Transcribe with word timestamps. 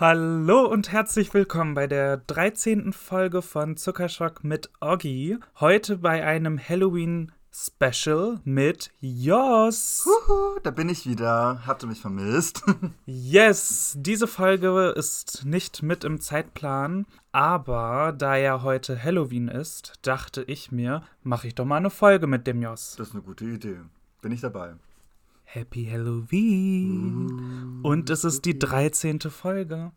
Hallo 0.00 0.64
und 0.64 0.92
herzlich 0.92 1.34
willkommen 1.34 1.74
bei 1.74 1.88
der 1.88 2.18
13. 2.18 2.92
Folge 2.92 3.42
von 3.42 3.76
Zuckerschock 3.76 4.44
mit 4.44 4.70
Oggi. 4.80 5.38
Heute 5.58 5.96
bei 5.96 6.24
einem 6.24 6.56
Halloween 6.56 7.32
Special 7.50 8.38
mit 8.44 8.92
Jos. 9.00 10.06
Huhu, 10.06 10.60
da 10.62 10.70
bin 10.70 10.88
ich 10.88 11.08
wieder. 11.08 11.66
Habt 11.66 11.82
ihr 11.82 11.88
mich 11.88 12.00
vermisst? 12.00 12.62
yes, 13.06 13.96
diese 13.98 14.28
Folge 14.28 14.94
ist 14.96 15.44
nicht 15.44 15.82
mit 15.82 16.04
im 16.04 16.20
Zeitplan, 16.20 17.04
aber 17.32 18.14
da 18.16 18.36
ja 18.36 18.62
heute 18.62 19.02
Halloween 19.02 19.48
ist, 19.48 19.94
dachte 20.02 20.44
ich 20.44 20.70
mir, 20.70 21.02
mache 21.24 21.48
ich 21.48 21.56
doch 21.56 21.64
mal 21.64 21.78
eine 21.78 21.90
Folge 21.90 22.28
mit 22.28 22.46
dem 22.46 22.62
Jos. 22.62 22.94
Das 22.96 23.08
ist 23.08 23.14
eine 23.14 23.24
gute 23.24 23.46
Idee. 23.46 23.80
Bin 24.22 24.30
ich 24.30 24.42
dabei. 24.42 24.76
Happy 25.50 25.88
Halloween. 25.90 27.80
Und 27.82 28.10
es 28.10 28.22
ist 28.22 28.44
die 28.44 28.58
13. 28.58 29.18
Folge. 29.30 29.92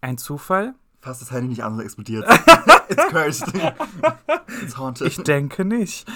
Ein 0.00 0.16
Zufall? 0.16 0.76
Fast 1.00 1.22
das 1.22 1.32
Handy 1.32 1.48
nicht 1.48 1.64
an 1.64 1.72
und 1.72 1.80
explodiert. 1.80 2.24
It's 2.88 3.08
cursed. 3.08 3.52
It's 4.62 4.76
haunted. 4.78 5.08
Ich 5.08 5.16
denke 5.24 5.64
nicht. 5.64 6.06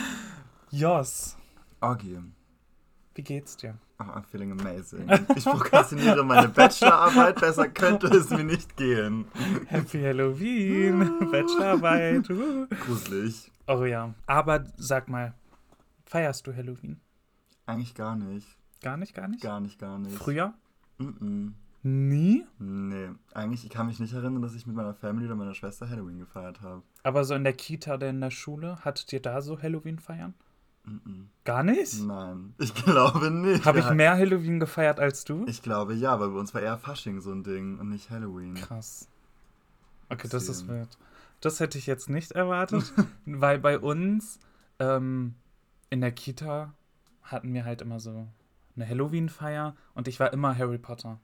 Jos. 0.71 1.37
Augie. 1.81 2.21
Wie 3.17 3.23
geht's 3.23 3.57
dir? 3.57 3.77
Oh, 3.99 4.05
I'm 4.05 4.23
feeling 4.23 4.53
amazing. 4.53 5.11
Ich 5.35 5.45
prokrastiniere 5.45 6.23
meine 6.25 6.49
Bachelorarbeit. 6.49 7.41
Besser 7.41 7.69
könnte 7.71 8.07
es 8.07 8.31
mir 8.31 8.45
nicht 8.45 8.77
gehen. 8.77 9.25
Happy 9.67 10.01
Halloween. 10.01 11.19
Bachelorarbeit. 11.33 12.29
Gruselig. 12.87 13.51
Oh 13.67 13.85
ja. 13.85 14.15
Aber 14.27 14.65
sag 14.77 15.09
mal, 15.09 15.35
feierst 16.07 16.47
du 16.47 16.55
Halloween? 16.55 17.01
Eigentlich 17.71 17.95
gar 17.95 18.17
nicht. 18.17 18.47
Gar 18.83 18.97
nicht, 18.97 19.15
gar 19.15 19.29
nicht? 19.29 19.43
Gar 19.43 19.61
nicht, 19.61 19.79
gar 19.79 19.99
nicht. 19.99 20.17
Früher? 20.17 20.55
Mm 20.99 21.05
-mm. 21.05 21.53
Nie? 21.83 22.45
Nee. 22.59 23.09
Eigentlich, 23.33 23.65
ich 23.65 23.71
kann 23.71 23.87
mich 23.87 24.01
nicht 24.01 24.13
erinnern, 24.13 24.43
dass 24.43 24.55
ich 24.55 24.67
mit 24.67 24.77
meiner 24.77 24.93
Family 24.93 25.27
oder 25.27 25.35
meiner 25.35 25.55
Schwester 25.55 25.89
Halloween 25.89 26.19
gefeiert 26.19 26.61
habe. 26.61 26.83
Aber 27.03 27.25
so 27.25 27.35
in 27.35 27.45
der 27.45 27.55
Kita 27.55 27.95
oder 27.95 28.11
in 28.11 28.21
der 28.21 28.31
Schule, 28.31 28.85
hattet 28.85 29.13
ihr 29.13 29.23
da 29.23 29.41
so 29.41 29.61
Halloween 29.61 29.99
feiern? 29.99 30.35
Mm 30.85 31.25
Gar 31.45 31.63
nicht? 31.63 32.03
Nein, 32.03 32.55
ich 32.59 32.75
glaube 32.75 33.31
nicht. 33.31 33.65
Habe 33.65 33.81
ich 33.81 33.91
mehr 33.91 34.13
Halloween 34.13 34.61
gefeiert 34.61 35.01
als 35.01 35.25
du? 35.25 35.45
Ich 35.47 35.63
glaube 35.63 35.95
ja, 35.95 36.21
weil 36.21 36.31
bei 36.31 36.39
uns 36.39 36.53
war 36.55 36.61
eher 36.61 36.79
Fasching 36.79 37.21
so 37.21 37.33
ein 37.33 37.43
Ding 37.45 37.79
und 37.79 37.89
nicht 37.89 38.11
Halloween. 38.11 38.55
Krass. 38.55 39.09
Okay, 40.09 40.29
das 40.29 40.49
ist 40.49 40.69
wild. 40.69 40.99
Das 41.41 41.61
hätte 41.61 41.79
ich 41.79 41.87
jetzt 41.87 42.11
nicht 42.11 42.33
erwartet, 42.33 42.93
weil 43.25 43.59
bei 43.59 43.79
uns 43.79 44.39
ähm, 44.79 45.35
in 45.89 46.01
der 46.01 46.13
Kita 46.13 46.75
hatten 47.31 47.53
wir 47.55 47.65
halt 47.65 47.83
immer 47.83 48.01
so 48.01 48.27
eine 48.77 48.89
Halloween-Feier 48.89 49.75
und 49.95 50.09
ich 50.09 50.21
war 50.21 50.33
immer 50.33 50.57
Harry 50.57 50.79
Potter. 50.79 51.19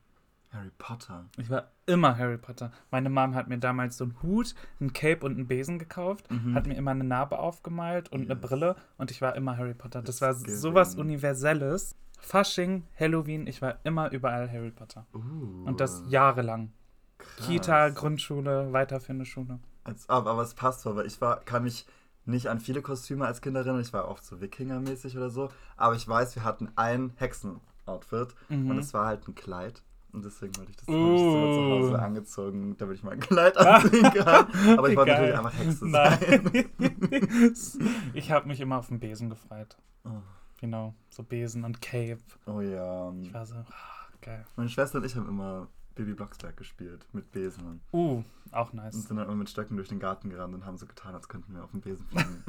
Harry 0.52 0.70
Potter. 0.78 1.26
Ich 1.36 1.50
war 1.50 1.70
immer 1.86 2.16
Harry 2.16 2.38
Potter. 2.38 2.72
Meine 2.90 3.10
Mom 3.10 3.34
hat 3.34 3.48
mir 3.48 3.58
damals 3.58 3.96
so 3.98 4.04
einen 4.04 4.22
Hut, 4.22 4.54
einen 4.80 4.92
Cape 4.92 5.24
und 5.26 5.32
einen 5.32 5.46
Besen 5.48 5.78
gekauft, 5.78 6.30
Mhm. 6.30 6.54
hat 6.54 6.66
mir 6.66 6.74
immer 6.76 6.92
eine 6.92 7.04
Narbe 7.04 7.38
aufgemalt 7.38 8.10
und 8.10 8.22
eine 8.22 8.34
Yes. 8.40 8.40
Brille 8.40 8.76
und 8.96 9.10
ich 9.10 9.20
war 9.20 9.34
immer 9.36 9.56
Harry 9.58 9.74
Potter. 9.74 10.02
Das 10.02 10.16
It's 10.16 10.22
war 10.22 10.34
sowas 10.34 10.94
Universelles. 10.94 11.96
Fasching, 12.18 12.84
Halloween, 12.98 13.46
ich 13.46 13.60
war 13.60 13.78
immer 13.84 14.10
überall 14.10 14.50
Harry 14.50 14.70
Potter. 14.70 15.06
Uh, 15.14 15.64
Und 15.66 15.80
das 15.80 16.02
jahrelang. 16.08 16.72
krass. 17.18 17.46
Kita, 17.46 17.88
Grundschule, 17.90 18.72
weiterführende 18.72 19.26
Schule. 19.26 19.58
Als, 19.84 20.08
aber, 20.08 20.30
aber 20.30 20.42
es 20.42 20.54
passt 20.54 20.80
so, 20.80 20.96
weil 20.96 21.06
ich 21.06 21.20
war, 21.20 21.40
kann 21.44 21.64
mich 21.64 21.86
nicht 22.26 22.48
an 22.48 22.60
viele 22.60 22.82
Kostüme 22.82 23.24
als 23.26 23.40
Kind 23.40 23.56
erinnern. 23.56 23.80
Ich 23.80 23.92
war 23.92 24.08
oft 24.08 24.24
so 24.24 24.40
Wikinger-mäßig 24.40 25.16
oder 25.16 25.30
so. 25.30 25.48
Aber 25.76 25.94
ich 25.94 26.06
weiß, 26.06 26.34
wir 26.36 26.44
hatten 26.44 26.68
ein 26.76 27.12
Hexen-Outfit 27.16 28.34
Mhm. 28.48 28.70
und 28.70 28.78
es 28.78 28.92
war 28.94 29.06
halt 29.06 29.26
ein 29.28 29.34
Kleid. 29.34 29.82
Und 30.12 30.24
deswegen 30.24 30.56
wollte 30.56 30.70
ich 30.70 30.76
das 30.78 30.86
hab 30.88 30.94
ich 30.94 31.20
so 31.20 31.52
zu 31.52 31.70
Hause 31.70 31.98
angezogen, 31.98 32.76
damit 32.78 32.96
ich 32.96 33.02
mein 33.02 33.20
Kleid 33.20 33.56
anziehen 33.58 34.02
kann. 34.02 34.46
Aber 34.78 34.88
ich 34.88 34.96
wollte 34.96 35.12
Geil. 35.12 35.32
natürlich 35.32 35.38
einfach 35.38 35.58
Hexe 35.58 35.90
sein. 35.90 36.50
Nein. 36.80 37.54
ich 38.14 38.30
habe 38.32 38.48
mich 38.48 38.60
immer 38.60 38.78
auf 38.78 38.88
den 38.88 38.98
Besen 39.00 39.28
gefreut. 39.30 39.76
Oh, 40.04 40.10
Genau, 40.58 40.94
so 41.10 41.22
Besen 41.22 41.64
und 41.64 41.82
Cape. 41.82 42.18
oh 42.46 42.60
ja. 42.62 43.12
Ich 43.20 43.34
war 43.34 43.44
so, 43.44 43.56
ah, 43.56 44.06
geil. 44.22 44.46
Meine 44.56 44.70
Schwester 44.70 44.98
und 44.98 45.04
ich 45.04 45.14
haben 45.14 45.28
immer 45.28 45.68
Baby 45.96 46.12
Blocksberg 46.12 46.56
gespielt 46.56 47.04
mit 47.12 47.32
Besen. 47.32 47.80
Uh, 47.92 48.22
auch 48.52 48.72
Und 48.72 48.76
nice. 48.76 48.94
sind 48.94 49.10
dann 49.10 49.26
immer 49.26 49.34
mit 49.34 49.50
Stöcken 49.50 49.76
durch 49.76 49.88
den 49.88 49.98
Garten 49.98 50.30
gerannt 50.30 50.54
und 50.54 50.64
haben 50.64 50.76
so 50.76 50.86
getan, 50.86 51.14
als 51.14 51.28
könnten 51.28 51.54
wir 51.54 51.64
auf 51.64 51.70
dem 51.72 51.80
Besen 51.80 52.06
fliegen. 52.06 52.44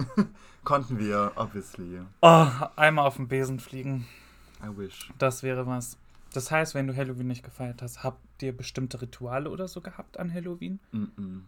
Konnten 0.63 0.99
wir, 0.99 1.31
obviously. 1.35 2.01
Oh, 2.21 2.47
einmal 2.75 3.07
auf 3.07 3.15
den 3.15 3.27
Besen 3.27 3.59
fliegen. 3.59 4.05
I 4.61 4.77
wish. 4.77 5.11
Das 5.17 5.43
wäre 5.43 5.65
was. 5.65 5.97
Das 6.33 6.51
heißt, 6.51 6.75
wenn 6.75 6.87
du 6.87 6.95
Halloween 6.95 7.27
nicht 7.27 7.43
gefeiert 7.43 7.81
hast, 7.81 8.03
habt 8.03 8.43
ihr 8.43 8.55
bestimmte 8.55 9.01
Rituale 9.01 9.49
oder 9.49 9.67
so 9.67 9.81
gehabt 9.81 10.19
an 10.19 10.31
Halloween? 10.31 10.79
Mm 10.91 11.03
-mm. 11.03 11.41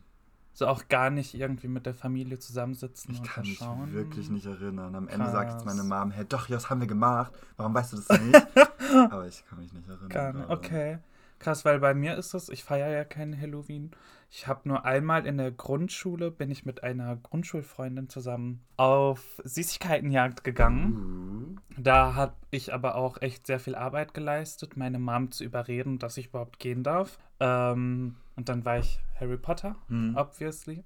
So 0.54 0.68
auch 0.68 0.88
gar 0.88 1.10
nicht 1.10 1.36
irgendwie 1.36 1.68
mit 1.68 1.86
der 1.86 1.94
Familie 1.94 2.40
zusammensitzen 2.40 3.14
Ich 3.14 3.20
und 3.20 3.28
kann 3.28 3.44
mich 3.44 3.62
wirklich 3.94 4.30
nicht 4.30 4.46
erinnern. 4.46 4.96
Am 4.96 5.08
Ende 5.08 5.32
sagt 5.32 5.52
jetzt 5.52 5.64
Krass. 5.64 5.78
meine 5.78 5.84
Mom, 5.84 6.12
hey, 6.12 6.26
doch, 6.28 6.50
ja, 6.50 6.56
das 6.56 6.70
haben 6.70 6.82
wir 6.82 6.88
gemacht. 6.88 7.32
Warum 7.58 7.74
weißt 7.74 7.94
du 7.94 7.98
das 7.98 8.22
nicht? 8.22 8.36
Aber 9.12 9.28
ich 9.28 9.46
kann 9.48 9.60
mich 9.60 9.72
nicht 9.72 9.88
erinnern. 9.88 10.10
Gerade. 10.10 10.50
Okay. 10.50 11.00
Krass, 11.40 11.64
weil 11.64 11.80
bei 11.80 11.94
mir 11.94 12.18
ist 12.18 12.34
das, 12.34 12.50
ich 12.50 12.64
feiere 12.64 12.90
ja 12.90 13.06
kein 13.06 13.40
Halloween. 13.40 13.92
Ich 14.30 14.46
habe 14.46 14.68
nur 14.68 14.86
einmal 14.86 15.26
in 15.26 15.38
der 15.38 15.52
Grundschule, 15.52 16.30
bin 16.30 16.52
ich 16.52 16.66
mit 16.66 16.84
einer 16.84 17.16
Grundschulfreundin 17.16 18.10
zusammen 18.10 18.62
auf 18.78 19.42
Süßigkeitenjagd 19.44 20.44
gegangen. 20.44 21.58
Uh, 21.58 21.82
Da 21.82 22.14
habe 22.14 22.36
ich 22.52 22.74
aber 22.74 22.96
auch 22.96 23.22
echt 23.22 23.48
sehr 23.48 23.60
viel 23.60 23.76
Arbeit 23.76 24.14
geleistet, 24.14 24.78
meine 24.78 25.00
Mom 25.00 25.32
zu 25.32 25.44
überreden, 25.44 25.98
dass 25.98 26.18
ich 26.18 26.28
überhaupt 26.28 26.60
gehen 26.60 26.84
darf. 26.84 27.18
Ähm, 27.40 28.18
und 28.36 28.50
dann 28.50 28.66
war 28.66 28.78
ich 28.78 29.00
Harry 29.20 29.38
Potter, 29.38 29.76
hm. 29.88 30.16
obviously. 30.16 30.84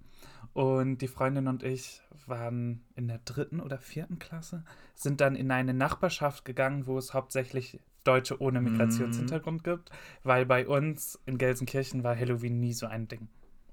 Und 0.54 1.00
die 1.00 1.08
Freundin 1.08 1.48
und 1.48 1.64
ich 1.64 2.02
waren 2.28 2.86
in 2.96 3.08
der 3.08 3.20
dritten 3.26 3.60
oder 3.60 3.80
vierten 3.80 4.20
Klasse, 4.20 4.64
sind 4.94 5.20
dann 5.20 5.36
in 5.36 5.52
eine 5.52 5.74
Nachbarschaft 5.74 6.46
gegangen, 6.46 6.86
wo 6.86 6.98
es 6.98 7.14
hauptsächlich 7.14 7.80
Deutsche 8.04 8.42
ohne 8.42 8.62
Migrationshintergrund 8.62 9.64
gibt, 9.64 9.90
weil 10.24 10.46
bei 10.46 10.68
uns 10.68 11.20
in 11.26 11.38
Gelsenkirchen 11.38 12.04
war 12.04 12.16
Halloween 12.18 12.60
nie 12.60 12.74
so 12.74 12.86
ein 12.86 13.08
Ding. 13.08 13.28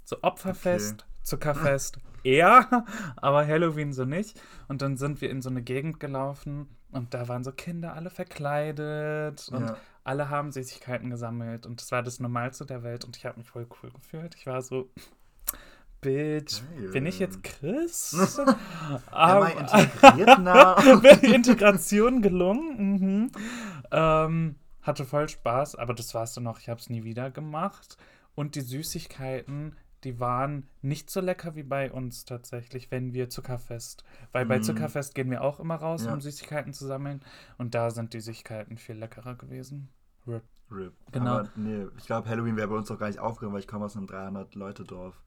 So 0.05 0.17
Opferfest, 0.23 1.07
Zuckerfest, 1.23 1.99
eher, 2.25 2.85
aber 3.17 3.47
Halloween 3.47 3.93
so 3.93 4.05
nicht. 4.05 4.41
Und 4.69 4.83
dann 4.83 4.97
sind 4.97 5.21
wir 5.21 5.31
in 5.31 5.43
so 5.43 5.51
eine 5.51 5.63
Gegend 5.63 6.01
gelaufen 6.01 6.69
und 6.91 7.15
da 7.15 7.29
waren 7.29 7.45
so 7.45 7.53
Kinder 7.53 7.95
alle 7.95 8.11
verkleidet 8.11 9.49
und 9.53 9.69
Ja. 9.69 9.77
alle 10.05 10.29
haben 10.31 10.51
Süßigkeiten 10.51 11.11
gesammelt 11.11 11.67
und 11.67 11.81
das 11.81 11.93
war 11.93 12.03
das 12.03 12.19
Normalste 12.21 12.67
der 12.67 12.83
Welt 12.83 13.05
und 13.05 13.17
ich 13.17 13.27
habe 13.27 13.39
mich 13.39 13.49
voll 13.49 13.67
cool 13.83 13.91
gefühlt. 13.91 14.35
Ich 14.35 14.47
war 14.47 14.61
so, 14.63 14.91
Bitch, 16.01 16.63
Geil. 16.77 16.91
bin 16.93 17.07
ich 17.07 17.19
jetzt 17.19 17.43
Christ? 17.43 18.15
Am 19.11 19.43
I 19.47 19.53
integriert 19.53 20.39
wäre 21.03 21.19
die 21.19 21.35
Integration 21.35 22.23
gelungen. 22.23 22.77
Mhm. 23.23 23.33
Ähm, 23.91 24.57
hatte 24.83 25.05
voll 25.05 25.29
Spaß, 25.29 25.77
aber 25.77 25.93
das 25.95 26.15
war's 26.15 26.35
dann 26.35 26.45
noch. 26.45 26.59
Ich 26.59 26.69
habe 26.69 26.81
es 26.81 26.89
nie 26.89 27.05
wieder 27.05 27.31
gemacht. 27.31 27.97
Und 28.35 28.55
die 28.55 28.63
Süßigkeiten, 28.63 29.77
die 30.05 30.19
waren 30.19 30.67
nicht 30.81 31.11
so 31.11 31.21
lecker 31.21 31.55
wie 31.55 31.63
bei 31.65 31.93
uns 31.93 32.25
tatsächlich, 32.25 32.91
wenn 32.91 33.13
wir 33.13 33.29
Zuckerfest. 33.29 34.03
Weil 34.33 34.47
bei 34.47 34.59
Mhm. 34.59 34.63
Zuckerfest 34.63 35.15
gehen 35.15 35.31
wir 35.31 35.43
auch 35.43 35.61
immer 35.61 35.75
raus, 35.75 36.07
Ja. 36.07 36.15
um 36.15 36.21
Süßigkeiten 36.23 36.73
zu 36.73 36.87
sammeln. 36.87 37.21
Und 37.59 37.75
da 37.75 37.91
sind 37.91 38.15
die 38.15 38.21
Süßigkeiten 38.21 38.79
viel 38.79 38.97
leckerer 38.97 39.35
gewesen. 39.35 39.91
Rip. 40.27 40.45
RIP. 40.71 40.95
Genau. 41.13 41.31
Aber 41.41 41.49
nee, 41.57 41.87
ich 41.99 42.07
glaube, 42.07 42.29
Halloween 42.29 42.57
wäre 42.57 42.69
bei 42.69 42.77
uns 42.77 42.91
auch 42.91 42.99
gar 42.99 43.09
nicht 43.09 43.19
aufgegangen, 43.19 43.53
weil 43.53 43.61
ich 43.61 43.69
komme 43.69 43.85
aus 43.85 43.97
einem 43.97 44.07
300-Leute-Dorf. 44.07 45.21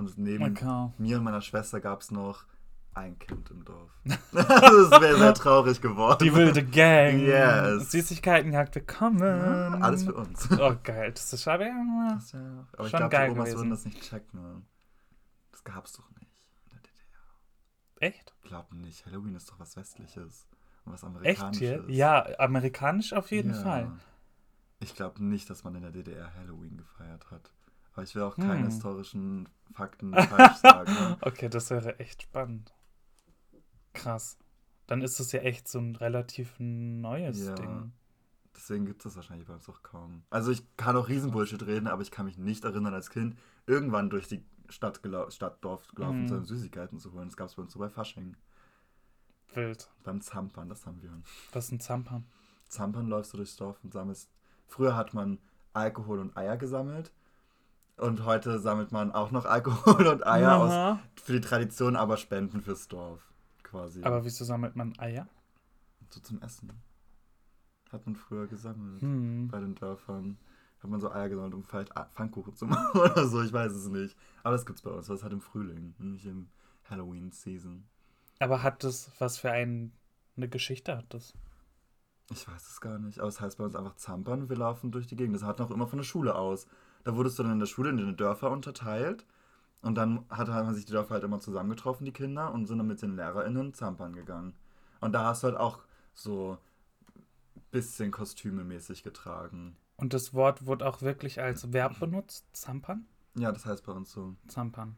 Und 0.00 0.16
neben 0.18 0.44
Okay. 0.56 0.90
mir 0.98 1.18
und 1.18 1.24
meiner 1.24 1.42
Schwester 1.42 1.78
gab 1.80 2.00
es 2.00 2.10
noch 2.10 2.44
ein 2.94 3.18
Kind 3.18 3.50
im 3.50 3.64
Dorf. 3.66 3.90
es 4.04 4.34
wäre 4.34 5.18
sehr 5.18 5.34
traurig 5.34 5.80
geworden. 5.82 6.24
Die 6.24 6.34
wilde 6.34 6.64
Gang. 6.64 7.20
Yes. 7.20 7.90
Süßigkeitenjagd, 7.90 8.74
willkommen. 8.76 9.18
Ja, 9.20 9.78
alles 9.80 10.04
für 10.04 10.14
uns. 10.14 10.48
Oh, 10.58 10.74
geil. 10.82 11.12
Das 11.12 11.30
ist 11.32 11.42
schade. 11.42 11.70
Das 12.14 12.32
ja, 12.32 12.66
aber 12.72 12.86
ich 12.86 12.92
glaube, 12.92 13.08
die 13.10 13.16
Omas 13.16 13.34
gewesen. 13.44 13.56
würden 13.58 13.70
das 13.70 13.84
nicht 13.84 14.00
checken. 14.02 14.66
Das 15.52 15.64
gab's 15.64 15.92
doch 15.92 16.08
nicht 16.18 16.32
in 16.64 16.70
der 16.70 16.80
DDR. 16.80 18.08
Echt? 18.08 18.32
Ich 18.42 18.48
glaube 18.48 18.74
nicht. 18.76 19.04
Halloween 19.04 19.34
ist 19.34 19.50
doch 19.50 19.60
was 19.60 19.76
Westliches 19.76 20.48
und 20.86 20.92
was 20.94 21.02
Echt 21.02 21.42
Amerikanisches. 21.42 21.58
hier? 21.60 21.84
Ja, 21.94 22.26
amerikanisch 22.38 23.12
auf 23.12 23.30
jeden 23.30 23.52
Ja. 23.54 23.62
Fall. 23.62 23.92
Ich 24.80 24.94
glaube 24.94 25.22
nicht, 25.22 25.50
dass 25.50 25.62
man 25.62 25.74
in 25.74 25.82
der 25.82 25.90
DDR 25.92 26.32
Halloween 26.34 26.78
gefeiert 26.78 27.30
hat. 27.30 27.52
Aber 28.00 28.04
ich 28.08 28.14
will 28.14 28.22
auch 28.22 28.36
keine 28.36 28.60
Hm. 28.60 28.64
historischen 28.64 29.48
Fakten 29.74 30.14
falsch 30.14 30.56
sagen. 30.62 30.90
ne? 30.90 31.18
Okay, 31.20 31.50
das 31.50 31.68
wäre 31.68 31.98
echt 31.98 32.22
spannend. 32.22 32.72
Krass. 33.92 34.38
Dann 34.86 35.02
ist 35.02 35.20
es 35.20 35.32
ja 35.32 35.40
echt 35.40 35.68
so 35.68 35.78
ein 35.78 35.96
relativ 35.96 36.54
neues 36.58 37.44
Ja. 37.44 37.54
Ding. 37.54 37.92
Deswegen 38.56 38.86
gibt 38.86 39.00
es 39.00 39.04
das 39.04 39.16
wahrscheinlich 39.16 39.46
bei 39.46 39.52
uns 39.52 39.68
auch 39.68 39.82
kaum. 39.82 40.22
Also 40.30 40.50
ich 40.50 40.64
kann 40.78 40.96
auch 40.96 41.08
Riesenbullshit 41.08 41.62
reden, 41.66 41.88
aber 41.88 42.00
ich 42.00 42.10
kann 42.10 42.24
mich 42.24 42.38
nicht 42.38 42.64
erinnern, 42.64 42.94
als 42.94 43.10
Kind 43.10 43.36
irgendwann 43.66 44.08
durch 44.08 44.28
die 44.28 44.42
Stadt, 44.70 45.02
gelau 45.02 45.28
Stadt 45.28 45.62
Dorf 45.62 45.86
gelaufen 45.94 46.26
zu 46.26 46.36
sein, 46.36 46.44
Süßigkeiten 46.46 46.98
zu 46.98 47.12
holen. 47.12 47.28
Das 47.28 47.36
gab 47.36 47.48
es 47.48 47.54
bei 47.54 47.62
uns 47.62 47.72
so 47.74 47.78
bei 47.78 47.90
Fasching. 47.90 48.34
Wild. 49.52 49.90
Beim 50.04 50.22
Zampern, 50.22 50.70
das 50.70 50.86
haben 50.86 51.02
wir. 51.02 51.10
Was 51.52 51.66
ist 51.66 51.72
ein 51.72 51.80
Zampa? 51.80 52.22
Zampern 52.68 53.08
läufst 53.08 53.34
du 53.34 53.36
durchs 53.36 53.56
Dorf 53.56 53.78
und 53.84 53.92
sammelst. 53.92 54.30
Früher 54.66 54.96
hat 54.96 55.12
man 55.12 55.38
Alkohol 55.74 56.18
und 56.20 56.34
Eier 56.36 56.56
gesammelt. 56.56 57.12
Und 58.00 58.24
heute 58.24 58.58
sammelt 58.58 58.92
man 58.92 59.12
auch 59.12 59.30
noch 59.30 59.44
Alkohol 59.44 60.06
und 60.06 60.26
Eier 60.26 60.56
aus, 60.56 60.98
für 61.22 61.32
die 61.34 61.40
Tradition, 61.40 61.96
aber 61.96 62.16
Spenden 62.16 62.62
fürs 62.62 62.88
Dorf 62.88 63.20
quasi. 63.62 64.02
Aber 64.02 64.24
wieso 64.24 64.44
sammelt 64.44 64.74
man 64.74 64.98
Eier? 64.98 65.28
So 66.08 66.20
zum 66.20 66.40
Essen. 66.42 66.72
Hat 67.92 68.06
man 68.06 68.16
früher 68.16 68.46
gesammelt 68.46 69.02
Hm. 69.02 69.48
bei 69.48 69.60
den 69.60 69.74
Dörfern. 69.74 70.38
Hat 70.82 70.88
man 70.90 70.98
so 71.00 71.12
Eier 71.12 71.28
gesammelt, 71.28 71.54
um 71.54 71.62
vielleicht 71.62 71.92
Pfannkuchen 72.14 72.54
zu 72.54 72.64
machen 72.66 72.98
oder 73.00 73.26
so, 73.28 73.42
ich 73.42 73.52
weiß 73.52 73.72
es 73.72 73.86
nicht. 73.88 74.16
Aber 74.42 74.52
das 74.56 74.64
gibt's 74.64 74.80
bei 74.82 74.90
uns, 74.90 75.06
das 75.08 75.22
halt 75.22 75.32
im 75.34 75.40
Frühling, 75.42 75.94
nicht 75.98 76.24
im 76.24 76.48
Halloween-Season. 76.88 77.84
Aber 78.38 78.62
hat 78.62 78.82
das, 78.82 79.10
was 79.18 79.36
für 79.38 79.50
ein, 79.50 79.92
eine 80.38 80.48
Geschichte 80.48 80.96
hat 80.96 81.04
das? 81.12 81.34
Ich 82.32 82.48
weiß 82.48 82.66
es 82.70 82.80
gar 82.80 82.98
nicht, 82.98 83.18
aber 83.18 83.28
es 83.28 83.40
heißt 83.40 83.58
bei 83.58 83.64
uns 83.64 83.74
einfach 83.76 83.96
Zampern, 83.96 84.48
wir 84.48 84.56
laufen 84.56 84.90
durch 84.90 85.06
die 85.06 85.16
Gegend. 85.16 85.36
Das 85.36 85.42
hat 85.42 85.60
auch 85.60 85.70
immer 85.70 85.86
von 85.86 85.98
der 85.98 86.04
Schule 86.04 86.34
aus. 86.34 86.66
Da 87.04 87.16
wurdest 87.16 87.38
du 87.38 87.42
dann 87.42 87.52
in 87.52 87.58
der 87.60 87.66
Schule 87.66 87.90
in 87.90 87.96
die 87.96 88.16
Dörfer 88.16 88.50
unterteilt 88.50 89.24
und 89.82 89.94
dann 89.94 90.24
hat, 90.28 90.48
haben 90.48 90.74
sich 90.74 90.84
die 90.84 90.92
Dörfer 90.92 91.14
halt 91.14 91.24
immer 91.24 91.40
zusammengetroffen, 91.40 92.04
die 92.04 92.12
Kinder, 92.12 92.52
und 92.52 92.66
sind 92.66 92.78
dann 92.78 92.86
mit 92.86 93.00
den 93.00 93.16
LehrerInnen 93.16 93.72
Zampern 93.72 94.14
gegangen. 94.14 94.54
Und 95.00 95.12
da 95.12 95.24
hast 95.24 95.42
du 95.42 95.48
halt 95.48 95.56
auch 95.56 95.80
so 96.12 96.58
bisschen 97.70 98.10
kostümemäßig 98.10 99.02
getragen. 99.02 99.76
Und 99.96 100.12
das 100.12 100.34
Wort 100.34 100.66
wurde 100.66 100.86
auch 100.86 101.02
wirklich 101.02 101.40
als 101.40 101.72
Verb 101.72 101.98
benutzt? 102.00 102.44
Zampern? 102.52 103.06
Ja, 103.36 103.52
das 103.52 103.64
heißt 103.64 103.84
bei 103.84 103.92
uns 103.92 104.10
so. 104.12 104.34
Zampern. 104.48 104.96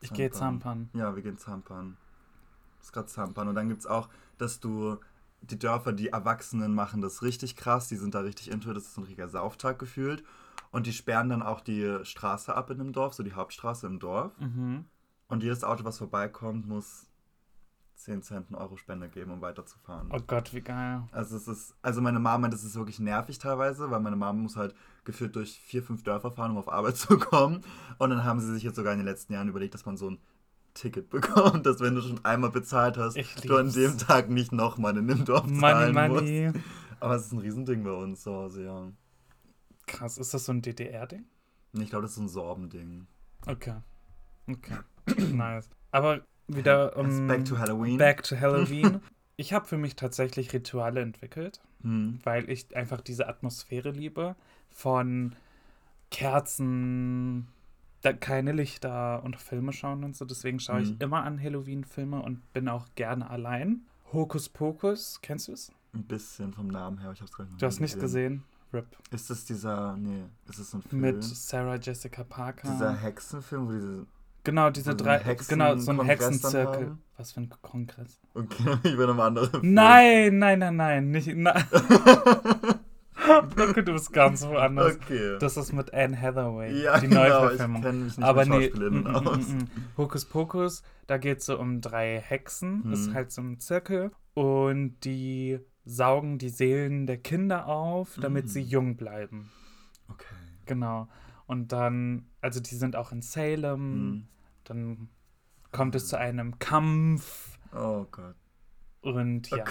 Ich 0.00 0.12
gehe 0.12 0.30
zampern. 0.30 0.90
Ja, 0.92 1.16
wir 1.16 1.22
gehen 1.22 1.38
zampern. 1.38 1.96
Das 2.78 2.88
ist 2.88 2.92
gerade 2.92 3.06
zampern. 3.06 3.48
Und 3.48 3.54
dann 3.54 3.68
gibt 3.68 3.80
es 3.80 3.86
auch, 3.86 4.08
dass 4.38 4.60
du 4.60 4.98
die 5.40 5.58
Dörfer, 5.58 5.92
die 5.92 6.08
Erwachsenen 6.08 6.74
machen 6.74 7.00
das 7.00 7.22
richtig 7.22 7.56
krass. 7.56 7.88
Die 7.88 7.96
sind 7.96 8.14
da 8.14 8.20
richtig 8.20 8.50
into. 8.50 8.72
Das 8.72 8.84
ist 8.84 8.96
ein 8.98 9.04
richtiger 9.04 9.28
Sauftag 9.28 9.78
gefühlt. 9.78 10.24
Und 10.76 10.86
die 10.86 10.92
sperren 10.92 11.30
dann 11.30 11.42
auch 11.42 11.62
die 11.62 12.00
Straße 12.02 12.54
ab 12.54 12.68
in 12.68 12.76
dem 12.76 12.92
Dorf, 12.92 13.14
so 13.14 13.22
die 13.22 13.32
Hauptstraße 13.32 13.86
im 13.86 13.98
Dorf. 13.98 14.38
Mhm. 14.38 14.84
Und 15.26 15.42
jedes 15.42 15.64
Auto, 15.64 15.86
was 15.86 15.96
vorbeikommt, 15.96 16.68
muss 16.68 17.06
10 17.94 18.20
Cent 18.20 18.48
einen 18.48 18.56
Euro 18.56 18.76
Spende 18.76 19.08
geben, 19.08 19.30
um 19.30 19.40
weiterzufahren. 19.40 20.10
Oh 20.12 20.20
Gott, 20.26 20.52
wie 20.52 20.60
geil. 20.60 21.04
Also 21.12 21.34
es 21.34 21.48
ist, 21.48 21.74
also 21.80 22.02
meine 22.02 22.18
Mama 22.18 22.36
meint, 22.36 22.52
das 22.52 22.62
ist 22.62 22.76
wirklich 22.76 23.00
nervig 23.00 23.38
teilweise, 23.38 23.90
weil 23.90 24.00
meine 24.00 24.16
Mama 24.16 24.38
muss 24.38 24.56
halt 24.56 24.74
gefühlt 25.04 25.34
durch 25.34 25.58
vier, 25.58 25.82
fünf 25.82 26.02
Dörfer 26.02 26.30
fahren, 26.30 26.50
um 26.50 26.58
auf 26.58 26.70
Arbeit 26.70 26.96
zu 26.98 27.16
kommen. 27.16 27.62
Und 27.96 28.10
dann 28.10 28.24
haben 28.24 28.40
sie 28.40 28.52
sich 28.52 28.62
jetzt 28.62 28.76
sogar 28.76 28.92
in 28.92 28.98
den 28.98 29.06
letzten 29.06 29.32
Jahren 29.32 29.48
überlegt, 29.48 29.72
dass 29.72 29.86
man 29.86 29.96
so 29.96 30.10
ein 30.10 30.18
Ticket 30.74 31.08
bekommt, 31.10 31.64
dass 31.64 31.80
wenn 31.80 31.94
du 31.94 32.02
schon 32.02 32.22
einmal 32.22 32.50
bezahlt 32.50 32.98
hast, 32.98 33.16
du 33.46 33.56
an 33.56 33.72
dem 33.72 33.96
Tag 33.96 34.28
nicht 34.28 34.52
nochmal 34.52 34.94
in 34.98 35.08
dem 35.08 35.24
Dorf 35.24 35.46
Money, 35.46 35.60
zahlen 35.60 35.94
money. 35.94 36.50
musst. 36.52 36.66
Aber 37.00 37.14
es 37.14 37.24
ist 37.24 37.32
ein 37.32 37.38
Riesending 37.38 37.82
bei 37.82 37.92
uns 37.92 38.20
zu 38.20 38.30
Hause, 38.30 38.64
ja. 38.64 38.92
Krass, 39.86 40.18
ist 40.18 40.34
das 40.34 40.44
so 40.46 40.52
ein 40.52 40.62
DDR-Ding? 40.62 41.24
Ich 41.74 41.90
glaube, 41.90 42.02
das 42.02 42.12
ist 42.12 42.16
so 42.16 42.22
ein 42.22 42.28
Sorbending. 42.28 43.06
Okay. 43.46 43.76
Okay. 44.48 44.78
nice. 45.32 45.68
Aber 45.92 46.22
wieder 46.48 46.96
um, 46.96 47.26
Back 47.26 47.44
to 47.44 47.58
Halloween. 47.58 47.98
back 47.98 48.22
to 48.22 48.36
Halloween. 48.38 49.00
ich 49.36 49.52
habe 49.52 49.66
für 49.66 49.76
mich 49.78 49.96
tatsächlich 49.96 50.52
Rituale 50.52 51.00
entwickelt, 51.00 51.60
Hm. 51.82 52.18
weil 52.24 52.48
ich 52.50 52.74
einfach 52.76 53.00
diese 53.00 53.28
Atmosphäre 53.28 53.90
liebe 53.90 54.34
von 54.70 55.36
Kerzen, 56.10 57.46
da 58.02 58.12
keine 58.12 58.52
Lichter 58.52 59.22
und 59.22 59.36
Filme 59.36 59.72
schauen 59.72 60.02
und 60.04 60.16
so. 60.16 60.24
Deswegen 60.24 60.60
schaue 60.60 60.80
ich 60.82 60.90
Mhm. 60.90 60.96
immer 61.00 61.22
an 61.24 61.40
Halloween-Filme 61.42 62.22
und 62.22 62.52
bin 62.52 62.68
auch 62.68 62.86
gerne 62.94 63.28
allein. 63.30 63.82
Hokus 64.12 64.48
Pokus, 64.48 65.20
kennst 65.22 65.48
du 65.48 65.52
es? 65.52 65.72
Ein 65.92 66.04
bisschen 66.04 66.52
vom 66.52 66.68
Namen 66.68 66.98
her, 66.98 67.10
ich 67.12 67.20
habe 67.20 67.30
es 67.30 67.36
gar 67.36 67.44
nicht 67.44 67.60
Du 67.60 67.66
hast 67.66 67.80
nicht 67.80 67.98
gesehen? 68.00 68.44
RIP. 68.72 68.86
Ist 69.10 69.30
das 69.30 69.44
dieser, 69.44 69.96
nee, 69.96 70.24
ist 70.48 70.58
das 70.58 70.74
ein 70.74 70.82
Film? 70.82 71.02
Mit 71.02 71.22
Sarah 71.24 71.76
Jessica 71.76 72.24
Parker. 72.24 72.68
dieser 72.70 72.94
Hexenfilm, 72.96 73.68
wo 73.68 73.72
diese 73.72 74.06
genau, 74.44 74.70
diese 74.70 74.90
sie 74.92 74.96
drei. 74.96 75.18
Hexen- 75.18 75.48
genau, 75.48 75.76
so 75.76 75.90
ein 75.92 75.96
Kongress 75.98 76.20
Hexenzirkel. 76.20 76.98
Was 77.16 77.32
für 77.32 77.40
ein 77.40 77.48
Kongress? 77.62 78.20
Okay, 78.34 78.76
ich 78.82 78.96
bin 78.96 79.08
am 79.08 79.20
anderen. 79.20 79.50
Film. 79.50 79.72
Nein, 79.74 80.38
nein, 80.38 80.58
nein, 80.58 80.76
nein. 80.76 81.10
Nicht, 81.10 81.28
nein. 81.34 81.64
Danke, 83.56 83.82
du 83.84 83.92
bist 83.92 84.12
ganz 84.12 84.46
woanders. 84.46 84.96
Okay. 84.96 85.38
Das 85.40 85.56
ist 85.56 85.72
mit 85.72 85.92
Anne 85.94 86.20
Hathaway, 86.20 86.82
ja, 86.82 86.98
die 86.98 87.08
genau, 87.08 87.24
ich 87.24 87.28
Neuverfilmung. 87.30 87.82
kenne 87.82 87.98
mich 88.04 88.16
nicht 88.18 88.26
Aber 88.26 88.44
nee, 88.44 88.70
aus. 88.72 89.48
mm, 89.48 89.56
mm. 89.56 89.68
Hokus 89.96 90.24
Pokus, 90.26 90.82
da 91.06 91.16
geht 91.18 91.38
es 91.38 91.46
so 91.46 91.58
um 91.58 91.80
drei 91.80 92.20
Hexen. 92.20 92.84
Hm. 92.84 92.92
Ist 92.92 93.14
halt 93.14 93.32
so 93.32 93.40
ein 93.42 93.58
Zirkel. 93.58 94.10
Und 94.34 94.98
die 95.04 95.58
saugen 95.86 96.36
die 96.38 96.48
Seelen 96.50 97.06
der 97.06 97.16
Kinder 97.16 97.66
auf, 97.66 98.18
damit 98.20 98.50
sie 98.50 98.64
Mm. 98.64 98.68
jung 98.68 98.96
bleiben. 98.96 99.50
Okay. 100.08 100.26
Genau. 100.66 101.08
Und 101.46 101.70
dann, 101.72 102.26
also 102.40 102.58
die 102.60 102.74
sind 102.74 102.96
auch 102.96 103.12
in 103.12 103.22
Salem. 103.22 103.78
Hm. 103.94 104.28
Dann 104.64 105.08
kommt 105.72 105.94
es 105.94 106.08
zu 106.08 106.18
einem 106.18 106.58
Kampf. 106.58 107.58
Oh 107.72 108.04
Gott. 108.10 108.34
Und 109.00 109.48
ja. 109.50 109.64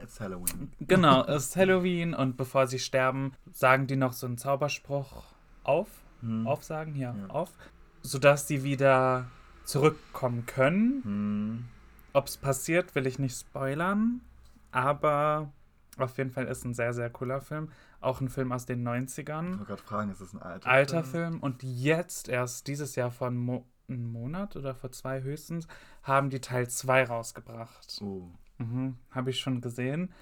It's 0.00 0.20
Halloween. 0.20 0.70
Genau, 0.80 1.24
es 1.26 1.46
ist 1.48 1.56
Halloween 1.56 2.14
und 2.14 2.36
bevor 2.36 2.66
sie 2.68 2.78
sterben, 2.78 3.32
sagen 3.50 3.86
die 3.88 3.96
noch 3.96 4.12
so 4.12 4.26
einen 4.26 4.38
Zauberspruch 4.38 5.24
auf. 5.64 5.88
Hm. 6.20 6.46
Aufsagen, 6.46 6.94
ja, 6.94 7.14
Ja. 7.16 7.26
auf. 7.28 7.50
Sodass 8.02 8.46
sie 8.46 8.62
wieder 8.62 9.26
zurückkommen 9.64 10.46
können. 10.46 11.02
Hm. 11.04 11.64
Ob 12.12 12.26
es 12.26 12.36
passiert, 12.36 12.94
will 12.94 13.06
ich 13.08 13.18
nicht 13.18 13.36
spoilern. 13.38 14.20
Aber 14.72 15.52
auf 15.98 16.18
jeden 16.18 16.30
Fall 16.30 16.46
ist 16.46 16.64
ein 16.64 16.74
sehr, 16.74 16.92
sehr 16.92 17.10
cooler 17.10 17.40
Film. 17.40 17.70
Auch 18.00 18.20
ein 18.20 18.28
Film 18.28 18.50
aus 18.50 18.66
den 18.66 18.80
Ich 18.80 18.86
90ern. 18.88 19.52
wollte 19.58 19.64
gerade 19.66 19.82
fragen, 19.82 20.10
ist 20.10 20.20
das 20.20 20.32
ein 20.32 20.42
alter 20.42 20.68
Alter 20.68 21.04
Film. 21.04 21.38
Und 21.40 21.62
jetzt, 21.62 22.28
erst 22.28 22.66
dieses 22.66 22.96
Jahr 22.96 23.10
vor 23.12 23.28
einem 23.28 23.38
Mo 23.44 23.66
einem 23.88 24.10
Monat 24.10 24.56
oder 24.56 24.74
vor 24.74 24.90
zwei 24.92 25.20
höchstens, 25.22 25.66
haben 26.02 26.30
die 26.30 26.40
Teil 26.40 26.68
2 26.68 27.04
rausgebracht. 27.04 27.98
Oh, 28.02 28.30
Mhm, 28.58 28.96
Habe 29.10 29.30
ich 29.30 29.40
schon 29.40 29.60
gesehen. 29.60 30.12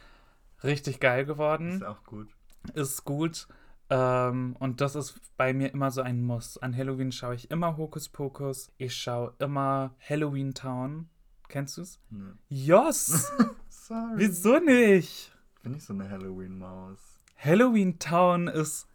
Richtig 0.64 0.99
geil 0.99 1.25
geworden. 1.25 1.73
ist 1.76 1.85
auch 1.85 2.02
gut. 2.05 2.29
ist 2.75 3.05
gut. 3.05 3.47
Ähm, 3.91 4.56
und 4.58 4.81
das 4.81 4.94
ist 4.97 5.20
bei 5.37 5.52
mir 5.52 5.73
immer 5.73 5.91
so 5.91 6.00
ein 6.00 6.23
Muss. 6.23 6.58
An 6.58 6.76
Halloween 6.76 7.12
schaue 7.12 7.35
ich 7.35 7.50
immer 7.50 7.76
Hokus 7.76 8.08
Pokus. 8.08 8.73
Ich 8.79 8.97
schaue 8.97 9.35
immer 9.38 9.94
Halloween 10.00 10.55
Town. 10.55 11.08
Kennst 11.49 11.76
du 11.76 11.82
es? 11.82 12.00
Nee. 12.11 12.32
Yes! 12.49 13.31
Sorry. 13.90 14.12
Wieso 14.19 14.60
nicht? 14.60 15.32
Bin 15.64 15.75
ich 15.75 15.82
so 15.84 15.92
eine 15.92 16.08
Halloween-Maus? 16.08 17.00
Halloween 17.37 17.98
Town 17.98 18.46
ist. 18.46 18.87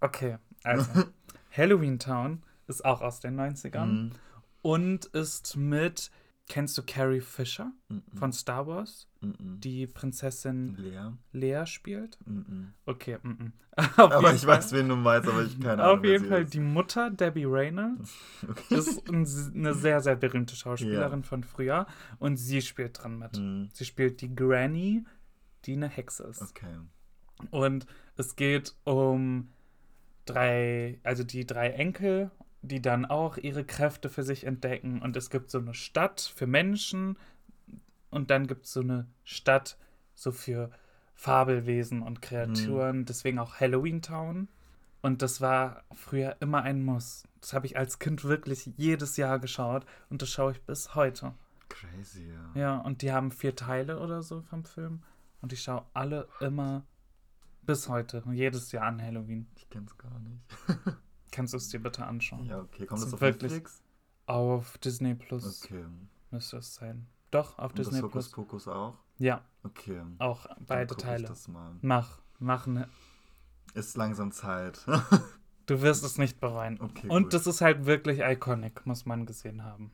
Okay, 0.00 0.38
also. 0.62 0.88
Halloween 1.50 1.98
Town 1.98 2.44
ist 2.68 2.84
auch 2.84 3.00
aus 3.02 3.18
den 3.18 3.34
90ern 3.38 3.82
Hm. 3.82 4.12
und 4.62 5.06
ist 5.06 5.56
mit. 5.56 6.12
Kennst 6.48 6.76
du 6.76 6.82
Carrie 6.82 7.20
Fisher 7.20 7.72
Mhm. 7.88 8.02
von 8.14 8.32
Star 8.32 8.66
Wars, 8.66 9.08
Mhm. 9.20 9.60
die 9.60 9.86
Prinzessin 9.86 10.74
Lea. 10.76 11.12
Lea 11.32 11.64
spielt? 11.66 12.18
Okay, 12.84 13.18
Aber 13.96 14.34
ich 14.34 14.40
Fall- 14.42 14.56
weiß, 14.58 14.72
wen 14.72 14.88
du 14.88 14.96
meinst, 14.96 15.28
aber 15.28 15.44
ich 15.44 15.58
keine 15.60 15.82
Ahnung. 15.82 15.98
Auf 16.00 16.04
jeden 16.04 16.26
Fall 16.28 16.42
ist. 16.42 16.52
die 16.52 16.60
Mutter, 16.60 17.10
Debbie 17.10 17.44
Reynolds, 17.46 18.12
Okay. 18.48 18.74
ist 18.76 19.08
ein, 19.08 19.26
eine 19.56 19.72
sehr, 19.74 20.00
sehr 20.00 20.16
berühmte 20.16 20.54
Schauspielerin 20.56 21.22
von 21.22 21.42
früher 21.44 21.86
und 22.18 22.36
sie 22.36 22.60
spielt 22.60 23.02
dran 23.02 23.18
mit. 23.18 23.36
Hm. 23.36 23.70
Sie 23.72 23.84
spielt 23.86 24.20
die 24.20 24.34
Granny, 24.34 25.04
die 25.64 25.72
eine 25.74 25.88
Hexe 25.88 26.24
ist. 26.24 26.42
Okay. 26.42 26.76
Und 27.50 27.86
es 28.16 28.36
geht 28.36 28.74
um 28.84 29.48
drei, 30.26 31.00
also 31.02 31.24
die 31.24 31.46
drei 31.46 31.70
Enkel, 31.70 32.30
die 32.62 32.80
dann 32.80 33.04
auch 33.04 33.36
ihre 33.36 33.64
Kräfte 33.64 34.08
für 34.08 34.22
sich 34.22 34.44
entdecken. 34.44 35.02
Und 35.02 35.16
es 35.16 35.30
gibt 35.30 35.50
so 35.50 35.58
eine 35.58 35.74
Stadt 35.74 36.20
für 36.20 36.46
Menschen 36.46 37.18
und 38.10 38.30
dann 38.30 38.46
gibt 38.46 38.66
es 38.66 38.72
so 38.72 38.80
eine 38.80 39.06
Stadt 39.24 39.76
so 40.14 40.32
für 40.32 40.70
Fabelwesen 41.14 42.02
und 42.02 42.22
Kreaturen. 42.22 43.04
Deswegen 43.04 43.38
auch 43.38 43.60
Halloween 43.60 44.02
Town. 44.02 44.48
Und 45.02 45.22
das 45.22 45.40
war 45.40 45.82
früher 45.92 46.36
immer 46.40 46.62
ein 46.62 46.84
Muss. 46.84 47.24
Das 47.40 47.52
habe 47.52 47.66
ich 47.66 47.76
als 47.76 47.98
Kind 47.98 48.22
wirklich 48.22 48.70
jedes 48.76 49.16
Jahr 49.16 49.40
geschaut 49.40 49.84
und 50.10 50.22
das 50.22 50.30
schaue 50.30 50.52
ich 50.52 50.62
bis 50.62 50.94
heute. 50.94 51.34
Crazy, 51.68 52.28
ja. 52.28 52.60
Ja, 52.60 52.78
und 52.78 53.02
die 53.02 53.10
haben 53.10 53.32
vier 53.32 53.56
Teile 53.56 53.98
oder 53.98 54.22
so 54.22 54.42
vom 54.42 54.64
Film. 54.64 55.02
Und 55.40 55.52
ich 55.52 55.62
schaue 55.62 55.84
alle 55.92 56.28
immer 56.38 56.84
bis 57.62 57.88
heute, 57.88 58.22
jedes 58.30 58.70
Jahr 58.70 58.84
an 58.84 59.02
Halloween. 59.02 59.48
Ich 59.56 59.68
kenn's 59.70 59.96
gar 59.98 60.20
nicht. 60.20 60.42
Kannst 61.32 61.52
du 61.54 61.56
es 61.56 61.68
dir 61.70 61.80
bitte 61.82 62.06
anschauen? 62.06 62.46
Ja, 62.46 62.60
okay. 62.60 62.86
Kommt 62.86 63.00
Das 63.02 63.06
das 63.10 63.14
auf 63.14 63.20
Netflix? 63.20 63.82
Auf 64.26 64.78
Disney 64.78 65.14
Plus 65.16 65.64
Okay. 65.64 65.84
müsste 66.30 66.58
es 66.58 66.74
sein. 66.76 67.08
Doch, 67.32 67.58
auf 67.58 67.72
Und 67.72 67.78
das 67.80 67.86
Disney 67.88 68.02
Hokus 68.02 68.12
Plus. 68.12 68.30
Pokus 68.30 68.68
auch? 68.68 68.98
Ja, 69.18 69.44
Okay. 69.64 70.02
auch 70.18 70.46
beide 70.60 70.88
guck 70.94 70.98
ich 70.98 71.04
Teile. 71.04 71.26
Das 71.26 71.48
mal. 71.48 71.74
Mach, 71.80 72.20
mach 72.38 72.66
ne. 72.68 72.88
Ist 73.74 73.96
langsam 73.96 74.30
Zeit. 74.32 74.86
Du 75.66 75.80
wirst 75.80 76.02
es 76.04 76.18
nicht 76.18 76.40
bereuen. 76.40 76.80
Okay, 76.80 77.08
Und 77.08 77.22
gut. 77.24 77.34
das 77.34 77.46
ist 77.46 77.60
halt 77.60 77.86
wirklich 77.86 78.18
iconic, 78.18 78.84
muss 78.84 79.06
man 79.06 79.26
gesehen 79.26 79.62
haben. 79.62 79.92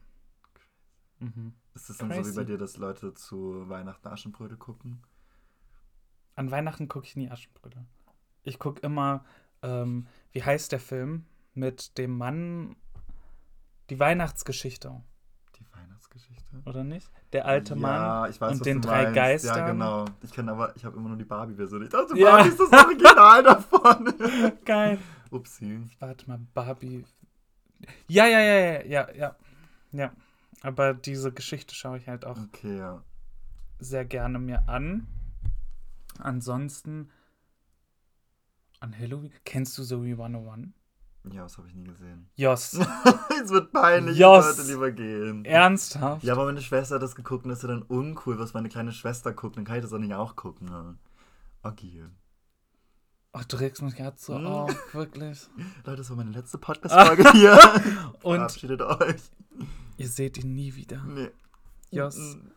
Mhm. 1.21 1.53
Ist 1.75 1.91
es 1.91 1.99
dann 1.99 2.09
so 2.09 2.15
wie 2.17 2.23
crazy. 2.23 2.37
bei 2.37 2.45
dir, 2.45 2.57
dass 2.57 2.79
Leute 2.79 3.13
zu 3.13 3.69
Weihnachten 3.69 4.09
Aschenbrödel 4.09 4.57
gucken? 4.57 5.03
An 6.37 6.51
Weihnachten 6.51 6.89
gucke 6.89 7.07
ich 7.07 7.17
nie 7.17 7.31
Aschenbrödel. 7.31 7.85
Ich 8.45 8.59
gucke 8.59 8.81
immer, 8.81 9.25
ähm, 9.63 10.07
wie 10.33 10.43
heißt 10.43 10.73
der 10.73 10.81
Film 10.81 11.27
mit 11.55 11.99
dem 11.99 12.17
Mann, 12.17 12.77
die 13.91 13.99
Weihnachtsgeschichte, 13.99 15.03
Die 15.57 15.65
Weihnachtsgeschichte. 15.73 16.63
oder 16.67 16.85
nicht? 16.85 17.11
Der 17.33 17.47
alte 17.47 17.75
Mann 17.77 17.95
Ja, 17.95 18.29
ich 18.29 18.41
weiß, 18.41 18.53
und 18.59 18.67
den 18.67 18.81
drei 18.81 19.03
meinst. 19.05 19.15
Geistern. 19.17 19.57
Ja, 19.59 19.67
genau. 19.71 20.05
Ich 20.23 20.33
kenne 20.33 20.53
aber, 20.53 20.75
ich 20.77 20.85
habe 20.85 20.97
immer 20.97 21.09
nur 21.09 21.19
die 21.19 21.25
Barbie-Version. 21.25 21.83
Ich 21.83 21.89
dachte, 21.91 22.17
Ja. 22.19 22.37
Barbie 22.37 22.49
ist 22.51 22.61
das 22.61 22.73
Original 22.73 23.43
davon. 23.43 24.15
Geil. 24.65 24.99
Upsi. 25.31 25.81
Warte 25.99 26.27
mal, 26.29 26.39
Barbie. 26.55 27.05
Ja, 28.09 28.27
ja, 28.27 28.41
ja, 28.41 28.59
ja, 28.59 28.83
ja, 28.85 29.09
ja. 29.15 29.37
Ja. 29.93 30.13
Aber 30.63 30.95
diese 30.95 31.33
Geschichte 31.33 31.75
schaue 31.75 31.99
ich 31.99 32.09
halt 32.09 32.25
auch 32.25 32.39
Okay, 32.39 32.79
ja. 32.79 33.03
sehr 33.79 34.05
gerne 34.05 34.39
mir 34.39 34.69
an. 34.69 35.07
Ansonsten 36.19 37.11
an 38.81 38.97
Halloween. 38.99 39.33
Kennst 39.45 39.77
du 39.79 39.83
Zoe 39.85 40.13
101? 40.13 40.69
Ja, 41.33 41.43
das 41.43 41.59
habe 41.59 41.69
ich 41.69 41.75
nie 41.75 41.85
gesehen. 41.85 42.29
Jos. 42.37 42.73
es 43.45 43.51
wird 43.51 43.73
peinlich, 43.73 44.17
Jos. 44.17 44.49
ich 44.51 44.57
sollte 44.57 44.71
lieber 44.73 44.91
gehen. 44.93 45.45
Ernsthaft? 45.45 46.23
Ja, 46.25 46.33
aber 46.35 46.47
meine 46.47 46.63
Schwester 46.63 46.95
hat 46.95 47.03
das 47.03 47.15
geguckt 47.17 47.45
und 47.45 47.51
das 47.51 47.59
ist 47.59 47.63
ja 47.65 47.69
dann 47.69 47.83
uncool, 47.83 48.39
was 48.39 48.55
meine 48.55 48.69
kleine 48.69 48.93
Schwester 48.93 49.33
guckt. 49.33 49.57
Dann 49.57 49.65
kann 49.65 49.77
ich 49.77 49.83
das 49.83 49.93
auch 49.93 49.99
nicht 49.99 50.15
auch 50.15 50.37
gucken. 50.37 50.69
Ne? 50.69 50.97
Okay. 51.63 52.05
Ach, 53.33 53.45
du 53.45 53.57
regst 53.57 53.83
mich 53.83 53.95
gerade 53.97 54.17
so 54.19 54.37
Hm. 54.37 54.47
auf, 54.47 54.95
wirklich. 54.95 55.49
Leute, 55.85 55.99
das 55.99 56.09
war 56.09 56.17
meine 56.17 56.31
letzte 56.31 56.57
Podcast-Folge 56.57 57.31
hier. 57.33 57.53
Und 58.23 58.37
Verabschiedet 58.37 58.81
euch. 58.81 59.21
ihr 59.99 60.09
seht 60.09 60.39
ihn 60.39 60.55
nie 60.55 60.75
wieder. 60.77 61.03
Nee. 61.05 61.31
Jos. 61.91 62.17
Mm, 62.17 62.51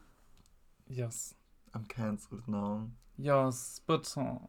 Jos. 0.88 1.36
I'm 1.74 1.88
cancelled 1.88 2.48
now. 2.48 2.90
Jos, 3.22 3.82
bitte. 3.86 4.40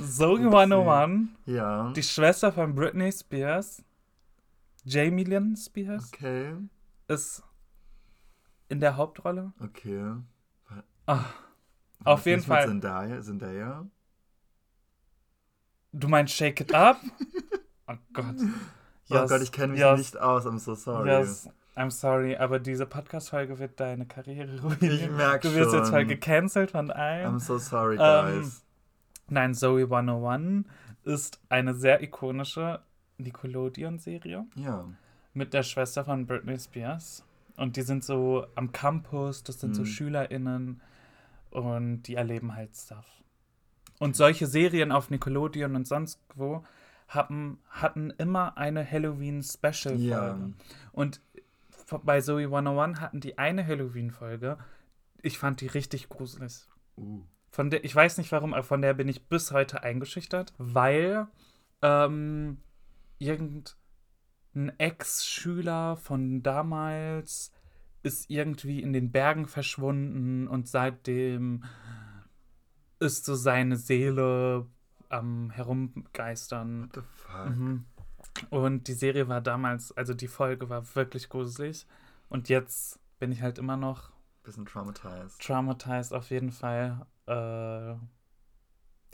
Zoe 0.00 0.38
101, 0.50 1.28
Ja. 1.46 1.90
die 1.92 2.02
Schwester 2.02 2.52
von 2.52 2.74
Britney 2.74 3.10
Spears, 3.12 3.82
Jamie 4.84 5.24
Lynn 5.24 5.56
Spears, 5.56 6.08
Okay. 6.12 6.54
ist 7.08 7.42
in 8.68 8.80
der 8.80 8.96
Hauptrolle. 8.96 9.52
Okay. 9.60 10.12
Ah, 11.06 11.24
Auf 12.04 12.26
jeden 12.26 12.42
Fall. 12.42 12.62
Mit 12.66 12.82
Zendaya? 12.82 13.20
Zendaya? 13.22 13.86
du 15.92 16.08
meinst 16.08 16.34
Shake 16.34 16.60
It 16.60 16.74
Up? 16.74 16.98
Oh 17.88 17.96
Gott. 18.12 18.36
oh 19.10 19.26
Gott, 19.26 19.42
ich 19.42 19.50
kenne 19.50 19.72
mich 19.72 19.80
Jos, 19.80 19.98
nicht 19.98 20.16
aus. 20.16 20.46
I'm 20.46 20.58
so 20.58 20.74
sorry. 20.76 21.08
Yes, 21.10 21.48
I'm 21.76 21.90
sorry, 21.90 22.36
aber 22.36 22.58
diese 22.58 22.84
Podcast-Folge 22.86 23.58
wird 23.58 23.80
deine 23.80 24.04
Karriere 24.06 24.60
ruinieren. 24.62 24.80
Ich 25.04 25.10
merk 25.10 25.42
Du 25.42 25.54
wirst 25.54 25.72
jetzt 25.72 25.84
schon. 25.84 25.92
voll 25.92 26.04
gecancelt 26.06 26.70
von 26.72 26.90
allen. 26.90 27.36
I'm 27.36 27.38
so 27.40 27.56
sorry, 27.58 27.96
Ähm, 27.98 28.40
guys. 28.42 28.62
Nein, 29.28 29.54
Zoe 29.54 29.84
101 29.84 30.66
ist 31.04 31.40
eine 31.48 31.74
sehr 31.74 32.02
ikonische 32.02 32.80
Nickelodeon-Serie 33.18 34.46
ja. 34.56 34.84
mit 35.34 35.54
der 35.54 35.62
Schwester 35.62 36.04
von 36.04 36.26
Britney 36.26 36.58
Spears. 36.58 37.24
Und 37.56 37.76
die 37.76 37.82
sind 37.82 38.04
so 38.04 38.46
am 38.54 38.72
Campus, 38.72 39.42
das 39.44 39.60
sind 39.60 39.74
so 39.74 39.82
Mhm. 39.82 39.86
SchülerInnen 39.86 40.80
und 41.50 42.02
die 42.04 42.14
erleben 42.16 42.54
halt 42.54 42.74
Stuff. 42.76 43.06
Und 43.98 44.16
solche 44.16 44.46
Serien 44.46 44.90
auf 44.92 45.10
Nickelodeon 45.10 45.76
und 45.76 45.86
sonst 45.86 46.20
wo 46.34 46.64
haben, 47.08 47.58
hatten 47.70 48.10
immer 48.18 48.56
eine 48.56 48.90
Halloween-Special-Folge. 48.90 50.02
Ja. 50.02 50.38
Und 50.92 51.20
bei 52.00 52.20
Zoe 52.20 52.44
101 52.44 53.00
hatten 53.00 53.20
die 53.20 53.38
eine 53.38 53.66
Halloween-Folge. 53.66 54.58
Ich 55.22 55.38
fand 55.38 55.60
die 55.60 55.66
richtig 55.66 56.08
gruselig. 56.08 56.66
Uh. 56.96 57.22
Von 57.50 57.70
der, 57.70 57.84
ich 57.84 57.94
weiß 57.94 58.18
nicht 58.18 58.32
warum, 58.32 58.54
aber 58.54 58.62
von 58.62 58.80
der 58.80 58.94
bin 58.94 59.08
ich 59.08 59.28
bis 59.28 59.52
heute 59.52 59.82
eingeschüchtert, 59.82 60.54
weil 60.56 61.26
ähm, 61.82 62.58
irgendein 63.18 64.72
Ex-Schüler 64.78 65.96
von 65.96 66.42
damals 66.42 67.52
ist 68.02 68.30
irgendwie 68.30 68.80
in 68.80 68.92
den 68.92 69.12
Bergen 69.12 69.46
verschwunden 69.46 70.48
und 70.48 70.66
seitdem 70.66 71.64
ist 72.98 73.24
so 73.24 73.34
seine 73.34 73.76
Seele 73.76 74.66
am 75.08 75.50
Herumgeistern. 75.50 76.84
What 76.84 76.94
the 76.94 77.00
fuck? 77.02 77.50
Mhm. 77.50 77.84
Und 78.50 78.88
die 78.88 78.94
Serie 78.94 79.28
war 79.28 79.40
damals, 79.40 79.92
also 79.96 80.14
die 80.14 80.28
Folge 80.28 80.68
war 80.68 80.94
wirklich 80.94 81.28
gruselig. 81.28 81.86
Und 82.28 82.48
jetzt 82.48 82.98
bin 83.18 83.30
ich 83.32 83.42
halt 83.42 83.58
immer 83.58 83.76
noch 83.76 84.10
Bisschen 84.42 84.66
traumatized. 84.66 85.40
traumatized 85.40 86.12
auf 86.12 86.30
jeden 86.30 86.50
Fall. 86.50 87.06
Äh, 87.26 87.94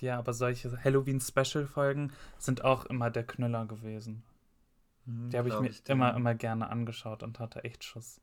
ja, 0.00 0.18
aber 0.18 0.32
solche 0.32 0.82
Halloween-Special-Folgen 0.82 2.12
sind 2.38 2.64
auch 2.64 2.84
immer 2.86 3.10
der 3.10 3.24
Knüller 3.26 3.66
gewesen. 3.66 4.22
Hm, 5.04 5.30
Die 5.30 5.36
habe 5.38 5.48
ich 5.48 5.58
mir 5.58 5.70
dir. 5.70 5.92
immer, 5.92 6.14
immer 6.14 6.34
gerne 6.34 6.70
angeschaut 6.70 7.22
und 7.22 7.38
hatte 7.40 7.64
echt 7.64 7.84
Schuss. 7.84 8.20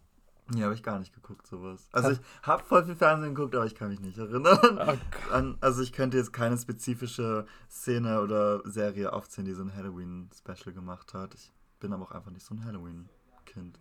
Ja, 0.55 0.65
habe 0.65 0.73
ich 0.73 0.83
gar 0.83 0.99
nicht 0.99 1.13
geguckt, 1.13 1.47
sowas. 1.47 1.87
Also 1.91 2.09
Hat- 2.09 2.19
ich 2.19 2.47
habe 2.47 2.63
voll 2.63 2.85
viel 2.85 2.95
Fernsehen 2.95 3.35
geguckt, 3.35 3.55
aber 3.55 3.65
ich 3.65 3.75
kann 3.75 3.89
mich 3.89 3.99
nicht 3.99 4.17
erinnern. 4.17 4.59
Oh. 4.79 4.97
An, 5.33 5.57
also 5.61 5.81
ich 5.81 5.93
könnte 5.93 6.17
jetzt 6.17 6.33
keine 6.33 6.57
spezifische 6.57 7.45
Szene 7.69 8.21
oder 8.21 8.61
Serie 8.69 9.13
aufzählen, 9.13 9.45
die 9.45 9.53
so 9.53 9.63
ein 9.63 9.73
Halloween-Special 9.75 10.73
gemacht 10.73 11.13
hat. 11.13 11.33
Ich 11.35 11.53
bin 11.79 11.93
aber 11.93 12.03
auch 12.03 12.11
einfach 12.11 12.31
nicht 12.31 12.45
so 12.45 12.53
ein 12.55 12.65
Halloween-Kind. 12.65 13.79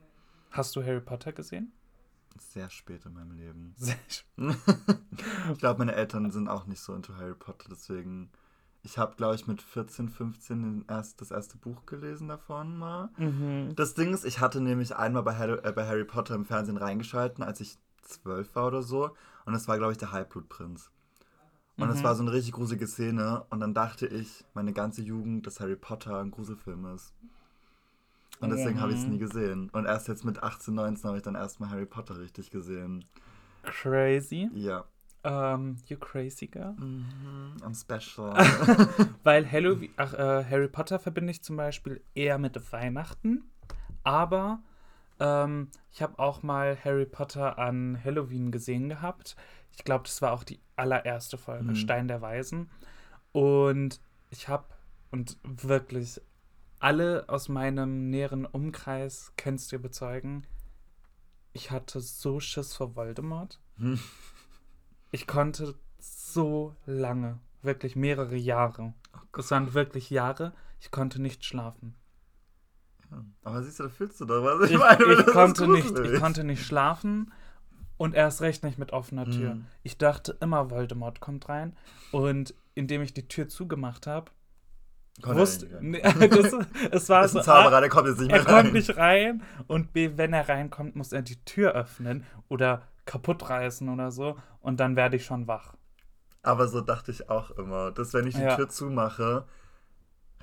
Hast 0.50 0.76
du 0.76 0.82
Harry 0.82 1.00
Potter 1.00 1.32
gesehen? 1.32 1.72
Sehr 2.38 2.70
spät 2.70 3.04
in 3.06 3.12
meinem 3.14 3.32
Leben. 3.32 3.74
Sehr 3.76 3.96
ich 5.52 5.58
glaube, 5.58 5.78
meine 5.78 5.94
Eltern 5.94 6.30
sind 6.30 6.48
auch 6.48 6.66
nicht 6.66 6.80
so 6.80 6.94
into 6.94 7.16
Harry 7.16 7.34
Potter, 7.34 7.68
deswegen. 7.70 8.30
Ich 8.82 8.96
habe, 8.98 9.14
glaube 9.16 9.34
ich, 9.34 9.46
mit 9.46 9.60
14, 9.60 10.08
15 10.08 10.62
den 10.62 10.84
erst, 10.88 11.20
das 11.20 11.30
erste 11.30 11.58
Buch 11.58 11.84
gelesen 11.86 12.28
davon 12.28 12.78
mal. 12.78 13.10
mhm. 13.18 13.74
Das 13.76 13.94
Ding 13.94 14.14
ist, 14.14 14.24
ich 14.24 14.40
hatte 14.40 14.60
nämlich 14.60 14.96
einmal 14.96 15.22
bei 15.22 15.36
Harry, 15.36 15.58
äh, 15.62 15.72
bei 15.72 15.86
Harry 15.86 16.04
Potter 16.04 16.34
im 16.34 16.44
Fernsehen 16.46 16.76
reingeschalten, 16.78 17.44
als 17.44 17.60
ich 17.60 17.78
zwölf 18.02 18.54
war 18.54 18.66
oder 18.66 18.82
so. 18.82 19.14
Und 19.44 19.52
das 19.52 19.68
war, 19.68 19.76
glaube 19.76 19.92
ich, 19.92 19.98
der 19.98 20.12
Halbblutprinz. 20.12 20.90
Und 21.76 21.88
es 21.90 21.98
Mhm. 22.00 22.04
war 22.04 22.14
so 22.14 22.22
eine 22.22 22.32
richtig 22.32 22.52
gruselige 22.52 22.86
Szene. 22.86 23.44
Und 23.50 23.60
dann 23.60 23.74
dachte 23.74 24.06
ich, 24.06 24.44
meine 24.54 24.72
ganze 24.72 25.02
Jugend, 25.02 25.46
dass 25.46 25.60
Harry 25.60 25.76
Potter 25.76 26.18
ein 26.20 26.30
Gruselfilm 26.30 26.86
ist. 26.94 27.12
Und 28.40 28.48
deswegen 28.50 28.80
habe 28.80 28.92
ich 28.92 28.98
es 29.00 29.06
Mhm. 29.06 29.12
nie 29.14 29.18
gesehen. 29.18 29.68
Und 29.70 29.84
erst 29.84 30.08
jetzt 30.08 30.24
mit 30.24 30.42
18, 30.42 30.74
19 30.74 31.08
habe 31.08 31.18
ich 31.18 31.22
dann 31.22 31.34
erstmal 31.34 31.70
Harry 31.70 31.84
Potter 31.86 32.18
richtig 32.18 32.50
gesehen. 32.50 33.04
Crazy. 33.62 34.48
Ja. 34.54 34.84
Ähm, 35.22 35.76
you 35.86 35.98
crazy 35.98 36.46
girl. 36.46 36.72
Mhm, 36.78 37.56
I'm 37.62 37.74
special. 37.74 38.32
Weil 39.22 39.44
Halloween, 39.52 39.90
ach, 39.96 40.14
äh, 40.14 40.44
Harry 40.48 40.68
Potter 40.68 40.98
verbinde 40.98 41.30
ich 41.30 41.42
zum 41.42 41.56
Beispiel 41.56 42.02
eher 42.14 42.38
mit 42.38 42.72
Weihnachten. 42.72 43.44
Aber 44.02 44.60
ähm, 45.18 45.68
ich 45.92 46.00
habe 46.00 46.18
auch 46.18 46.42
mal 46.42 46.78
Harry 46.84 47.04
Potter 47.06 47.58
an 47.58 48.02
Halloween 48.02 48.50
gesehen 48.50 48.88
gehabt. 48.88 49.36
Ich 49.76 49.84
glaube, 49.84 50.04
das 50.04 50.22
war 50.22 50.32
auch 50.32 50.42
die 50.44 50.60
allererste 50.76 51.36
Folge, 51.36 51.64
Mhm. 51.72 51.76
Stein 51.76 52.08
der 52.08 52.22
Weisen. 52.22 52.70
Und 53.32 54.00
ich 54.30 54.48
habe, 54.48 54.64
und 55.10 55.36
wirklich 55.42 56.20
alle 56.78 57.24
aus 57.28 57.50
meinem 57.50 58.08
näheren 58.08 58.46
Umkreis 58.46 59.32
kennst 59.36 59.70
du 59.72 59.78
bezeugen, 59.78 60.46
ich 61.52 61.70
hatte 61.70 62.00
so 62.00 62.40
Schiss 62.40 62.74
vor 62.74 62.96
Voldemort. 62.96 63.60
Hm. 65.10 65.16
Ich 65.18 65.26
konnte 65.26 65.74
so 65.98 66.76
lange, 66.86 67.38
wirklich 67.62 67.96
mehrere 67.96 68.36
Jahre. 68.36 68.94
Das 69.32 69.50
waren 69.50 69.74
wirklich 69.74 70.10
Jahre. 70.10 70.52
Ich 70.80 70.90
konnte 70.90 71.20
nicht 71.20 71.44
schlafen. 71.44 71.94
Ja. 73.10 73.24
Aber 73.42 73.62
siehst 73.62 73.80
du, 73.80 73.84
da 73.84 73.88
fühlst 73.88 74.20
du 74.20 74.24
doch 74.24 74.42
was. 74.42 74.70
Ich, 74.70 74.78
meine, 74.78 75.04
ich, 75.04 75.18
das 75.18 75.26
ist 75.26 75.32
konnte 75.32 75.68
nicht, 75.68 75.98
ich 75.98 76.20
konnte 76.20 76.44
nicht 76.44 76.64
schlafen 76.64 77.32
und 77.96 78.14
erst 78.14 78.40
recht 78.40 78.62
nicht 78.64 78.78
mit 78.78 78.92
offener 78.92 79.26
Tür. 79.26 79.56
Mhm. 79.56 79.66
Ich 79.82 79.98
dachte 79.98 80.36
immer, 80.40 80.70
Voldemort 80.70 81.20
kommt 81.20 81.48
rein. 81.48 81.76
Und 82.12 82.54
indem 82.74 83.02
ich 83.02 83.12
die 83.12 83.28
Tür 83.28 83.48
zugemacht 83.48 84.06
habe, 84.06 84.30
er 85.22 85.36
wusste. 85.36 85.78
Nee, 85.80 86.00
das, 86.30 86.54
es 86.90 87.08
war 87.08 87.22
Das 87.22 87.26
ist 87.26 87.32
so. 87.32 87.38
ein 87.40 87.44
Zauberer, 87.44 87.76
A, 87.76 87.80
der 87.80 87.90
kommt 87.90 88.08
jetzt 88.08 88.20
nicht 88.20 88.30
er 88.30 88.38
mehr 88.38 88.46
rein. 88.46 88.62
kommt 88.62 88.72
nicht 88.74 88.96
rein 88.96 89.42
und 89.66 89.92
B, 89.92 90.12
wenn 90.16 90.32
er 90.32 90.48
reinkommt, 90.48 90.96
muss 90.96 91.12
er 91.12 91.22
die 91.22 91.44
Tür 91.44 91.72
öffnen 91.72 92.24
oder 92.48 92.82
kaputt 93.04 93.48
reißen 93.48 93.88
oder 93.88 94.10
so. 94.10 94.36
Und 94.60 94.80
dann 94.80 94.96
werde 94.96 95.16
ich 95.16 95.24
schon 95.24 95.46
wach. 95.46 95.74
Aber 96.42 96.68
so 96.68 96.80
dachte 96.80 97.10
ich 97.10 97.28
auch 97.28 97.50
immer, 97.52 97.90
dass 97.90 98.14
wenn 98.14 98.26
ich 98.26 98.34
die 98.34 98.40
Ja. 98.42 98.56
Tür 98.56 98.68
zumache, 98.68 99.44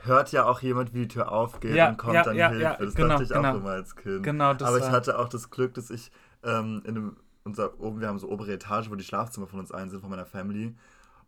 hört 0.04 0.32
ja 0.32 0.46
auch 0.46 0.62
jemand, 0.62 0.94
wie 0.94 1.02
die 1.02 1.08
Tür 1.08 1.32
aufgeht 1.32 1.76
Ja, 1.76 1.90
und 1.90 1.98
kommt 1.98 2.14
ja, 2.14 2.24
dann 2.24 2.36
Hilfe. 2.36 2.78
das 2.86 2.96
genau, 2.96 3.08
dachte 3.10 3.24
ich 3.24 3.30
genau. 3.30 3.52
auch 3.52 3.56
immer 3.56 3.72
als 3.72 3.96
Kind. 3.96 4.24
Genau, 4.24 4.54
das 4.54 4.68
Aber 4.68 4.78
ich 4.78 4.90
hatte 4.90 5.18
auch 5.18 5.30
das 5.30 5.50
Glück, 5.50 5.74
dass 5.74 5.90
ich 5.90 6.12
ähm, 6.44 6.82
in 6.86 6.98
einem, 6.98 7.18
unser, 7.44 7.80
oben, 7.80 8.00
wir 8.00 8.08
haben 8.08 8.20
so 8.20 8.30
obere 8.30 8.54
Etage, 8.54 8.90
wo 8.92 8.96
die 8.96 9.04
Schlafzimmer 9.04 9.48
von 9.48 9.60
uns 9.60 9.72
ein 9.72 9.90
sind, 9.90 10.02
von 10.02 10.10
meiner 10.10 10.26
Family. 10.26 10.76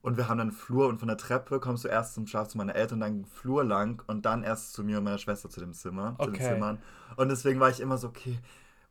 Und 0.02 0.16
wir 0.18 0.30
haben 0.30 0.38
dann 0.38 0.50
einen 0.50 0.56
Flur 0.56 0.88
und 0.88 1.00
von 1.00 1.08
der 1.10 1.18
Treppe 1.18 1.60
kommst 1.60 1.84
du 1.84 1.90
erst 1.90 2.14
zum 2.14 2.26
Schlafzimmer 2.26 2.64
meiner 2.64 2.76
Eltern, 2.78 3.00
dann 3.02 3.26
Flur 3.26 3.64
lang 3.66 4.02
und 4.08 4.26
dann 4.26 4.44
erst 4.44 4.74
zu 4.74 4.84
mir 4.84 5.00
und 5.00 5.04
meiner 5.04 5.18
Schwester 5.18 5.50
zu 5.50 5.60
dem 5.60 5.74
Zimmer, 5.74 6.16
zu 6.20 6.28
den 6.30 6.36
Okay. 6.36 6.54
Zimmern. 6.54 6.78
Und 7.18 7.30
deswegen 7.30 7.60
war 7.60 7.70
ich 7.70 7.82
immer 7.82 7.98
so, 7.98 8.08
okay, 8.08 8.38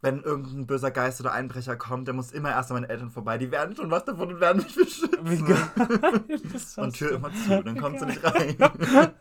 wenn 0.00 0.22
irgendein 0.22 0.66
böser 0.66 0.90
Geist 0.90 1.20
oder 1.20 1.32
Einbrecher 1.32 1.76
kommt, 1.76 2.06
der 2.06 2.14
muss 2.14 2.30
immer 2.32 2.50
erst 2.50 2.70
an 2.70 2.76
meinen 2.80 2.90
Eltern 2.90 3.10
vorbei. 3.10 3.36
Die 3.38 3.50
werden 3.50 3.74
schon 3.74 3.90
was 3.90 4.04
davon 4.04 4.32
und 4.34 4.40
werden 4.40 4.62
mich 4.62 4.74
beschützen. 4.76 5.08
Und 6.76 6.94
Tür 6.96 7.12
immer 7.16 7.32
zu, 7.32 7.62
dann 7.62 7.76
kommt 7.80 7.98
sie 8.00 8.06
nicht 8.06 8.22
rein. 8.24 8.56
du- 8.58 9.12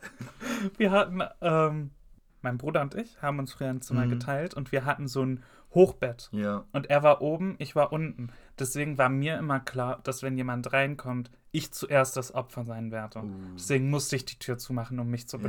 Wir 0.77 0.91
hatten, 0.91 1.22
ähm, 1.41 1.91
mein 2.41 2.57
Bruder 2.57 2.81
und 2.81 2.96
ich 2.96 3.22
haben 3.22 3.39
uns 3.39 3.53
früher 3.53 3.69
ein 3.69 3.81
Zimmer 3.81 4.05
Mhm. 4.05 4.10
geteilt 4.12 4.53
und 4.53 4.72
wir 4.72 4.86
hatten 4.86 5.07
so 5.07 5.24
ein 5.24 5.43
Hochbett. 5.74 6.29
ja. 6.31 6.63
Und 6.72 6.89
er 6.89 7.03
war 7.03 7.22
oben, 7.22 7.55
ich 7.60 7.75
war 7.75 7.91
unten. 7.91 8.29
Deswegen 8.57 8.98
war 8.98 9.10
mir 9.10 9.38
immer 9.38 9.60
klar, 9.60 10.00
dass 10.03 10.24
wenn 10.24 10.38
jemand 10.38 10.72
reinkommt, 10.74 11.29
ich 11.51 11.72
zuerst 11.74 12.15
das 12.17 12.34
Opfer 12.34 12.63
sein 12.63 12.91
werde. 12.91 13.19
Uh. 13.19 13.29
Deswegen 13.55 13.89
musste 13.89 14.15
ich 14.15 14.25
die 14.25 14.39
Tür 14.39 14.57
zumachen, 14.57 15.00
um 15.00 15.10
mich 15.10 15.27
zu 15.27 15.38
Ja. 15.38 15.43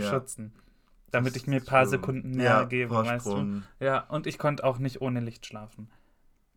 Damit 1.10 1.36
ich 1.36 1.46
mir 1.46 1.56
ein 1.60 1.64
paar 1.64 1.82
true. 1.84 1.90
Sekunden 1.90 2.30
mehr 2.32 2.44
ja, 2.44 2.64
gebe, 2.64 2.94
weißt 2.94 3.26
du? 3.26 3.62
Ja, 3.80 4.00
und 4.08 4.26
ich 4.26 4.38
konnte 4.38 4.64
auch 4.64 4.78
nicht 4.78 5.00
ohne 5.00 5.20
Licht 5.20 5.46
schlafen. 5.46 5.90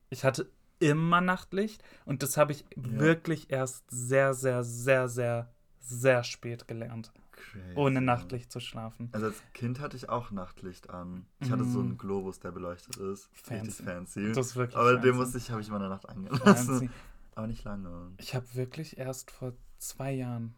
Ich 0.10 0.24
hatte 0.26 0.52
immer 0.80 1.22
Nachtlicht 1.22 1.84
und 2.06 2.22
das 2.24 2.38
habe 2.38 2.52
ich 2.52 2.66
Ja. 2.76 3.00
wirklich 3.00 3.50
erst 3.52 3.86
sehr, 3.90 4.34
sehr, 4.34 4.64
sehr, 4.64 5.08
sehr, 5.08 5.54
sehr 5.80 6.24
spät 6.24 6.68
gelernt, 6.68 7.12
Crazy. 7.32 7.76
ohne 7.76 8.02
Nachtlicht 8.02 8.52
zu 8.52 8.60
schlafen. 8.60 9.10
Also 9.14 9.28
als 9.28 9.42
Kind 9.54 9.80
hatte 9.80 9.96
ich 9.96 10.10
auch 10.10 10.32
Nachtlicht 10.32 10.90
an. 10.90 11.26
Ich 11.40 11.52
hatte 11.52 11.64
so 11.64 11.80
einen 11.80 11.98
Globus, 11.98 12.40
der 12.40 12.52
beleuchtet 12.52 12.98
ist. 12.98 13.30
Richtig 13.32 13.76
Fancy. 13.76 13.84
fancy. 13.84 14.32
Das 14.34 14.48
ist 14.48 14.56
wirklich 14.56 14.76
Aber 14.78 14.92
fancy. 14.94 15.08
den 15.08 15.16
musste 15.16 15.38
ich, 15.38 15.50
habe 15.52 15.62
ich 15.62 15.70
mal 15.70 15.78
in 15.78 15.82
der 15.84 15.90
Nacht 15.90 16.10
eingelassen. 16.10 16.44
Fancy. 16.80 16.90
Aber 17.36 17.48
nicht 17.48 17.64
lange. 17.64 18.12
Ich 18.18 18.36
habe 18.36 18.46
wirklich 18.56 18.98
erst 18.98 19.32
vor 19.32 19.54
zwei 19.78 20.12
Jahren 20.12 20.56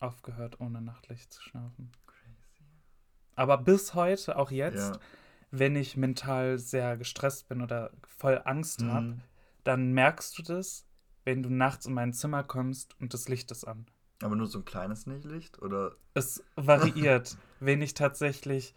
aufgehört, 0.00 0.60
ohne 0.60 0.80
Nachtlicht 0.80 1.32
zu 1.32 1.40
schlafen. 1.42 1.92
Aber 3.38 3.56
bis 3.58 3.94
heute, 3.94 4.36
auch 4.36 4.50
jetzt, 4.50 4.94
Ja. 4.94 5.00
wenn 5.52 5.76
ich 5.76 5.96
mental 5.96 6.58
sehr 6.58 6.96
gestresst 6.96 7.48
bin 7.48 7.62
oder 7.62 7.90
voll 8.04 8.40
Angst 8.44 8.82
habe, 8.82 9.06
Mhm. 9.06 9.20
dann 9.64 9.92
merkst 9.92 10.36
du 10.38 10.42
das, 10.42 10.86
wenn 11.24 11.42
du 11.44 11.48
nachts 11.50 11.86
in 11.86 11.94
mein 11.94 12.12
Zimmer 12.12 12.42
kommst 12.42 12.98
und 13.00 13.14
das 13.14 13.28
Licht 13.28 13.50
ist 13.52 13.64
an. 13.64 13.86
Aber 14.22 14.34
nur 14.34 14.48
so 14.48 14.58
ein 14.58 14.64
kleines 14.64 15.06
Nichtlicht? 15.06 15.62
Oder? 15.62 15.94
Es 16.14 16.42
variiert. 16.56 17.36
wenn 17.60 17.80
ich 17.80 17.94
tatsächlich 17.94 18.74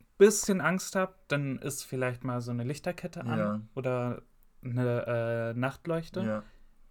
ein 0.00 0.06
bisschen 0.18 0.60
Angst 0.60 0.94
habe, 0.94 1.14
dann 1.26 1.58
ist 1.58 1.82
vielleicht 1.82 2.22
mal 2.22 2.40
so 2.40 2.52
eine 2.52 2.62
Lichterkette 2.62 3.22
an 3.22 3.38
Ja. 3.38 3.60
oder 3.74 4.22
eine 4.64 5.06
äh, 5.54 5.58
Nachtleuchte. 5.58 6.20
Ja. 6.22 6.42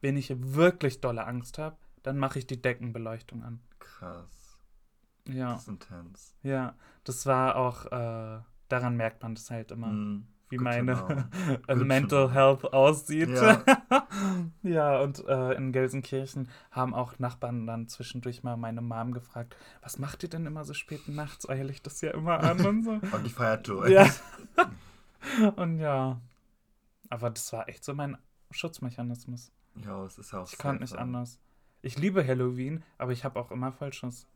Wenn 0.02 0.18
ich 0.18 0.34
wirklich 0.38 1.00
dolle 1.00 1.26
Angst 1.26 1.58
habe, 1.58 1.78
dann 2.04 2.18
mache 2.18 2.40
ich 2.40 2.48
die 2.48 2.62
Deckenbeleuchtung 2.62 3.44
an. 3.44 3.62
Krass. 3.80 4.41
Ja, 5.28 5.54
Das 5.54 5.62
ist 5.63 5.68
intens. 5.68 6.36
ja. 6.44 6.75
Das 7.04 7.25
war 7.25 7.56
auch, 7.56 7.86
äh, 7.88 8.40
daran 8.70 8.96
merkt 8.96 9.24
man 9.24 9.34
das 9.36 9.50
halt 9.50 9.72
immer, 9.72 9.88
Mhm. 9.88 10.28
wie 10.50 10.58
meine 10.60 10.96
Mental. 11.68 12.32
Health 12.34 12.66
aussieht. 12.74 13.30
Ja. 13.30 13.63
Ja, 14.63 15.00
und 15.01 15.25
äh, 15.28 15.54
in 15.54 15.72
Gelsenkirchen 15.72 16.50
haben 16.70 16.94
auch 16.94 17.18
Nachbarn 17.18 17.66
dann 17.66 17.88
zwischendurch 17.88 18.44
mal 18.44 18.58
meine 18.58 18.82
Mom 18.82 19.13
gefragt, 19.13 19.56
was 19.82 19.98
macht 20.00 20.22
ihr 20.24 20.30
denn 20.30 20.46
immer 20.46 20.63
so 20.66 20.74
spät 20.74 21.08
nachts? 21.08 21.48
Euer 21.48 21.63
Licht 21.63 21.88
ist 21.88 22.01
ja 22.01 22.12
immer 22.12 22.40
an 22.44 22.63
und 22.66 22.84
so. 22.84 22.92
Und 23.16 23.24
die 23.25 23.30
feiert 23.30 23.68
durch. 23.68 23.90
ja. 23.90 24.06
Und 25.56 25.80
ja. 25.80 26.20
Aber 27.10 27.30
das 27.30 27.51
war 27.54 27.68
echt 27.70 27.84
so 27.84 27.94
mein 27.94 28.18
Schutzmechanismus. 28.51 29.51
Ja, 29.84 30.04
es 30.06 30.18
ist 30.18 30.32
ja 30.34 30.40
auch 30.42 30.51
Ich 30.51 30.58
konnte 30.58 30.82
nicht 30.84 30.96
anders. 30.96 31.40
Ich 31.82 31.98
liebe 31.98 32.25
Halloween, 32.25 32.84
aber 32.98 33.12
ich 33.12 33.24
habe 33.25 33.40
auch 33.40 33.51
immer 33.51 33.72
Vollschuss. 33.72 34.28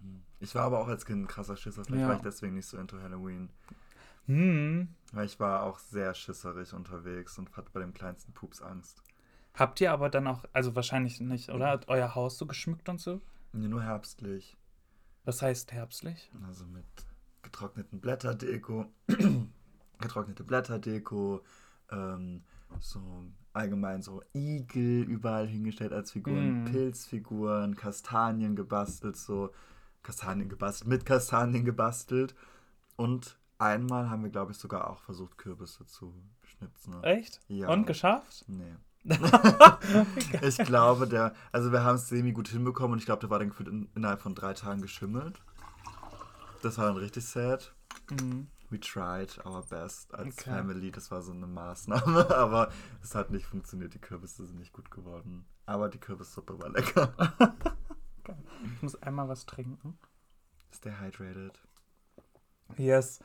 Mhm. 0.00 0.22
Ich 0.40 0.54
war 0.54 0.64
aber 0.64 0.80
auch 0.80 0.88
als 0.88 1.04
Kind 1.04 1.22
ein 1.22 1.26
krasser 1.28 1.56
Schisser. 1.56 1.84
Vielleicht 1.84 2.02
Ja. 2.02 2.08
war 2.08 2.16
ich 2.16 2.22
deswegen 2.22 2.54
nicht 2.54 2.66
so 2.66 2.78
into 2.78 2.98
Halloween. 3.00 3.50
Hm. 4.26 4.88
Weil 5.12 5.26
ich 5.26 5.40
war 5.40 5.62
auch 5.64 5.78
sehr 5.78 6.14
schisserig 6.14 6.72
unterwegs 6.72 7.38
und 7.38 7.56
hatte 7.56 7.70
bei 7.72 7.80
dem 7.80 7.92
kleinsten 7.94 8.32
Pups 8.32 8.62
Angst. 8.62 9.02
Habt 9.54 9.80
ihr 9.80 9.92
aber 9.92 10.08
dann 10.08 10.26
auch, 10.26 10.44
also 10.52 10.74
wahrscheinlich 10.76 11.20
nicht, 11.20 11.50
oder? 11.50 11.68
Hat 11.68 11.88
euer 11.88 12.14
Haus 12.14 12.38
so 12.38 12.46
geschmückt 12.46 12.88
und 12.88 13.00
so? 13.00 13.20
Nee, 13.52 13.66
nur 13.68 13.82
herbstlich. 13.82 14.56
Was 15.24 15.42
heißt 15.42 15.72
herbstlich? 15.72 16.30
Also 16.46 16.64
mit 16.66 16.84
getrockneten 17.42 18.00
Blätterdeko, 18.00 18.86
getrocknete 19.98 20.44
Blätterdeko, 20.44 21.42
ähm, 21.90 22.44
so 22.78 23.24
allgemein 23.52 24.02
so 24.02 24.22
Igel 24.32 25.02
überall 25.02 25.48
hingestellt 25.48 25.92
als 25.92 26.12
Figuren, 26.12 26.62
Mm. 26.62 26.66
Pilzfiguren, 26.66 27.74
Kastanien 27.74 28.54
gebastelt, 28.54 29.16
so 29.16 29.52
Kastanien 30.02 30.48
gebastelt, 30.48 30.88
mit 30.88 31.06
Kastanien 31.06 31.64
gebastelt. 31.64 32.34
Und 32.96 33.38
einmal 33.58 34.10
haben 34.10 34.22
wir, 34.22 34.30
glaube 34.30 34.52
ich, 34.52 34.58
sogar 34.58 34.90
auch 34.90 35.00
versucht, 35.00 35.38
Kürbisse 35.38 35.86
zu 35.86 36.14
schnitzen. 36.42 37.02
Echt? 37.02 37.40
Ja. 37.48 37.68
Und 37.68 37.86
geschafft? 37.86 38.44
Nee. 38.48 38.76
ich 40.42 40.58
glaube, 40.58 41.06
der, 41.06 41.34
also 41.52 41.72
wir 41.72 41.82
haben 41.84 41.94
es 41.94 42.08
semi 42.08 42.32
gut 42.32 42.48
hinbekommen 42.48 42.92
und 42.92 42.98
ich 42.98 43.06
glaube, 43.06 43.20
der 43.20 43.30
war 43.30 43.38
dann 43.38 43.48
gefühlt 43.48 43.68
in, 43.68 43.88
innerhalb 43.94 44.20
von 44.20 44.34
drei 44.34 44.52
Tagen 44.52 44.82
geschimmelt. 44.82 45.40
Das 46.62 46.76
war 46.76 46.86
dann 46.86 46.98
richtig 46.98 47.24
sad. 47.24 47.74
Mhm. 48.10 48.48
We 48.68 48.78
tried 48.78 49.44
our 49.44 49.62
best 49.62 50.14
als 50.14 50.38
Okay. 50.38 50.50
Family. 50.50 50.92
Das 50.92 51.10
war 51.10 51.22
so 51.22 51.32
eine 51.32 51.46
Maßnahme, 51.46 52.30
aber 52.36 52.70
es 53.02 53.14
hat 53.14 53.30
nicht 53.30 53.46
funktioniert. 53.46 53.94
Die 53.94 53.98
Kürbisse 53.98 54.46
sind 54.46 54.58
nicht 54.58 54.72
gut 54.72 54.90
geworden. 54.90 55.44
Aber 55.66 55.88
die 55.88 55.98
Kürbissuppe 55.98 56.60
war 56.60 56.68
lecker. 56.68 57.14
Ich 58.64 58.82
muss 58.82 59.00
einmal 59.02 59.28
was 59.28 59.46
trinken. 59.46 59.98
Stay 60.72 60.92
hydrated. 61.00 61.60
Yes. 62.76 63.20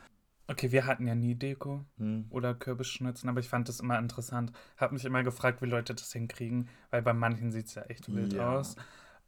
Okay, 0.48 0.70
wir 0.70 0.86
hatten 0.86 1.06
ja 1.06 1.14
nie 1.14 1.34
Deko 1.34 1.84
Hm. 1.98 2.26
oder 2.30 2.54
Kürbisschnitzen, 2.54 3.28
aber 3.28 3.40
ich 3.40 3.48
fand 3.48 3.68
das 3.68 3.80
immer 3.80 3.98
interessant. 3.98 4.52
Hab 4.76 4.92
mich 4.92 5.04
immer 5.04 5.22
gefragt, 5.24 5.60
wie 5.60 5.66
Leute 5.66 5.94
das 5.94 6.12
hinkriegen, 6.12 6.68
weil 6.90 7.02
bei 7.02 7.12
manchen 7.12 7.50
sieht 7.50 7.66
es 7.66 7.74
ja 7.74 7.82
echt 7.82 8.12
wild 8.14 8.32
Ja. 8.34 8.54
aus. 8.56 8.76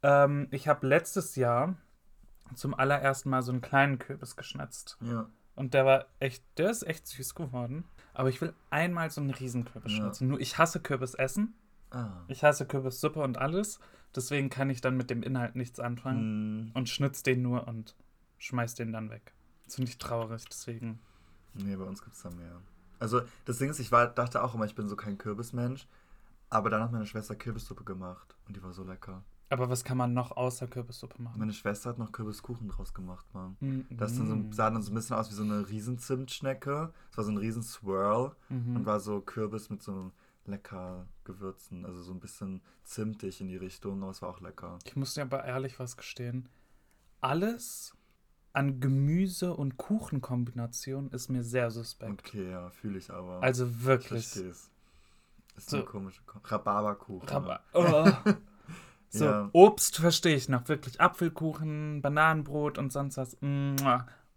Ähm, 0.01 0.47
ich 0.51 0.67
habe 0.67 0.87
letztes 0.87 1.35
Jahr 1.35 1.75
zum 2.55 2.73
allerersten 2.73 3.29
Mal 3.29 3.41
so 3.43 3.51
einen 3.51 3.61
kleinen 3.61 3.99
Kürbis 3.99 4.35
geschnitzt. 4.37 4.97
Ja. 5.01 5.29
Und 5.55 5.73
der 5.73 5.85
war 5.85 6.05
echt, 6.19 6.43
der 6.57 6.69
ist 6.69 6.83
echt 6.83 7.05
süß 7.07 7.35
geworden. 7.35 7.83
Aber 8.13 8.29
ich 8.29 8.39
will 8.39 8.53
einmal 8.69 9.11
so 9.11 9.19
einen 9.19 9.31
Riesenkürbis 9.31 9.91
Ja. 9.91 9.97
schnitzen. 9.97 10.27
Nur 10.29 10.39
ich 10.39 10.57
hasse 10.57 10.79
Kürbisessen. 10.79 11.53
Ah. 11.91 12.23
Ich 12.27 12.43
hasse 12.43 12.65
Kürbissuppe 12.65 13.21
und 13.21 13.37
alles. 13.37 13.79
Deswegen 14.15 14.49
kann 14.49 14.69
ich 14.69 14.81
dann 14.81 14.97
mit 14.97 15.09
dem 15.09 15.23
Inhalt 15.23 15.55
nichts 15.55 15.79
anfangen. 15.79 16.19
Hm. 16.67 16.71
Und 16.73 16.89
schnitz 16.89 17.23
den 17.23 17.41
nur 17.41 17.67
und 17.67 17.95
schmeiß 18.37 18.75
den 18.75 18.91
dann 18.91 19.09
weg. 19.09 19.33
Das 19.65 19.75
finde 19.75 19.91
ich 19.91 19.97
traurig, 19.97 20.45
deswegen. 20.49 20.99
Nee, 21.53 21.75
bei 21.75 21.83
uns 21.83 22.01
gibt 22.01 22.15
es 22.15 22.21
da 22.23 22.29
mehr. 22.31 22.61
Also, 22.99 23.21
das 23.45 23.59
Ding 23.59 23.69
ist, 23.69 23.79
ich 23.79 23.91
war, 23.91 24.07
dachte 24.07 24.43
auch 24.43 24.55
immer, 24.55 24.65
ich 24.65 24.75
bin 24.75 24.87
so 24.87 24.95
kein 24.95 25.17
Kürbismensch. 25.17 25.87
Aber 26.49 26.69
dann 26.71 26.81
hat 26.81 26.91
meine 26.91 27.05
Schwester 27.05 27.35
Kürbissuppe 27.35 27.83
gemacht 27.83 28.35
und 28.47 28.55
die 28.57 28.63
war 28.63 28.73
so 28.73 28.83
lecker. 28.83 29.23
Aber 29.51 29.69
was 29.69 29.83
kann 29.83 29.97
man 29.97 30.13
noch 30.13 30.31
außer 30.35 30.67
Kürbissuppe 30.67 31.21
machen? 31.21 31.39
Meine 31.39 31.53
Schwester 31.53 31.89
hat 31.91 31.97
noch 31.99 32.11
Kürbiskuchen 32.11 32.67
draus 32.69 32.93
gemacht, 32.93 33.25
Mann. 33.33 33.55
Mhm. 33.59 33.85
Das 33.91 34.15
dann 34.15 34.27
so, 34.27 34.55
sah 34.55 34.69
dann 34.69 34.81
so 34.81 34.91
ein 34.91 34.95
bisschen 34.95 35.15
aus 35.15 35.29
wie 35.29 35.35
so 35.35 35.43
eine 35.43 35.67
Riesenzimtschnecke. 35.69 36.91
Es 37.11 37.17
war 37.17 37.23
so 37.23 37.31
ein 37.31 37.37
Riesenswirl 37.37 38.31
Mhm. 38.49 38.75
und 38.77 38.85
war 38.85 38.99
so 38.99 39.21
Kürbis 39.21 39.69
mit 39.69 39.81
so 39.83 40.11
lecker 40.49 41.07
Gewürzen. 41.23 41.85
Also 41.85 42.01
so 42.01 42.11
ein 42.13 42.19
bisschen 42.19 42.61
zimtig 42.83 43.41
in 43.41 43.47
die 43.47 43.57
Richtung, 43.57 44.01
aber 44.01 44.11
es 44.11 44.21
war 44.21 44.29
auch 44.29 44.41
lecker. 44.41 44.79
Ich 44.85 44.95
muss 44.95 45.13
dir 45.13 45.21
aber 45.23 45.45
ehrlich 45.45 45.79
was 45.79 45.97
gestehen. 45.97 46.49
Alles 47.21 47.95
an 48.53 48.79
Gemüse- 48.79 49.53
und 49.53 49.77
Kuchenkombination 49.77 51.09
ist 51.11 51.29
mir 51.29 51.43
sehr 51.43 51.69
suspekt. 51.71 52.11
Okay, 52.27 52.49
ja, 52.51 52.69
fühle 52.69 52.97
ich 52.97 53.11
aber. 53.11 53.41
Also 53.43 53.65
ich 53.67 53.83
wirklich. 53.85 54.27
verstehe 54.27 54.49
es. 54.51 54.71
Ist 55.55 55.69
So- 55.69 55.77
eine 55.77 55.85
komische 55.85 56.21
Ko 56.25 56.39
Rhabarberkuchen. 56.43 57.29
Aber, 57.29 57.59
oh. 57.73 58.09
So, 59.09 59.25
Ja. 59.25 59.49
Obst 59.53 59.97
verstehe 59.97 60.35
ich 60.35 60.49
noch. 60.49 60.67
Wirklich 60.67 61.01
Apfelkuchen, 61.01 62.01
Bananenbrot 62.01 62.77
und 62.77 62.91
sonst 62.93 63.17
was. 63.17 63.35
Mm, 63.41 63.75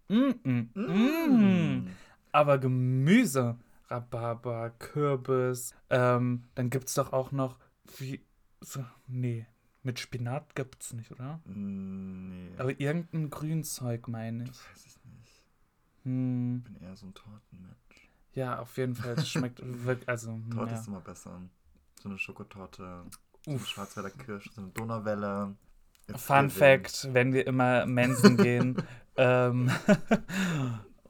mm, 0.09 0.33
mm. 0.43 0.69
Mm. 0.75 1.87
Aber 2.31 2.57
Gemüse, 2.57 3.55
Rhabarber, 3.93 4.71
Kürbis, 4.79 5.75
ähm, 5.89 6.43
dann 6.55 6.69
gibt 6.69 6.87
es 6.87 6.95
doch 6.95 7.13
auch 7.13 7.31
noch, 7.31 7.57
wie, 7.97 8.25
so, 8.59 8.83
nee, 9.07 9.45
mit 9.83 9.99
Spinat 9.99 10.55
gibt 10.55 10.81
es 10.83 10.93
nicht, 10.93 11.11
oder? 11.11 11.39
Mm, 11.45 12.47
Nee, 12.49 12.51
Aber 12.57 12.79
irgendein 12.79 13.29
Grünzeug, 13.29 14.07
meine 14.07 14.43
ich. 14.43 14.49
das 14.49 14.59
weiß 14.71 14.85
ich 14.87 14.95
nicht. 15.05 15.43
Hm, 16.03 16.63
Ich 16.65 16.73
bin 16.73 16.81
eher 16.81 16.95
so 16.95 17.05
ein 17.05 17.13
Tortenmensch. 17.13 18.09
ja, 18.33 18.59
auf 18.59 18.75
jeden 18.77 18.95
Fall, 18.95 19.15
das 19.15 19.29
schmeckt 19.29 19.59
wirklich, 19.63 20.07
also, 20.09 20.39
Torte 20.53 20.73
ja. 20.73 20.79
ist 20.79 20.87
immer 20.87 21.01
besser. 21.01 21.39
So 22.01 22.09
eine 22.09 22.17
Schokotorte, 22.17 23.03
so 23.45 23.51
eine. 23.51 23.59
Schwarzwälder 23.59 24.09
Kirsch, 24.09 24.49
so 24.53 24.61
eine 24.61 24.71
Donauwelle. 24.71 25.55
Fun. 26.15 26.49
Fact, 26.49 27.07
wenn 27.13 27.31
wir 27.31 27.47
immer 27.47 27.85
Mensen 27.85 28.35
gehen, 28.37 28.75
ähm, 29.17 29.71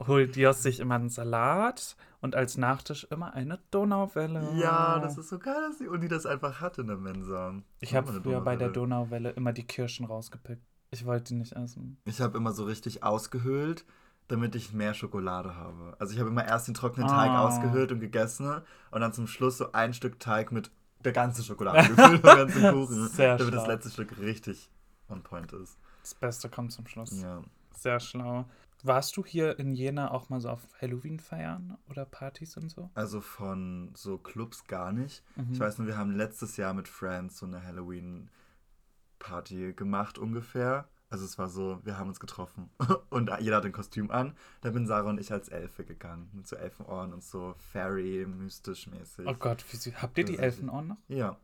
holt 0.00 0.36
Jos 0.36 0.62
sich 0.62 0.80
immer 0.80 0.96
einen 0.96 1.08
Salat 1.10 1.96
und 2.20 2.34
als 2.34 2.56
Nachtisch 2.56 3.04
immer 3.10 3.34
eine 3.34 3.58
Donauwelle. 3.70 4.52
Ja, 4.56 4.98
das 4.98 5.18
ist 5.18 5.28
so 5.28 5.38
geil, 5.38 5.60
dass 5.68 5.78
die 5.78 5.88
Uni 5.88 6.08
das 6.08 6.26
einfach 6.26 6.60
hat 6.60 6.78
in 6.78 6.86
der 6.86 6.96
Mensa. 6.96 7.54
Ich 7.80 7.94
habe 7.94 8.12
früher 8.12 8.40
bei 8.40 8.56
der 8.56 8.70
Donauwelle. 8.70 9.30
Immer 9.30 9.52
die 9.52 9.66
Kirschen 9.66 10.06
rausgepickt. 10.06 10.62
Ich 10.90 11.04
wollte 11.06 11.24
die 11.28 11.34
nicht 11.34 11.52
essen. 11.52 11.98
Ich 12.04 12.20
habe 12.20 12.36
immer 12.38 12.52
so 12.52 12.64
richtig 12.64 13.02
ausgehöhlt, 13.02 13.84
damit 14.28 14.54
ich 14.54 14.72
mehr 14.72 14.94
Schokolade 14.94 15.54
habe. 15.56 15.96
Also 15.98 16.14
ich 16.14 16.20
habe 16.20 16.30
immer 16.30 16.46
erst 16.46 16.68
den 16.68 16.74
trockenen 16.74 17.08
Teig 17.08 17.30
Oh. 17.32 17.46
ausgehöhlt 17.46 17.92
und 17.92 18.00
gegessen 18.00 18.60
und 18.90 19.00
dann 19.00 19.12
zum 19.12 19.26
Schluss 19.26 19.58
so 19.58 19.72
ein 19.72 19.92
Stück 19.92 20.18
Teig 20.20 20.50
mit 20.52 20.70
der 21.04 21.12
ganzen 21.12 21.44
Schokolade 21.44 21.88
gefüllt, 21.94 22.24
den 22.24 22.36
ganzen 22.36 22.62
Kuchen, 22.72 23.08
Sehr 23.08 23.36
damit 23.36 23.52
das 23.54 23.64
schlau. 23.64 23.72
letzte 23.72 23.90
Stück 23.90 24.18
richtig 24.18 24.70
on 25.08 25.22
point 25.22 25.52
ist. 25.52 25.76
Das 26.02 26.14
Beste 26.14 26.48
kommt 26.48 26.72
zum 26.72 26.86
Schluss. 26.86 27.20
Ja. 27.20 27.42
Sehr 27.76 28.00
schlau. 28.00 28.46
Warst 28.84 29.16
du 29.16 29.24
hier 29.24 29.58
in 29.58 29.74
Jena 29.74 30.10
auch 30.10 30.28
mal 30.28 30.40
so 30.40 30.50
auf 30.50 30.60
Halloween 30.80 31.18
feiern 31.18 31.78
oder 31.88 32.04
Partys 32.04 32.56
und 32.58 32.68
so? 32.70 32.90
Also 32.94 33.22
von 33.22 33.90
so 33.94 34.18
Clubs 34.18 34.66
gar 34.66 34.92
nicht. 34.92 35.24
Mhm. 35.36 35.52
Ich 35.52 35.60
weiß 35.60 35.78
nur, 35.78 35.86
wir 35.86 35.96
haben 35.96 36.14
letztes 36.14 36.58
Jahr 36.58 36.74
mit 36.74 36.86
Friends 36.86 37.38
so 37.38 37.46
eine 37.46 37.64
Halloween-Party 37.64 39.72
gemacht 39.72 40.18
ungefähr. 40.18 40.86
Also 41.08 41.24
es 41.24 41.38
war 41.38 41.48
so, 41.48 41.80
wir 41.84 41.96
haben 41.98 42.08
uns 42.08 42.20
getroffen 42.20 42.68
und 43.10 43.30
jeder 43.40 43.56
hat 43.56 43.64
ein 43.64 43.72
Kostüm 43.72 44.10
an. 44.10 44.36
Da 44.60 44.70
bin 44.70 44.86
Sarah 44.86 45.08
und 45.10 45.18
ich 45.18 45.32
als 45.32 45.48
Elfe 45.48 45.84
gegangen. 45.84 46.28
Mit 46.32 46.46
so 46.46 46.56
Elfenohren 46.56 47.12
und 47.14 47.24
so 47.24 47.54
Fairy, 47.58 48.26
mystisch 48.26 48.86
mäßig. 48.88 49.26
Oh 49.26 49.34
Gott, 49.34 49.64
wie 49.70 49.76
sie, 49.76 49.94
habt 49.96 50.18
ihr 50.18 50.24
die 50.24 50.38
Elfenohren 50.38 50.88
noch? 50.88 50.98
Ja, 51.08 51.38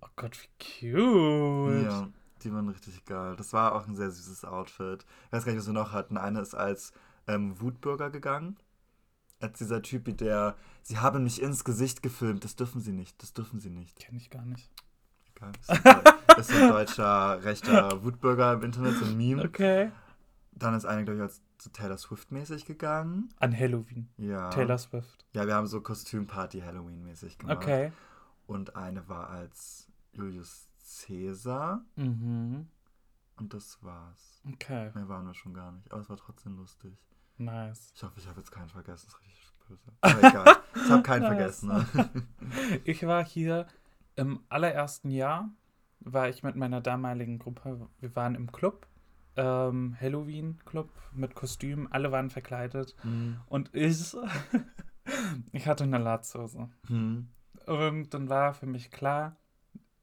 Oh 0.00 0.08
Gott, 0.16 0.38
wie 0.42 0.48
cute. 0.92 1.84
ja, 1.84 2.08
die 2.42 2.52
waren 2.52 2.68
richtig 2.68 3.04
geil. 3.04 3.34
Das 3.36 3.52
war 3.52 3.74
auch 3.74 3.86
ein 3.86 3.94
sehr 3.96 4.10
süßes 4.10 4.44
Outfit. 4.44 5.04
Ich 5.26 5.32
weiß 5.32 5.44
gar 5.44 5.52
nicht, 5.52 5.60
was 5.60 5.66
wir 5.66 5.72
noch 5.72 5.92
hatten. 5.92 6.16
Eine 6.16 6.40
ist 6.40 6.54
als 6.54 6.92
ähm, 7.26 7.60
Wutbürger 7.60 8.10
gegangen. 8.10 8.56
Als 9.40 9.58
dieser 9.58 9.82
Typ, 9.82 10.16
der, 10.18 10.56
sie 10.82 10.98
haben 10.98 11.24
mich 11.24 11.42
ins 11.42 11.64
Gesicht 11.64 12.02
gefilmt. 12.02 12.44
Das 12.44 12.56
dürfen 12.56 12.80
sie 12.80 12.92
nicht, 12.92 13.22
das 13.22 13.34
dürfen 13.34 13.60
sie 13.60 13.70
nicht. 13.70 13.98
Kenn 13.98 14.16
ich 14.16 14.30
gar 14.30 14.44
nicht. 14.44 14.70
Egal. 15.34 15.52
Ist 15.60 15.70
ein, 15.70 15.82
Deu- 15.82 16.40
ist 16.40 16.52
ein 16.52 16.68
deutscher 16.70 17.44
rechter 17.44 18.02
Wutbürger 18.04 18.54
im 18.54 18.62
Internet, 18.62 18.96
so 18.96 19.04
ein 19.04 19.16
Meme. 19.16 19.44
Okay. 19.44 19.90
Dann 20.52 20.74
ist 20.74 20.86
eine, 20.86 21.04
glaube 21.04 21.16
ich, 21.18 21.22
als 21.22 21.42
so 21.58 21.68
Taylor 21.68 21.98
Swift-mäßig 21.98 22.64
gegangen. 22.64 23.28
An 23.40 23.54
Halloween. 23.58 24.08
Ja. 24.16 24.48
Taylor 24.48 24.78
Swift. 24.78 25.26
Ja, 25.34 25.46
wir 25.46 25.54
haben 25.54 25.66
so 25.66 25.82
Kostümparty 25.82 26.60
Halloween-mäßig 26.60 27.36
gemacht. 27.38 27.58
Okay. 27.58 27.92
Und 28.46 28.74
eine 28.76 29.06
war 29.08 29.28
als 29.28 29.86
Julius 30.12 30.65
Caesar. 30.86 31.84
Mhm. 31.96 32.68
Und 33.38 33.52
das 33.54 33.82
war's. 33.82 34.40
Okay. 34.52 34.90
Mehr 34.94 35.08
waren 35.08 35.26
wir 35.26 35.34
schon 35.34 35.52
gar 35.54 35.72
nicht. 35.72 35.90
Aber 35.92 36.00
es 36.00 36.08
war 36.08 36.16
trotzdem 36.16 36.56
lustig. 36.56 36.96
Nice. 37.38 37.92
Ich 37.94 38.02
hoffe, 38.02 38.18
ich 38.18 38.26
habe 38.26 38.40
jetzt 38.40 38.50
keinen 38.50 38.68
vergessen. 38.70 39.06
Das 39.10 39.14
ist 39.14 39.20
richtig 39.20 39.52
böse. 39.68 39.92
Aber 40.00 40.18
egal. 40.18 40.56
Ich 40.74 40.90
habe 40.90 41.02
keinen 41.02 41.22
Nice. 41.36 41.60
vergessen. 41.60 41.68
Ne? 41.68 42.26
Ich 42.84 43.06
war 43.06 43.24
hier 43.24 43.66
im 44.14 44.40
allerersten 44.48 45.10
Jahr, 45.10 45.50
war 46.00 46.28
ich 46.28 46.42
mit 46.42 46.56
meiner 46.56 46.80
damaligen 46.80 47.38
Gruppe, 47.38 47.88
wir 48.00 48.16
waren 48.16 48.34
im 48.34 48.50
Club, 48.52 48.86
ähm, 49.36 49.94
Halloween-Club 50.00 50.88
mit 51.12 51.34
Kostüm, 51.34 51.88
alle 51.90 52.12
waren 52.12 52.30
verkleidet 52.30 52.96
Hm. 53.02 53.38
und 53.46 53.74
ich, 53.74 54.16
ich 55.52 55.66
hatte 55.66 55.84
eine 55.84 55.98
Latzhose. 55.98 56.70
Hm. 56.86 57.28
Und 57.66 58.14
dann 58.14 58.28
war 58.30 58.54
für 58.54 58.66
mich 58.66 58.90
klar, 58.90 59.36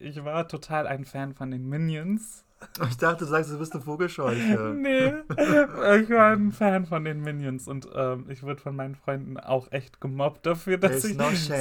ich 0.04 0.24
war 0.24 0.48
total 0.48 0.88
ein 0.88 1.06
Fan 1.06 1.34
von 1.34 1.52
den 1.52 1.68
Minions. 1.68 2.44
Ich 2.90 2.96
dachte, 2.96 3.26
du 3.26 3.30
sagst, 3.30 3.52
du 3.52 3.60
bist 3.60 3.74
eine 3.74 3.84
Vogelscheuche. 3.84 4.74
Nee, 4.74 5.08
ich 6.02 6.10
war 6.10 6.32
ein 6.32 6.54
Fan 6.54 6.86
von 6.86 7.04
den 7.04 7.20
Minions 7.22 7.68
und 7.68 7.90
ähm, 7.94 8.26
ich 8.30 8.42
wurde 8.42 8.62
von 8.62 8.74
meinen 8.74 8.96
Freunden 8.96 9.38
auch 9.38 9.70
echt 9.74 10.00
gemobbt 10.00 10.46
dafür, 10.46 10.78
dass 10.78 11.04
ich 11.04 11.18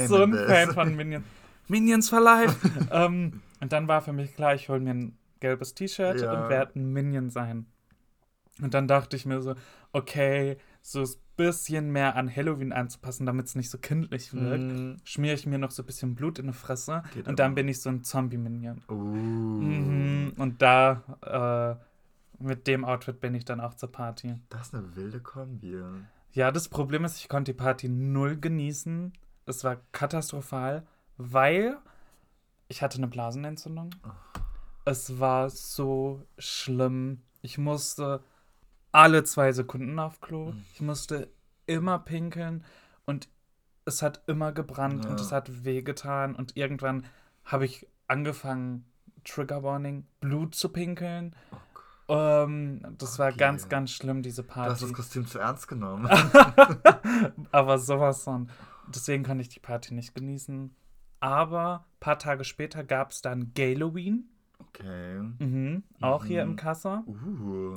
so 0.07 0.23
ein. 0.23 0.33
Fan 0.33 0.71
von 0.73 0.95
Minions. 0.97 1.25
Minions 1.67 2.09
for 2.09 2.21
life! 2.21 2.55
ähm, 2.93 3.41
und 3.61 3.73
dann 3.73 3.89
war 3.89 4.01
für 4.01 4.13
mich 4.13 4.37
klar, 4.37 4.55
ich 4.55 4.69
hole 4.69 4.79
mir 4.79 4.91
ein 4.95 5.19
gelbes 5.41 5.75
T-Shirt 5.75 6.21
Ja. 6.21 6.45
und 6.45 6.49
werde 6.51 6.79
ein 6.79 6.93
Minion 6.93 7.31
sein. 7.31 7.67
Und 8.61 8.73
dann 8.75 8.87
dachte 8.87 9.17
ich 9.17 9.27
mir 9.27 9.41
so, 9.41 9.57
okay, 9.93 10.57
so 10.85 11.01
ein 11.01 11.09
bisschen 11.37 11.91
mehr 11.91 12.17
an 12.17 12.35
Halloween 12.35 12.73
anzupassen, 12.73 13.25
damit 13.25 13.47
es 13.47 13.55
nicht 13.55 13.71
so 13.71 13.79
kindlich 13.79 14.35
wirkt, 14.35 14.65
Hm. 14.65 14.97
schmiere 15.05 15.35
ich 15.35 15.47
mir 15.47 15.59
noch 15.59 15.71
so 15.71 15.83
ein 15.83 15.87
bisschen 15.87 16.15
Blut 16.15 16.39
in 16.41 16.49
die 16.49 16.53
Fresse 16.53 17.03
Geht 17.15 17.29
und 17.29 17.39
dann 17.39 17.55
bin 17.55 17.69
ich 17.69 17.81
so 17.81 17.89
ein 17.89 18.03
Zombie-Minion. 18.03 18.83
Uh. 18.89 18.95
Mhm. 18.95 20.33
Und 20.37 20.61
da, 20.61 21.79
äh, 21.79 22.43
mit 22.43 22.67
dem 22.67 22.85
Outfit 22.85 23.21
bin 23.21 23.35
ich 23.35 23.45
dann 23.45 23.61
auch 23.61 23.75
zur 23.75 23.93
Party. 23.93 24.35
Das 24.49 24.69
ist 24.69 24.75
eine 24.75 24.97
wilde 24.97 25.21
Kombi. 25.21 25.81
Ja, 26.33 26.51
das 26.51 26.69
Problem 26.69 27.05
ist, 27.05 27.19
ich 27.19 27.29
konnte 27.29 27.53
die 27.53 27.59
Party 27.59 27.89
null 27.89 28.37
genießen. 28.37 29.13
Es 29.47 29.63
war 29.63 29.77
katastrophal, 29.93 30.85
weil 31.17 31.77
ich 32.69 32.83
hatte 32.83 32.99
eine 32.99 33.07
Blasenentzündung. 33.07 33.91
Es 34.85 35.21
war 35.21 35.49
so 35.51 36.27
schlimm. 36.39 37.21
Ich 37.43 37.59
musste 37.59 38.25
alle 38.93 39.25
zwei 39.25 39.53
Sekunden 39.53 39.99
auf 39.99 40.21
Klo. 40.21 40.53
Ich 40.75 40.81
musste 40.81 41.31
immer 41.67 41.99
pinkeln 41.99 42.65
und 43.07 43.29
es 43.85 44.03
hat 44.03 44.23
immer 44.27 44.53
gebrannt 44.53 45.07
und 45.07 45.19
Ja. 45.19 45.25
es 45.25 45.33
hat 45.33 45.65
wehgetan 45.65 46.35
und 46.37 46.57
irgendwann 46.57 47.05
habe 47.45 47.65
ich 47.65 47.89
angefangen, 48.07 48.85
Trigger 49.25 49.63
Warning, 49.63 50.07
Blut 50.21 50.55
zu 50.55 50.69
pinkeln. 50.69 51.35
Ähm, 52.09 52.83
das 52.99 53.19
war 53.19 53.29
Okay. 53.29 53.39
ganz, 53.39 53.69
ganz 53.69 53.91
schlimm, 53.93 54.23
diese 54.23 54.43
Du 54.43 54.49
hast 54.51 54.55
Party. 54.55 54.81
das 54.85 54.93
Kostüm 54.93 55.27
zu 55.27 55.39
ernst 55.39 55.69
genommen. 55.69 56.07
Aber 57.53 57.79
sowas 57.79 58.23
von. 58.25 58.51
Deswegen 58.89 59.25
konnte 59.25 59.43
ich 59.43 59.49
die 59.49 59.61
Party 59.61 59.95
nicht 59.95 60.15
genießen. 60.15 60.75
Aber 61.21 61.87
ein 61.87 62.01
paar 62.01 62.19
Tage 62.19 62.45
später 62.45 62.83
gab 62.85 63.13
es 63.13 63.23
dann 63.23 63.53
Galoween. 63.55 64.29
Okay. 64.75 65.21
Mhm, 65.39 65.83
auch 66.01 66.25
hier 66.25 66.45
Mhm. 66.45 66.53
im 66.53 66.57
Kassa. 66.57 67.05
Uh. 67.07 67.73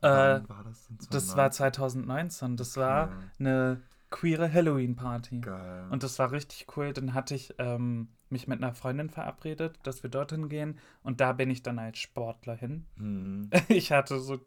Äh, 0.00 0.08
Wann 0.08 0.48
war 0.48 0.64
das 0.64 0.86
denn? 0.88 0.98
Das 1.10 1.36
war 1.36 1.50
2019. 1.50 2.56
Das 2.56 2.76
war 2.76 3.08
Okay. 3.08 3.14
eine 3.40 3.80
queere 4.10 4.50
Halloween-Party. 4.50 5.40
Geil. 5.42 5.86
Und 5.90 6.02
das 6.02 6.18
war 6.18 6.32
richtig 6.32 6.66
cool. 6.76 6.94
Dann 6.94 7.12
hatte 7.12 7.34
ich 7.34 7.54
ähm, 7.58 8.08
mich 8.30 8.48
mit 8.48 8.62
einer 8.62 8.72
Freundin 8.72 9.10
verabredet, 9.10 9.78
dass 9.82 10.02
wir 10.02 10.08
dorthin 10.10 10.48
gehen. 10.48 10.78
Und 11.02 11.20
da 11.20 11.32
bin 11.34 11.50
ich 11.50 11.62
dann 11.62 11.78
als 11.78 11.98
Sportler 11.98 12.54
hin. 12.54 12.86
Hm. 12.96 13.50
Ich 13.68 13.92
hatte 13.92 14.18
so 14.18 14.38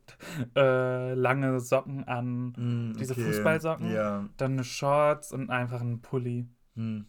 äh, 0.56 1.14
lange 1.14 1.60
Socken 1.60 2.04
an, 2.08 2.54
Hm, 2.56 2.94
Diese 2.98 3.14
okay. 3.14 3.24
Fußballsocken? 3.26 3.92
Ja. 3.92 4.28
dann 4.38 4.54
eine 4.54 4.64
Shorts 4.64 5.32
und 5.32 5.52
einfach 5.52 5.82
einen 5.82 6.02
Pulli. 6.02 6.48
Hm. 6.76 7.06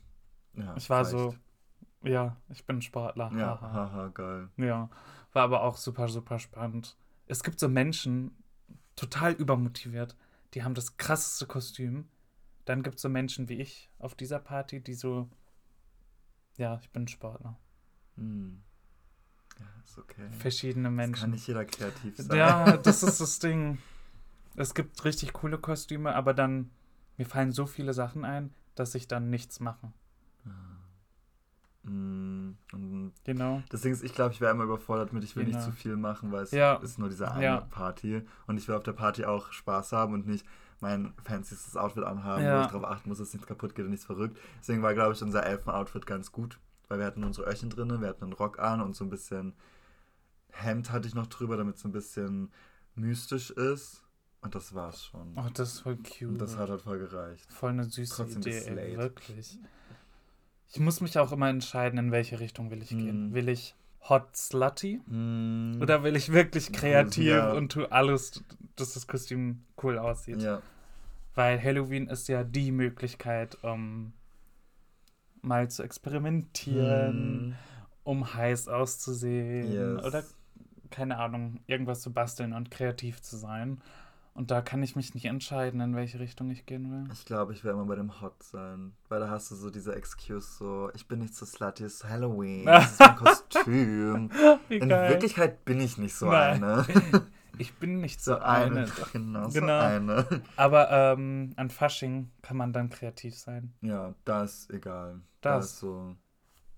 ja 0.54 0.74
Ich 0.76 0.90
war 0.90 0.98
reicht. 1.00 1.10
so, 1.10 1.34
ja, 2.04 2.36
ich 2.48 2.64
bin 2.66 2.82
Sportler. 2.82 3.30
Ja, 3.36 3.60
haha. 3.60 3.72
haha, 3.72 4.08
geil. 4.08 4.48
Ja, 4.56 4.88
war 5.32 5.42
aber 5.44 5.62
auch 5.62 5.76
super, 5.76 6.08
super 6.08 6.38
spannend. 6.38 6.96
Es 7.26 7.42
gibt 7.42 7.58
so 7.60 7.68
Menschen, 7.68 8.36
total 8.96 9.32
übermotiviert, 9.32 10.16
die 10.54 10.62
haben 10.64 10.74
das 10.74 10.96
krasseste 10.96 11.46
Kostüm. 11.46 12.08
Dann 12.64 12.82
gibt 12.82 12.96
es 12.96 13.02
so 13.02 13.08
Menschen 13.08 13.48
wie 13.48 13.60
ich 13.60 13.90
auf 13.98 14.14
dieser 14.14 14.38
Party, 14.38 14.80
die 14.80 14.94
so, 14.94 15.28
ja, 16.56 16.78
ich 16.80 16.90
bin 16.90 17.08
Sportler. 17.08 17.58
Hm. 18.16 18.62
Ja, 19.58 19.66
ist 19.84 19.98
okay. 19.98 20.28
Verschiedene 20.30 20.88
Es 20.88 20.94
kann 20.94 20.96
Menschen. 20.96 21.30
nicht 21.30 21.46
jeder 21.46 21.64
kreativ 21.64 22.16
sein. 22.16 22.36
Ja, 22.36 22.76
das 22.82 23.02
ist 23.02 23.20
das 23.20 23.38
Ding. 23.38 23.78
Es 24.54 24.74
gibt 24.74 25.04
richtig 25.04 25.32
coole 25.32 25.58
Kostüme, 25.58 26.14
aber 26.14 26.34
dann, 26.34 26.70
mir 27.16 27.26
fallen 27.26 27.52
so 27.52 27.66
viele 27.66 27.94
Sachen 27.94 28.24
ein, 28.24 28.54
dass 28.74 28.94
ich 28.94 29.08
dann 29.08 29.30
nichts 29.30 29.60
mache. 29.60 29.92
Hm. 30.44 30.71
Und 31.84 33.12
Genau. 33.24 33.62
das 33.70 33.80
Ding 33.82 33.92
ist, 33.92 34.04
ich 34.04 34.14
glaube, 34.14 34.32
ich 34.32 34.40
wäre 34.40 34.52
immer 34.52 34.64
überfordert 34.64 35.12
mit, 35.12 35.24
ich 35.24 35.34
will 35.36 35.44
Genau. 35.44 35.56
nicht 35.58 35.64
zu 35.64 35.72
viel 35.72 35.96
machen, 35.96 36.30
weil 36.32 36.44
es 36.44 36.50
Ja. 36.52 36.74
ist 36.76 36.98
nur 36.98 37.08
diese 37.08 37.30
eine 37.30 37.44
Ja. 37.44 37.60
Party. 37.60 38.22
Und 38.46 38.56
ich 38.58 38.68
will 38.68 38.74
auf 38.76 38.82
der 38.84 38.92
Party 38.92 39.24
auch 39.24 39.52
Spaß 39.52 39.92
haben 39.92 40.14
und 40.14 40.26
nicht 40.26 40.46
mein 40.80 41.12
fancyes 41.22 41.76
Outfit 41.76 42.04
anhaben, 42.04 42.42
Ja. 42.44 42.58
wo 42.58 42.60
ich 42.62 42.66
darauf 42.72 42.84
achten 42.84 43.08
muss, 43.08 43.18
dass 43.18 43.32
nichts 43.32 43.46
kaputt 43.46 43.74
geht 43.74 43.84
und 43.84 43.90
nichts 43.90 44.06
verrückt. 44.06 44.36
Deswegen 44.60 44.82
war, 44.82 44.94
glaube 44.94 45.12
ich, 45.14 45.22
unser 45.22 45.44
Elfen-Outfit 45.44 46.06
ganz 46.06 46.32
gut, 46.32 46.58
weil 46.88 46.98
wir 46.98 47.06
hatten 47.06 47.24
unsere 47.24 47.46
Öhrchen 47.48 47.70
drin, 47.70 48.00
wir 48.00 48.08
hatten 48.08 48.24
einen 48.24 48.32
Rock 48.32 48.58
an 48.58 48.80
und 48.80 48.94
so 48.96 49.04
ein 49.04 49.10
bisschen 49.10 49.54
Hemd 50.54 50.90
hatte 50.92 51.08
ich 51.08 51.14
noch 51.14 51.28
drüber, 51.28 51.56
damit 51.56 51.76
es 51.76 51.84
ein 51.84 51.92
bisschen 51.92 52.52
mystisch 52.94 53.50
ist. 53.50 54.04
Und 54.42 54.54
das 54.54 54.74
war's 54.74 55.04
schon. 55.06 55.32
Oh, 55.36 55.46
das 55.54 55.74
ist 55.74 55.80
voll 55.80 55.96
cute. 55.96 56.28
und 56.28 56.38
das 56.38 56.56
hat 56.58 56.68
halt 56.68 56.82
voll 56.82 56.98
gereicht. 56.98 57.50
Voll 57.52 57.70
eine 57.70 57.84
süße 57.84 58.16
Trotzdem 58.16 58.42
Idee, 58.42 58.58
ey, 58.76 58.98
wirklich. 58.98 59.58
Ich 60.72 60.80
muss 60.80 61.00
mich 61.00 61.18
auch 61.18 61.32
immer 61.32 61.48
entscheiden, 61.50 61.98
in 61.98 62.12
welche 62.12 62.40
Richtung 62.40 62.70
will 62.70 62.82
ich 62.82 62.88
gehen. 62.90 63.28
Mhm. 63.28 63.34
Will 63.34 63.48
ich 63.48 63.74
hot 64.08 64.34
slutty 64.36 65.00
Hm. 65.06 65.78
oder 65.80 66.02
will 66.02 66.16
ich 66.16 66.32
wirklich 66.32 66.72
kreativ 66.72 67.26
Ja. 67.26 67.52
und 67.52 67.72
tu 67.72 67.84
alles, 67.86 68.42
dass 68.76 68.94
das 68.94 69.06
Kostüm 69.06 69.64
cool 69.82 69.98
aussieht? 69.98 70.40
Ja. 70.42 70.62
Weil 71.34 71.62
Halloween 71.62 72.08
ist 72.08 72.28
ja 72.28 72.42
die 72.42 72.72
Möglichkeit, 72.72 73.62
um 73.62 74.12
mal 75.42 75.68
zu 75.70 75.82
experimentieren, 75.82 77.12
Hm. 77.12 77.54
um 78.04 78.34
heiß 78.34 78.68
auszusehen 78.68 79.72
Yes. 79.72 80.04
oder 80.04 80.24
keine 80.90 81.18
Ahnung, 81.18 81.60
irgendwas 81.66 82.00
zu 82.00 82.12
basteln 82.12 82.52
und 82.52 82.70
kreativ 82.70 83.20
zu 83.22 83.36
sein. 83.36 83.80
Und 84.34 84.50
da 84.50 84.62
kann 84.62 84.82
ich 84.82 84.96
mich 84.96 85.14
nicht 85.14 85.26
entscheiden, 85.26 85.80
in 85.80 85.94
welche 85.94 86.18
Richtung 86.18 86.50
ich 86.50 86.64
gehen 86.64 86.90
will. 86.90 87.04
Ich 87.12 87.26
glaube, 87.26 87.52
ich 87.52 87.64
werde 87.64 87.78
immer 87.78 87.86
bei 87.86 87.96
dem 87.96 88.22
Hot 88.22 88.42
sein. 88.42 88.92
Weil 89.08 89.20
da 89.20 89.28
hast 89.28 89.50
du 89.50 89.54
so 89.56 89.70
diese 89.70 89.94
Excuse, 89.94 90.56
so, 90.58 90.90
ich 90.94 91.06
bin 91.06 91.18
nicht 91.18 91.34
so 91.34 91.44
slutty, 91.44 91.84
es 91.84 91.96
ist 91.96 92.08
Halloween, 92.08 92.64
das 92.64 92.92
ist 92.92 93.00
mein 93.00 93.16
Kostüm. 93.16 94.30
In. 94.70 94.88
Wirklichkeit 94.88 95.64
bin 95.66 95.80
ich 95.80 95.98
nicht 95.98 96.14
so 96.14 96.26
Nein. 96.30 96.64
eine. 96.64 96.86
Ich 97.58 97.74
bin 97.74 98.00
nicht 98.00 98.24
so, 98.24 98.32
so 98.32 98.40
eine. 98.40 98.80
eine. 98.80 98.92
Genau, 99.12 99.48
so 99.50 99.60
genau. 99.60 99.78
eine. 99.78 100.26
Aber 100.56 100.90
ähm, 100.90 101.52
an 101.56 101.68
Fasching 101.68 102.30
kann 102.40 102.56
man 102.56 102.72
dann 102.72 102.88
kreativ 102.88 103.36
sein. 103.36 103.74
Ja, 103.82 104.14
das 104.24 104.60
ist 104.60 104.70
egal. 104.70 105.20
Das, 105.42 105.56
das 105.56 105.64
ist 105.66 105.78
so 105.80 106.16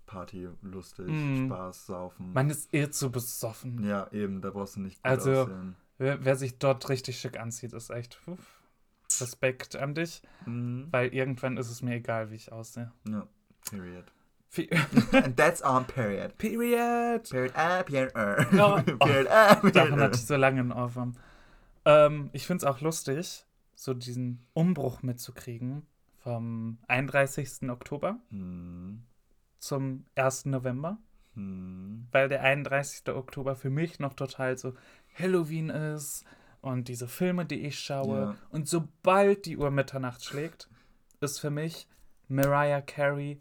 Party, 0.06 0.48
lustig, 0.62 1.06
mm. 1.06 1.46
Spaß, 1.46 1.86
saufen. 1.86 2.32
Man 2.32 2.50
ist 2.50 2.74
eh 2.74 2.90
zu 2.90 3.10
besoffen. 3.10 3.84
Ja, 3.84 4.08
eben, 4.12 4.40
da 4.40 4.50
brauchst 4.50 4.76
du 4.76 4.80
nicht 4.80 4.96
gut 4.96 5.10
Also, 5.10 5.42
aussehen. 5.42 5.76
Wer, 5.98 6.24
wer, 6.24 6.36
sich 6.36 6.58
dort 6.58 6.88
richtig 6.88 7.18
schick 7.20 7.38
anzieht, 7.38 7.72
ist 7.72 7.90
echt 7.90 8.20
uff, 8.26 8.60
Respekt 9.20 9.76
an 9.76 9.94
dich. 9.94 10.22
Mm. 10.44 10.84
Weil 10.90 11.14
irgendwann 11.14 11.56
ist 11.56 11.70
es 11.70 11.82
mir 11.82 11.94
egal, 11.94 12.30
wie 12.30 12.36
ich 12.36 12.50
aussehe. 12.52 12.92
Ja, 13.08 13.26
period. 13.70 14.04
And 15.12 15.36
that's 15.36 15.62
on 15.62 15.84
period. 15.84 16.38
Period. 16.38 17.28
Period 17.28 17.56
A, 17.56 17.82
period 17.82 18.14
R. 18.14 18.46
Oh, 18.52 18.80
period 19.04 19.28
A, 19.28 19.54
period 19.56 19.76
Davon 19.76 20.00
hatte 20.00 20.16
ich 20.16 20.26
so 20.26 20.36
lange 20.36 20.60
einen 20.60 20.72
Ohrwurm. 20.72 21.14
Ähm, 21.84 22.30
ich 22.32 22.46
finde 22.46 22.64
es 22.64 22.70
auch 22.70 22.80
lustig, 22.80 23.44
so 23.74 23.94
diesen 23.94 24.46
Umbruch 24.52 25.02
mitzukriegen 25.02 25.86
vom 26.18 26.78
31. 26.88 27.68
Oktober 27.68 28.18
hm. 28.30 29.02
zum 29.58 30.04
1. 30.14 30.46
November. 30.46 30.98
Hm. 31.34 32.06
Weil 32.12 32.28
der 32.28 32.42
31. 32.42 33.08
Oktober 33.08 33.56
für 33.56 33.70
mich 33.70 33.98
noch 33.98 34.14
total 34.14 34.56
so 34.56 34.74
Halloween 35.14 35.70
ist 35.70 36.24
und 36.60 36.88
diese 36.88 37.08
Filme, 37.08 37.44
die 37.44 37.60
ich 37.66 37.78
schaue. 37.78 38.18
Ja. 38.18 38.34
Und 38.50 38.68
sobald 38.68 39.46
die 39.46 39.56
Uhr 39.56 39.70
Mitternacht 39.70 40.24
schlägt, 40.24 40.68
ist 41.20 41.38
für 41.38 41.50
mich 41.50 41.88
Mariah 42.28 42.80
Carey 42.80 43.40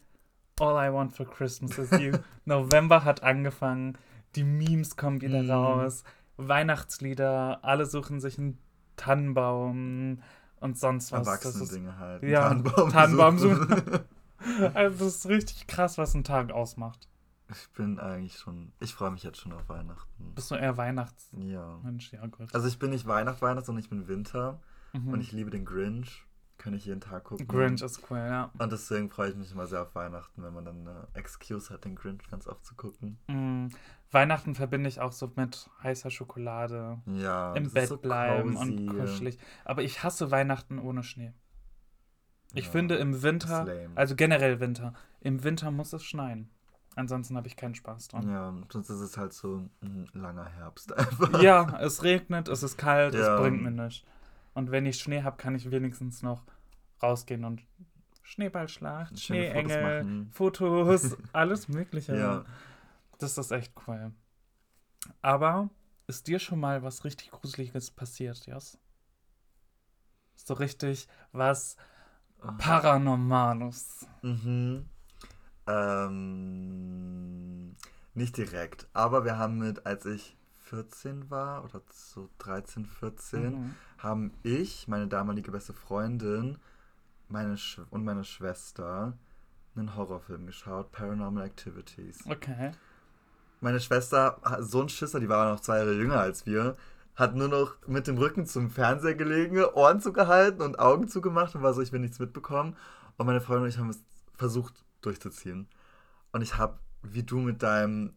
All 0.59 0.75
I 0.87 0.93
Want 0.93 1.13
for 1.15 1.25
Christmas 1.25 1.77
is 1.77 1.91
You. 1.99 2.17
November 2.45 3.03
hat 3.03 3.23
angefangen, 3.23 3.97
die 4.35 4.43
Memes 4.43 4.95
kommen 4.95 5.21
wieder 5.21 5.41
mm. 5.41 5.49
raus, 5.49 6.03
Weihnachtslieder, 6.37 7.59
alle 7.63 7.85
suchen 7.85 8.19
sich 8.19 8.37
einen 8.37 8.59
Tannenbaum 8.95 10.21
und 10.59 10.77
sonst 10.77 11.11
was. 11.11 11.27
Erwachsene 11.27 11.67
Dinge 11.67 11.97
halt. 11.97 12.23
Ja, 12.23 12.49
Tannenbaum, 12.49 12.89
Tannenbaum 12.91 13.39
suchen. 13.39 13.67
also 14.73 15.05
das 15.05 15.15
ist 15.15 15.27
richtig 15.27 15.67
krass, 15.67 15.97
was 15.97 16.13
ein 16.13 16.23
Tag 16.23 16.51
ausmacht. 16.51 17.07
Ich 17.53 17.71
bin 17.73 17.99
eigentlich 17.99 18.37
schon, 18.37 18.73
ich 18.79 18.93
freue 18.93 19.11
mich 19.11 19.23
jetzt 19.23 19.39
schon 19.39 19.53
auf 19.53 19.67
Weihnachten. 19.69 20.33
Bist 20.35 20.51
du 20.51 20.55
eher 20.55 20.77
Weihnachts? 20.77 21.29
Ja. 21.37 21.79
Mensch, 21.83 22.11
ja 22.11 22.25
gut. 22.27 22.53
Also 22.53 22.67
ich 22.67 22.79
bin 22.79 22.89
nicht 22.89 23.05
Weihnacht, 23.05 23.41
Weihnacht, 23.41 23.65
sondern 23.65 23.83
ich 23.83 23.89
bin 23.89 24.07
Winter 24.07 24.59
mhm. 24.93 25.09
und 25.09 25.21
ich 25.21 25.31
liebe 25.31 25.51
den 25.51 25.65
Grinch 25.65 26.25
kann 26.63 26.73
ich 26.73 26.85
jeden 26.85 27.01
Tag 27.01 27.25
gucken. 27.25 27.47
Grinch 27.47 27.81
ist 27.81 28.09
cool, 28.09 28.19
ja. 28.19 28.51
Und 28.57 28.71
deswegen 28.71 29.09
freue 29.09 29.29
ich 29.29 29.35
mich 29.35 29.51
immer 29.51 29.67
sehr 29.67 29.81
auf 29.81 29.95
Weihnachten, 29.95 30.41
wenn 30.43 30.53
man 30.53 30.63
dann 30.63 30.87
eine 30.87 31.07
Excuse 31.13 31.73
hat, 31.73 31.83
den 31.83 31.95
Grinch 31.95 32.29
ganz 32.29 32.47
oft 32.47 32.65
zu 32.65 32.75
gucken. 32.75 33.17
Mm, 33.27 33.67
Weihnachten 34.11 34.55
verbinde 34.55 34.87
ich 34.87 35.01
auch 35.01 35.11
so 35.11 35.29
mit 35.35 35.69
heißer 35.81 36.09
Schokolade. 36.09 37.01
Ja. 37.05 37.53
Im 37.53 37.69
Bett 37.69 37.89
so 37.89 37.97
bleiben 37.97 38.55
cozy. 38.55 38.71
und 38.71 38.97
kuschelig. 38.97 39.37
Aber 39.65 39.83
ich 39.83 40.03
hasse 40.03 40.31
Weihnachten 40.31 40.79
ohne 40.79 41.03
Schnee. 41.03 41.33
Ich 42.53 42.65
ja, 42.65 42.71
finde 42.71 42.95
im 42.95 43.23
Winter, 43.23 43.67
also 43.95 44.15
generell 44.15 44.59
Winter, 44.59 44.93
im 45.19 45.43
Winter 45.43 45.71
muss 45.71 45.91
es 45.91 46.03
schneien. 46.03 46.49
Ansonsten 46.95 47.35
habe 47.37 47.47
ich 47.47 47.55
keinen 47.55 47.75
Spaß 47.75 48.09
dran. 48.09 48.29
Ja, 48.29 48.53
sonst 48.71 48.89
ist 48.89 48.99
es 48.99 49.17
halt 49.17 49.33
so 49.33 49.67
ein 49.81 50.07
langer 50.13 50.45
Herbst 50.45 50.93
einfach. 50.97 51.41
Ja, 51.41 51.79
es 51.79 52.03
regnet, 52.03 52.47
es 52.47 52.63
ist 52.63 52.77
kalt, 52.77 53.13
ja. 53.13 53.35
es 53.35 53.41
bringt 53.41 53.63
mir 53.63 53.71
nichts. 53.71 54.03
Und 54.53 54.71
wenn 54.71 54.85
ich 54.85 54.99
Schnee 54.99 55.23
habe, 55.23 55.37
kann 55.37 55.55
ich 55.55 55.71
wenigstens 55.71 56.21
noch 56.21 56.43
rausgehen 57.01 57.43
und 57.43 57.63
Schneeballschlacht, 58.21 59.19
Schneeengel, 59.19 60.27
Fotos, 60.31 61.01
Fotos 61.01 61.17
alles 61.33 61.67
Mögliche. 61.67 62.15
Ja. 62.15 62.45
Das 63.17 63.37
ist 63.37 63.51
echt 63.51 63.73
cool. 63.87 64.11
Aber 65.21 65.69
ist 66.07 66.27
dir 66.27 66.39
schon 66.39 66.59
mal 66.59 66.83
was 66.83 67.03
richtig 67.03 67.31
Gruseliges 67.31 67.91
passiert, 67.91 68.45
Jas? 68.45 68.77
So 70.35 70.53
richtig 70.53 71.07
was 71.31 71.77
Paranormales. 72.57 74.07
Mhm. 74.21 74.85
Ähm, 75.67 77.35
nicht 78.13 78.37
direkt, 78.37 78.87
aber 78.93 79.25
wir 79.25 79.37
haben 79.37 79.57
mit, 79.57 79.85
als 79.85 80.05
ich 80.05 80.37
14 80.65 81.29
war 81.29 81.63
oder 81.63 81.81
so 81.89 82.29
13, 82.39 82.85
14, 82.85 83.43
mhm. 83.43 83.75
haben 83.97 84.33
ich, 84.43 84.87
meine 84.87 85.07
damalige 85.07 85.51
beste 85.51 85.73
Freundin 85.73 86.57
meine 87.33 87.57
Sch 87.57 87.81
und 87.89 88.05
meine 88.05 88.23
Schwester 88.23 89.17
einen 89.75 89.95
Horrorfilm 89.95 90.45
geschaut, 90.45 90.91
Paranormal 90.91 91.45
Activities. 91.45 92.19
Okay. 92.29 92.71
Meine 93.59 93.79
Schwester, 93.79 94.39
so 94.59 94.81
ein 94.81 94.89
Schisser, 94.89 95.19
die 95.19 95.29
war 95.29 95.51
noch 95.51 95.59
zwei 95.59 95.79
Jahre 95.79 95.93
jünger 95.93 96.19
als 96.19 96.45
wir, 96.45 96.77
hat 97.15 97.35
nur 97.35 97.47
noch 97.47 97.75
mit 97.87 98.07
dem 98.07 98.17
Rücken 98.17 98.45
zum 98.45 98.69
Fernseher 98.69 99.15
gelegen, 99.15 99.63
Ohren 99.63 99.99
zugehalten 99.99 100.61
und 100.61 100.79
Augen 100.79 101.07
zugemacht 101.07 101.55
und 101.55 101.63
war 101.63 101.73
so, 101.73 101.81
ich 101.81 101.91
will 101.91 101.99
nichts 101.99 102.19
mitbekommen. 102.19 102.75
Und 103.17 103.25
meine 103.25 103.41
Freundin 103.41 103.63
und 103.63 103.69
ich 103.69 103.77
haben 103.77 103.89
es 103.89 104.03
versucht 104.35 104.83
durchzuziehen. 105.05 105.67
Und 106.31 106.41
ich 106.41 106.57
habe, 106.57 106.79
wie 107.01 107.23
du 107.23 107.39
mit 107.39 107.61
deinem 107.63 108.13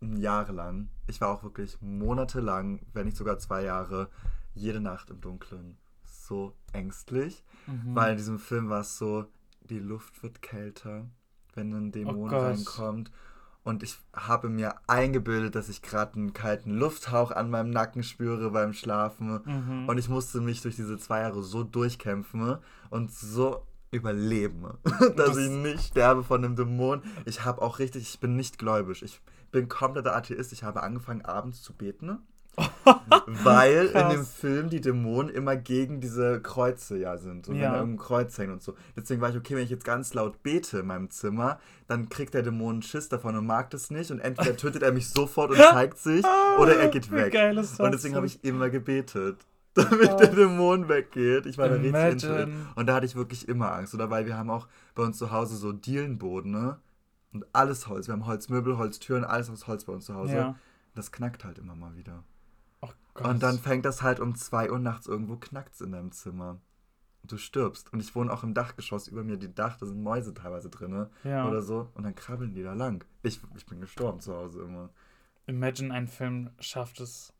jahrelang, 0.00 0.88
ich 1.06 1.20
war 1.20 1.28
auch 1.28 1.42
wirklich 1.42 1.78
monatelang, 1.80 2.80
wenn 2.92 3.06
nicht 3.06 3.16
sogar 3.16 3.38
zwei 3.38 3.62
Jahre, 3.62 4.08
jede 4.54 4.80
Nacht 4.80 5.10
im 5.10 5.20
Dunkeln 5.20 5.76
so 6.04 6.54
ängstlich, 6.72 7.44
mhm. 7.66 7.94
weil 7.94 8.12
in 8.12 8.16
diesem 8.16 8.38
Film 8.38 8.68
war 8.68 8.80
es 8.80 8.98
so, 8.98 9.26
die 9.62 9.78
Luft 9.78 10.22
wird 10.22 10.42
kälter, 10.42 11.06
wenn 11.54 11.72
ein 11.72 11.92
Dämon 11.92 12.16
oh 12.16 12.26
reinkommt. 12.26 13.10
Und 13.64 13.82
ich 13.82 13.98
habe 14.12 14.48
mir 14.48 14.76
eingebildet, 14.86 15.56
dass 15.56 15.68
ich 15.68 15.82
gerade 15.82 16.14
einen 16.14 16.32
kalten 16.32 16.70
Lufthauch 16.70 17.32
an 17.32 17.50
meinem 17.50 17.70
Nacken 17.70 18.04
spüre 18.04 18.52
beim 18.52 18.72
Schlafen. 18.72 19.40
Mhm. 19.44 19.88
Und 19.88 19.98
ich 19.98 20.08
musste 20.08 20.40
mich 20.40 20.62
durch 20.62 20.76
diese 20.76 20.98
zwei 20.98 21.22
Jahre 21.22 21.42
so 21.42 21.64
durchkämpfen 21.64 22.58
und 22.90 23.10
so 23.10 23.66
überleben, 23.96 24.66
dass 24.84 25.14
das 25.14 25.36
ich 25.36 25.50
nicht 25.50 25.80
sterbe 25.80 26.22
von 26.22 26.44
einem 26.44 26.56
Dämon. 26.56 27.02
Ich 27.24 27.44
habe 27.44 27.62
auch 27.62 27.78
richtig, 27.78 28.02
ich 28.02 28.20
bin 28.20 28.36
nicht 28.36 28.58
gläubig. 28.58 29.02
Ich 29.02 29.20
bin 29.50 29.68
kompletter 29.68 30.14
Atheist. 30.14 30.52
Ich 30.52 30.62
habe 30.62 30.82
angefangen, 30.82 31.24
abends 31.24 31.62
zu 31.62 31.72
beten. 31.72 32.18
weil 33.26 33.90
Krass. 33.90 34.02
in 34.02 34.08
dem 34.16 34.24
Film 34.24 34.70
die 34.70 34.80
Dämonen 34.80 35.28
immer 35.34 35.56
gegen 35.56 36.00
diese 36.00 36.40
Kreuze 36.40 36.96
ja 36.96 37.18
sind 37.18 37.48
und 37.48 37.56
ja. 37.56 37.72
wenn 37.72 37.80
irgendein 37.80 38.06
Kreuz 38.06 38.38
hängt 38.38 38.50
und 38.50 38.62
so. 38.62 38.74
Deswegen 38.96 39.20
war 39.20 39.28
ich, 39.30 39.36
okay, 39.36 39.56
wenn 39.56 39.64
ich 39.64 39.70
jetzt 39.70 39.84
ganz 39.84 40.14
laut 40.14 40.42
bete 40.42 40.78
in 40.78 40.86
meinem 40.86 41.10
Zimmer, 41.10 41.58
dann 41.86 42.08
kriegt 42.08 42.32
der 42.32 42.42
Dämon 42.42 42.80
Schiss 42.80 43.10
davon 43.10 43.36
und 43.36 43.46
mag 43.46 43.68
das 43.70 43.90
nicht 43.90 44.10
und 44.10 44.20
entweder 44.20 44.56
tötet 44.56 44.82
er 44.82 44.92
mich 44.92 45.10
sofort 45.10 45.50
und 45.50 45.56
zeigt 45.70 45.98
sich 45.98 46.24
oder 46.58 46.76
er 46.76 46.88
geht 46.88 47.10
weg. 47.10 47.34
Und 47.78 47.92
deswegen 47.92 48.14
habe 48.14 48.26
ich 48.26 48.42
immer 48.42 48.70
gebetet 48.70 49.36
damit 49.90 50.10
oh. 50.10 50.16
der 50.16 50.28
Dämon 50.28 50.88
weggeht. 50.88 51.46
Ich 51.46 51.58
war 51.58 51.68
da 51.68 51.74
richtig 51.74 52.22
drin. 52.22 52.66
Und 52.74 52.86
da 52.86 52.94
hatte 52.94 53.06
ich 53.06 53.14
wirklich 53.14 53.46
immer 53.46 53.72
Angst. 53.72 53.94
Oder 53.94 54.10
weil 54.10 54.26
wir 54.26 54.36
haben 54.36 54.50
auch 54.50 54.68
bei 54.94 55.02
uns 55.02 55.18
zu 55.18 55.30
Hause 55.30 55.56
so 55.56 55.72
Dielenboden, 55.72 56.50
ne? 56.50 56.78
Und 57.32 57.44
alles 57.52 57.86
Holz. 57.86 58.08
Wir 58.08 58.14
haben 58.14 58.26
Holzmöbel, 58.26 58.78
Holztüren, 58.78 59.24
alles 59.24 59.50
aus 59.50 59.66
Holz 59.66 59.84
bei 59.84 59.92
uns 59.92 60.06
zu 60.06 60.14
Hause. 60.14 60.34
Ja. 60.34 60.54
Das 60.94 61.12
knackt 61.12 61.44
halt 61.44 61.58
immer 61.58 61.76
mal 61.76 61.94
wieder. 61.94 62.24
Oh 62.80 62.88
Gott. 63.12 63.26
Und 63.26 63.42
dann 63.42 63.58
fängt 63.58 63.84
das 63.84 64.02
halt 64.02 64.18
um 64.18 64.34
2 64.34 64.70
Uhr 64.70 64.78
nachts 64.78 65.06
irgendwo 65.06 65.36
knackt's 65.36 65.82
in 65.82 65.92
deinem 65.92 66.12
Zimmer. 66.12 66.58
Und 67.22 67.32
du 67.32 67.36
stirbst. 67.36 67.92
Und 67.92 68.00
ich 68.00 68.14
wohne 68.14 68.32
auch 68.32 68.42
im 68.42 68.54
Dachgeschoss 68.54 69.08
über 69.08 69.22
mir, 69.24 69.36
die 69.36 69.54
Dach, 69.54 69.76
da 69.76 69.84
sind 69.84 70.02
Mäuse 70.02 70.32
teilweise 70.32 70.70
drin. 70.70 71.06
Ja. 71.22 71.46
Oder 71.46 71.60
so. 71.60 71.90
Und 71.92 72.04
dann 72.04 72.14
krabbeln 72.14 72.54
die 72.54 72.62
da 72.62 72.72
lang. 72.72 73.04
Ich, 73.22 73.40
ich 73.54 73.66
bin 73.66 73.82
gestorben 73.82 74.20
zu 74.20 74.34
Hause 74.34 74.62
immer. 74.62 74.88
Imagine, 75.46 75.92
ein 75.92 76.08
Film 76.08 76.50
schafft 76.60 77.00
es 77.00 77.34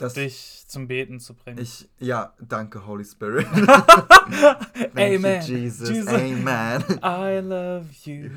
das, 0.00 0.14
dich 0.14 0.64
zum 0.66 0.88
Beten 0.88 1.20
zu 1.20 1.34
bringen. 1.34 1.58
Ich, 1.58 1.86
ja, 1.98 2.32
danke, 2.40 2.86
Holy 2.86 3.04
Spirit. 3.04 3.46
Amen. 4.94 5.42
You, 5.42 5.54
Jesus. 5.56 5.90
Jesus. 5.90 6.08
Amen. 6.08 6.82
I 7.02 7.40
love 7.40 7.86
you, 8.04 8.30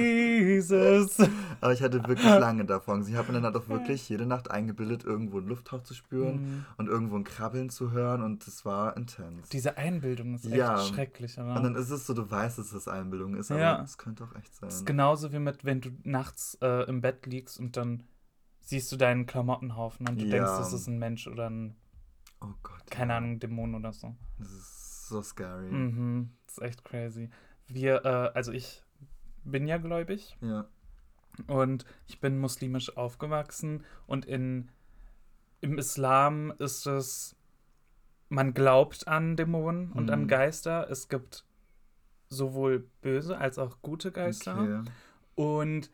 Jesus. 0.00 1.18
Aber 1.60 1.72
ich 1.74 1.82
hatte 1.82 2.02
wirklich 2.08 2.24
lange 2.40 2.64
davon. 2.64 3.06
Ich 3.06 3.14
habe 3.14 3.28
mir 3.28 3.34
dann 3.34 3.44
halt 3.44 3.56
auch 3.56 3.68
wirklich 3.68 4.08
jede 4.08 4.24
Nacht 4.24 4.50
eingebildet, 4.50 5.04
irgendwo 5.04 5.36
einen 5.38 5.48
Lufthauch 5.48 5.82
zu 5.82 5.92
spüren 5.92 6.36
mm. 6.36 6.64
und 6.78 6.88
irgendwo 6.88 7.16
ein 7.16 7.24
Krabbeln 7.24 7.68
zu 7.68 7.90
hören 7.90 8.22
und 8.22 8.46
es 8.46 8.64
war 8.64 8.96
intens. 8.96 9.50
Diese 9.50 9.76
Einbildung 9.76 10.34
ist 10.34 10.46
echt 10.46 10.56
ja. 10.56 10.78
schrecklich. 10.78 11.38
Oder? 11.38 11.56
Und 11.56 11.62
dann 11.62 11.74
ist 11.76 11.90
es 11.90 12.06
so, 12.06 12.14
du 12.14 12.30
weißt, 12.30 12.58
dass 12.58 12.72
es 12.72 12.88
Einbildung 12.88 13.36
ist, 13.36 13.50
aber 13.50 13.82
es 13.84 13.98
könnte 13.98 14.24
auch 14.24 14.34
echt 14.34 14.54
sein. 14.54 14.68
Es 14.68 14.76
ist 14.76 14.86
genauso 14.86 15.30
wie 15.32 15.40
mit, 15.40 15.64
wenn 15.64 15.82
du 15.82 15.90
nachts 16.04 16.56
äh, 16.62 16.88
im 16.88 17.02
Bett 17.02 17.26
liegst 17.26 17.60
und 17.60 17.76
dann 17.76 18.02
siehst 18.62 18.90
du 18.92 18.96
deinen 18.96 19.26
Klamottenhaufen 19.26 20.08
und 20.08 20.20
du 20.20 20.24
ja. 20.24 20.30
denkst, 20.30 20.58
das 20.58 20.72
ist 20.72 20.86
ein 20.86 20.98
Mensch 20.98 21.26
oder 21.26 21.50
ein, 21.50 21.76
oh 22.40 22.54
Gott, 22.62 22.90
keine 22.90 23.12
ja. 23.12 23.18
Ahnung, 23.18 23.38
Dämon 23.38 23.74
oder 23.74 23.92
so. 23.92 24.14
Das 24.38 24.50
ist 24.50 25.08
so 25.08 25.22
scary. 25.22 25.70
Mhm, 25.70 26.30
das 26.46 26.58
ist 26.58 26.64
echt 26.64 26.84
crazy. 26.84 27.30
Wir, 27.66 28.04
äh, 28.04 28.30
also 28.34 28.52
ich 28.52 28.82
bin 29.44 29.66
ja 29.66 29.78
gläubig. 29.78 30.36
Ja. 30.40 30.66
Und 31.46 31.84
ich 32.06 32.20
bin 32.20 32.38
muslimisch 32.38 32.96
aufgewachsen 32.96 33.84
und 34.06 34.26
in, 34.26 34.70
im 35.62 35.78
Islam 35.78 36.52
ist 36.58 36.86
es, 36.86 37.36
man 38.28 38.52
glaubt 38.52 39.08
an 39.08 39.36
Dämonen 39.36 39.88
mhm. 39.88 39.92
und 39.92 40.10
an 40.10 40.22
mhm. 40.22 40.28
Geister. 40.28 40.88
Es 40.90 41.08
gibt 41.08 41.44
sowohl 42.28 42.88
böse 43.00 43.38
als 43.38 43.58
auch 43.58 43.80
gute 43.82 44.12
Geister. 44.12 44.60
Okay. 44.60 44.90
Und 45.34 45.90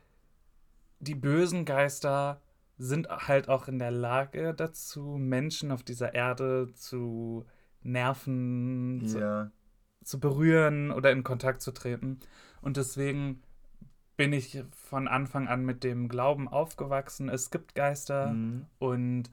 die 1.00 1.14
bösen 1.14 1.64
Geister 1.64 2.40
sind 2.78 3.08
halt 3.08 3.48
auch 3.48 3.68
in 3.68 3.78
der 3.78 3.90
Lage 3.90 4.54
dazu, 4.54 5.16
Menschen 5.18 5.70
auf 5.72 5.82
dieser 5.82 6.14
Erde 6.14 6.72
zu 6.74 7.44
nerven, 7.82 9.00
Ja. 9.04 9.50
zu, 9.50 9.52
zu 10.04 10.20
berühren 10.20 10.90
oder 10.90 11.10
in 11.10 11.24
Kontakt 11.24 11.60
zu 11.60 11.72
treten. 11.72 12.20
Und 12.62 12.76
deswegen 12.76 13.42
bin 14.16 14.32
ich 14.32 14.64
von 14.72 15.06
Anfang 15.08 15.48
an 15.48 15.64
mit 15.64 15.84
dem 15.84 16.08
Glauben 16.08 16.48
aufgewachsen. 16.48 17.28
Es 17.28 17.50
gibt 17.50 17.74
Geister 17.74 18.28
Mhm. 18.32 18.66
und 18.78 19.30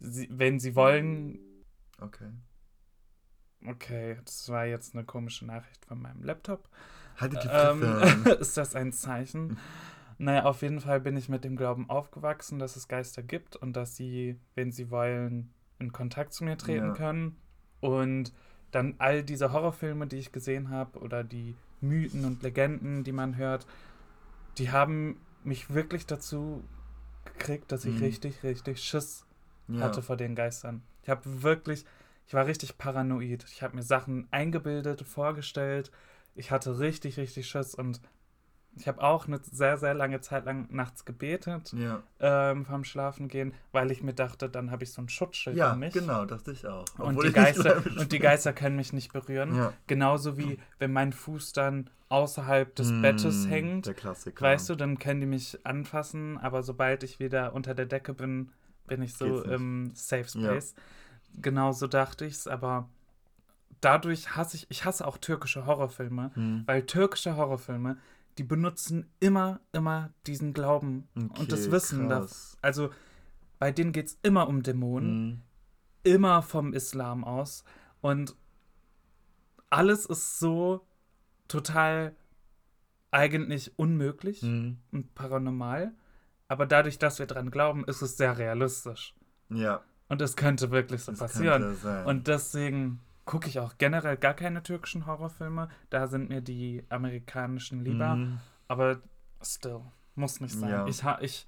sie, 0.00 0.28
wenn 0.30 0.58
sie 0.58 0.74
wollen, 0.74 1.38
Okay. 2.00 2.30
okay, 3.66 4.18
das 4.24 4.48
war 4.48 4.66
jetzt 4.66 4.94
eine 4.94 5.04
komische 5.04 5.46
Nachricht 5.46 5.84
von 5.86 6.00
meinem 6.00 6.22
Laptop. 6.22 6.68
Haltet 7.18 7.44
die 7.44 7.48
Ähm, 7.48 7.78
Fresse. 7.80 8.30
ist 8.40 8.56
das 8.56 8.74
ein 8.74 8.92
Zeichen? 8.92 9.58
Naja, 10.18 10.44
auf 10.44 10.62
jeden 10.62 10.80
Fall 10.80 11.00
bin 11.00 11.16
ich 11.16 11.28
mit 11.28 11.44
dem 11.44 11.56
Glauben 11.56 11.90
aufgewachsen, 11.90 12.58
dass 12.58 12.76
es 12.76 12.88
Geister 12.88 13.22
gibt 13.22 13.56
und 13.56 13.74
dass 13.74 13.96
sie, 13.96 14.38
wenn 14.54 14.72
sie 14.72 14.90
wollen, 14.90 15.52
in 15.78 15.92
Kontakt 15.92 16.32
zu 16.32 16.44
mir 16.44 16.56
treten 16.56 16.86
Ja. 16.88 16.94
können. 16.94 17.36
Und 17.80 18.32
dann 18.70 18.94
all 18.98 19.22
diese 19.22 19.52
Horrorfilme, 19.52 20.06
die 20.06 20.16
ich 20.16 20.32
gesehen 20.32 20.70
habe, 20.70 20.98
oder 21.00 21.22
die 21.22 21.54
Mythen 21.80 22.24
und 22.24 22.42
Legenden, 22.42 23.04
die 23.04 23.12
man 23.12 23.36
hört, 23.36 23.66
die 24.58 24.70
haben 24.70 25.20
mich 25.44 25.72
wirklich 25.72 26.06
dazu 26.06 26.64
gekriegt, 27.24 27.70
dass 27.70 27.84
ich 27.84 27.96
Mhm. 27.96 28.02
richtig, 28.02 28.42
richtig 28.42 28.82
Schiss 28.82 29.26
ja. 29.68 29.80
hatte 29.82 30.02
vor 30.02 30.16
den 30.16 30.34
Geistern. 30.34 30.82
Ich 31.02 31.10
habe 31.10 31.42
wirklich, 31.42 31.84
ich 32.26 32.34
war 32.34 32.46
richtig 32.46 32.78
paranoid. 32.78 33.44
Ich 33.52 33.62
habe 33.62 33.76
mir 33.76 33.82
Sachen 33.82 34.26
eingebildet, 34.30 35.02
vorgestellt. 35.02 35.90
Ich 36.34 36.50
hatte 36.50 36.78
richtig, 36.78 37.18
richtig 37.18 37.48
Schiss 37.48 37.74
und 37.74 38.00
ich 38.76 38.86
habe 38.86 39.02
auch 39.02 39.26
eine 39.26 39.40
sehr, 39.50 39.76
sehr 39.78 39.94
lange 39.94 40.20
Zeit 40.20 40.44
lang 40.44 40.66
nachts 40.70 41.04
gebetet 41.04 41.72
Ja, 41.72 42.02
ähm, 42.20 42.64
vorm 42.66 42.84
Schlafengehen, 42.84 43.54
weil 43.72 43.90
ich 43.90 44.02
mir 44.02 44.12
dachte, 44.14 44.48
dann 44.48 44.70
habe 44.70 44.84
ich 44.84 44.92
so 44.92 45.00
ein 45.02 45.08
Schutzschild 45.08 45.56
ja 45.56 45.72
um 45.72 45.78
mich. 45.80 45.94
genau, 45.94 46.24
dachte 46.26 46.52
ich 46.52 46.66
auch. 46.66 46.84
Und 46.98 47.22
die, 47.22 47.28
ich 47.28 47.34
Geister, 47.34 47.82
und 47.98 48.12
die. 48.12 48.18
Geister 48.18 48.52
können 48.52 48.76
mich 48.76 48.92
nicht 48.92 49.12
berühren. 49.12 49.54
Ja. 49.56 49.72
Genauso 49.86 50.36
wie 50.36 50.58
wenn 50.78 50.92
mein 50.92 51.12
Fuß 51.12 51.52
dann 51.52 51.88
außerhalb 52.08 52.74
des 52.76 52.92
Mm, 52.92 53.02
Bettes 53.02 53.48
hängt. 53.48 53.86
Der 53.86 53.94
Klassiker. 53.94 54.44
Weißt 54.44 54.68
du, 54.68 54.74
dann 54.76 54.98
können 54.98 55.20
die 55.20 55.26
mich 55.26 55.58
anfassen, 55.66 56.38
aber 56.38 56.62
sobald 56.62 57.02
ich 57.02 57.18
wieder 57.18 57.52
unter 57.54 57.74
der 57.74 57.86
Decke 57.86 58.14
bin, 58.14 58.52
bin 58.86 59.02
ich 59.02 59.14
so 59.14 59.42
im 59.42 59.90
Safe 59.94 60.22
Ja. 60.38 60.50
Space. 60.52 60.74
Genau 61.42 61.72
so 61.72 61.86
dachte 61.88 62.24
ich's, 62.24 62.46
aber 62.46 62.88
dadurch 63.80 64.36
hasse 64.36 64.56
ich, 64.56 64.66
ich 64.70 64.84
hasse 64.84 65.06
auch 65.06 65.18
türkische 65.18 65.66
Horrorfilme, 65.66 66.30
Hm. 66.34 66.62
weil 66.66 66.82
türkische 66.86 67.36
Horrorfilme, 67.36 67.96
die 68.38 68.44
benutzen 68.44 69.10
immer, 69.20 69.60
immer 69.72 70.12
diesen 70.26 70.52
Glauben 70.52 71.08
und 71.14 71.50
das 71.52 71.62
Okay, 71.64 71.72
Wissen. 71.72 72.08
Da, 72.08 72.18
krass. 72.20 72.56
also 72.62 72.90
bei 73.58 73.72
denen 73.72 73.92
geht's 73.92 74.18
immer 74.22 74.48
um 74.48 74.62
Dämonen, 74.62 75.10
Hm. 75.10 75.42
immer 76.02 76.42
vom 76.42 76.72
Islam 76.74 77.24
aus 77.24 77.64
und 78.00 78.36
alles 79.70 80.06
ist 80.06 80.38
so 80.38 80.86
total 81.48 82.14
eigentlich 83.10 83.78
unmöglich 83.78 84.42
Hm. 84.42 84.78
und 84.92 85.14
paranormal. 85.14 85.92
Aber 86.48 86.66
dadurch, 86.66 86.98
dass 86.98 87.18
wir 87.18 87.26
dran 87.26 87.50
glauben, 87.50 87.84
ist 87.84 88.02
es 88.02 88.16
sehr 88.16 88.38
realistisch. 88.38 89.14
Ja, 89.48 89.82
Und 90.08 90.20
es 90.22 90.36
könnte 90.36 90.70
wirklich 90.70 91.02
so 91.02 91.12
das 91.12 91.18
passieren. 91.18 91.76
Und 92.04 92.28
deswegen 92.28 93.00
gucke 93.26 93.48
ich 93.48 93.58
auch 93.58 93.76
generell 93.76 94.16
gar 94.16 94.34
keine 94.34 94.62
türkischen 94.62 95.04
Horrorfilme. 95.04 95.68
Da 95.90 96.06
sind 96.06 96.30
mir 96.30 96.40
die 96.40 96.84
amerikanischen 96.88 97.84
lieber. 97.84 98.12
Hm. 98.12 98.38
Aber 98.68 99.00
still, 99.42 99.82
muss 100.14 100.40
nicht 100.40 100.54
sein. 100.54 100.70
Ja. 100.70 100.86
Ich, 100.86 101.02
ich, 101.20 101.46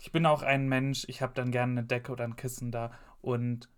ich 0.00 0.10
bin 0.10 0.26
auch 0.26 0.42
ein 0.42 0.66
Mensch, 0.68 1.04
ich 1.08 1.22
habe 1.22 1.34
dann 1.34 1.52
gerne 1.52 1.72
eine 1.72 1.84
Decke 1.84 2.10
oder 2.10 2.24
ein 2.24 2.36
Kissen 2.36 2.72
da. 2.72 2.90
Und 3.20 3.68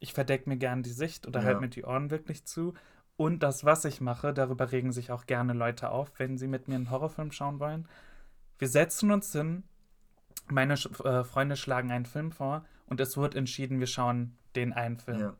ich 0.00 0.12
verdecke 0.12 0.48
mir 0.48 0.56
gerne 0.58 0.82
die 0.82 0.90
Sicht 0.90 1.26
oder 1.26 1.40
Ja. 1.40 1.46
halte 1.46 1.60
mir 1.60 1.68
die 1.68 1.84
Ohren 1.84 2.10
wirklich 2.10 2.44
zu. 2.44 2.74
Und 3.16 3.42
das, 3.42 3.64
was 3.64 3.84
ich 3.84 4.00
mache, 4.00 4.34
darüber 4.34 4.72
regen 4.72 4.92
sich 4.92 5.12
auch 5.12 5.26
gerne 5.26 5.52
Leute 5.52 5.90
auf, 5.90 6.10
wenn 6.18 6.38
sie 6.38 6.48
mit 6.48 6.66
mir 6.66 6.74
einen 6.74 6.90
Horrorfilm 6.90 7.30
schauen 7.30 7.60
wollen. 7.60 7.88
Wir 8.58 8.68
setzen 8.68 9.12
uns 9.12 9.30
hin, 9.32 9.62
meine 10.48 10.76
Sch 10.76 10.88
äh, 11.04 11.22
Freunde 11.22 11.56
schlagen 11.56 11.92
einen 11.92 12.06
Film 12.06 12.32
vor 12.32 12.64
und 12.86 13.00
es 13.00 13.16
wird 13.16 13.34
entschieden, 13.36 13.78
wir 13.80 13.86
schauen 13.86 14.36
den 14.56 14.72
einen 14.72 14.98
Film. 14.98 15.20
Ja. 15.20 15.36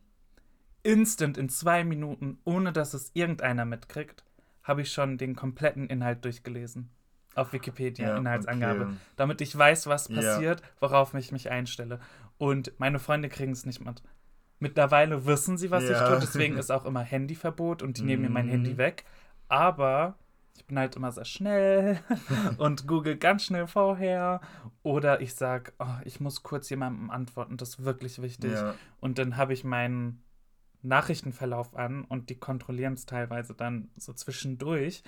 Instant 0.83 1.39
in 1.39 1.49
zwei 1.49 1.85
Minuten, 1.85 2.39
ohne 2.45 2.73
dass 2.73 2.95
es 2.95 3.11
irgendeiner 3.15 3.65
mitkriegt, 3.65 4.25
habe 4.63 4.83
ich 4.83 4.93
schon 4.93 5.19
den 5.19 5.37
kompletten 5.37 5.87
Inhalt 5.89 6.25
durchgelesen. 6.25 6.91
Auf 7.35 7.53
Wikipedia, 7.53 8.09
Ja, 8.11 8.17
Inhaltsangabe. 8.17 8.85
okay. 8.85 8.95
Damit 9.17 9.41
ich 9.41 9.57
weiß, 9.57 9.87
was 9.87 10.09
Ja. 10.09 10.17
passiert, 10.17 10.63
worauf 10.81 11.15
ich 11.15 11.33
mich 11.33 11.51
einstelle. 11.51 11.99
Und 12.37 12.73
meine 12.79 12.99
Freunde 12.99 13.29
kriegen 13.29 13.53
es 13.53 13.65
nicht 13.65 13.85
mit. 13.85 14.03
Mittlerweile 14.59 15.25
wissen 15.27 15.57
sie, 15.57 15.71
was 15.71 15.85
ich 15.85 15.91
Ja. 15.99 16.07
tue, 16.07 16.19
deswegen 16.21 16.57
ist 16.57 16.71
auch 16.71 16.85
immer 16.85 17.01
Handyverbot 17.01 17.83
und 17.83 17.97
die 17.99 18.03
nehmen 18.03 18.23
mir 18.23 18.31
mein 18.31 18.47
Mhm. 18.47 18.51
Handy 18.51 18.77
weg. 18.77 19.05
Aber 19.49 20.19
ich 20.57 20.67
bin 20.67 20.79
halt 20.79 20.95
immer 20.97 21.11
sehr 21.11 21.25
schnell 21.25 22.01
und 22.59 22.87
google 22.87 23.17
ganz 23.17 23.45
schnell 23.45 23.67
vorher. 23.67 24.41
Oder 24.83 25.21
ich 25.21 25.35
sage, 25.35 25.73
oh, 25.79 25.87
ich 26.05 26.21
muss 26.21 26.43
kurz 26.43 26.69
jemandem 26.71 27.11
antworten, 27.11 27.57
das 27.57 27.71
ist 27.71 27.85
wirklich 27.85 28.21
wichtig. 28.21 28.53
Ja. 28.53 28.75
Und 29.01 29.19
dann 29.19 29.37
habe 29.39 29.53
ich 29.55 29.65
meinen 29.65 30.23
Nachrichtenverlauf 30.83 31.75
an 31.77 32.05
und 32.05 32.31
die 32.31 32.37
kontrollieren 32.39 32.95
es 32.95 33.07
teilweise 33.07 33.55
dann 33.55 33.89
so 33.97 34.13
zwischendurch. 34.13 35.03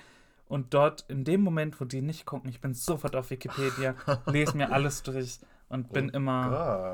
Und 0.47 0.73
dort, 0.73 1.05
in 1.09 1.23
dem 1.23 1.41
Moment, 1.41 1.79
wo 1.81 1.85
die 1.85 2.01
nicht 2.01 2.25
gucken, 2.25 2.49
ich 2.49 2.61
bin 2.61 2.73
sofort 2.73 3.15
auf 3.15 3.29
Wikipedia, 3.31 3.95
lese 4.27 4.55
mir 4.55 4.71
alles 4.71 5.01
durch 5.03 5.39
und 5.69 5.91
bin 5.91 6.09
Oh 6.13 6.17
immer. 6.17 6.49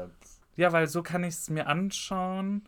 Gott. 0.07 0.29
Ja, 0.55 0.71
weil 0.71 0.87
so 0.87 1.03
kann 1.03 1.23
ich 1.23 1.35
es 1.35 1.49
mir 1.49 1.67
anschauen, 1.67 2.63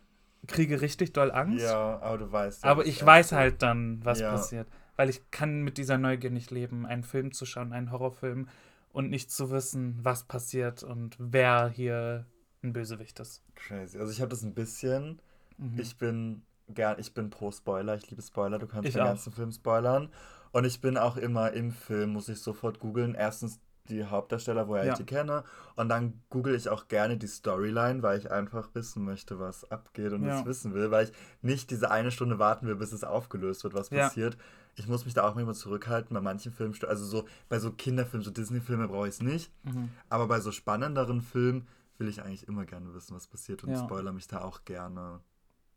kriege 0.46 0.80
richtig 0.82 1.12
doll 1.14 1.30
Angst. 1.32 1.64
Ja, 1.64 1.98
aber 2.00 2.18
du 2.18 2.30
weißt. 2.32 2.64
ja, 2.64 2.70
aber 2.70 2.84
ich 2.86 3.04
weiß 3.04 3.32
halt 3.32 3.62
dann, 3.62 4.04
was 4.04 4.20
Ja. 4.20 4.30
passiert. 4.32 4.68
Weil 4.96 5.08
ich 5.10 5.28
kann 5.30 5.62
mit 5.62 5.76
dieser 5.78 5.98
Neugier 5.98 6.30
nicht 6.30 6.50
leben, 6.50 6.86
einen 6.86 7.02
Film 7.02 7.32
zu 7.32 7.46
schauen, 7.46 7.72
einen 7.72 7.90
Horrorfilm 7.90 8.48
und 8.92 9.10
nicht 9.10 9.30
zu 9.32 9.50
wissen, 9.50 9.98
was 10.02 10.24
passiert 10.24 10.82
und 10.84 11.16
wer 11.18 11.68
hier 11.68 12.26
ein 12.62 12.72
Bösewicht 12.72 13.18
ist. 13.20 13.42
Crazy. 13.56 13.98
Also 13.98 14.12
ich 14.12 14.20
habe 14.20 14.28
das 14.28 14.42
ein 14.42 14.54
bisschen. 14.54 15.20
Mhm. 15.58 15.78
Ich 15.78 15.96
bin 15.96 16.42
gern, 16.68 16.98
ich 16.98 17.12
bin 17.14 17.30
pro 17.30 17.50
Spoiler. 17.52 17.96
Ich 17.96 18.10
liebe 18.10 18.22
Spoiler. 18.22 18.58
Du 18.58 18.66
kannst 18.66 18.88
Ich 18.88 18.94
den 18.94 19.02
auch. 19.02 19.06
ganzen 19.06 19.32
Film 19.32 19.52
spoilern. 19.52 20.08
Und 20.52 20.64
ich 20.64 20.80
bin 20.80 20.96
auch 20.96 21.16
immer 21.16 21.52
im 21.52 21.72
Film, 21.72 22.10
muss 22.12 22.28
ich 22.28 22.40
sofort 22.40 22.78
googeln. 22.78 23.14
Erstens 23.14 23.58
die 23.88 24.04
Hauptdarsteller, 24.04 24.66
woher 24.66 24.84
Ja. 24.86 24.92
ich 24.92 24.98
die 24.98 25.04
kenne. 25.04 25.44
Und 25.76 25.90
dann 25.90 26.22
google 26.30 26.54
ich 26.54 26.70
auch 26.70 26.88
gerne 26.88 27.18
die 27.18 27.26
Storyline, 27.26 28.02
weil 28.02 28.18
ich 28.18 28.30
einfach 28.30 28.70
wissen 28.74 29.04
möchte, 29.04 29.38
was 29.38 29.70
abgeht 29.70 30.12
und 30.14 30.24
Ja. 30.24 30.44
wissen 30.46 30.72
will, 30.72 30.90
weil 30.90 31.04
ich 31.06 31.12
nicht 31.42 31.70
diese 31.70 31.90
eine 31.90 32.10
Stunde 32.10 32.38
warten 32.38 32.66
will, 32.66 32.76
bis 32.76 32.92
es 32.92 33.04
aufgelöst 33.04 33.62
wird, 33.62 33.74
was 33.74 33.90
Ja. 33.90 34.04
passiert. 34.06 34.38
Ich 34.76 34.88
muss 34.88 35.04
mich 35.04 35.12
da 35.12 35.28
auch 35.28 35.34
manchmal 35.34 35.54
zurückhalten 35.54 36.14
bei 36.14 36.20
manchen 36.22 36.50
Filmen, 36.50 36.74
also 36.88 37.04
so 37.04 37.26
bei 37.50 37.58
so 37.58 37.72
Kinderfilmen, 37.72 38.24
so 38.24 38.30
Disney-Filme 38.30 38.88
brauche 38.88 39.06
ich 39.06 39.14
es 39.16 39.22
nicht, 39.22 39.52
Mhm. 39.64 39.90
aber 40.08 40.28
bei 40.28 40.40
so 40.40 40.50
spannenderen 40.50 41.20
Filmen 41.20 41.68
will 41.98 42.08
ich 42.08 42.22
eigentlich 42.22 42.48
immer 42.48 42.64
gerne 42.64 42.92
wissen, 42.94 43.14
was 43.14 43.26
passiert 43.26 43.64
und 43.64 43.70
Ja. 43.70 43.78
spoiler 43.84 44.12
mich 44.12 44.26
da 44.28 44.40
auch 44.40 44.64
gerne. 44.64 45.20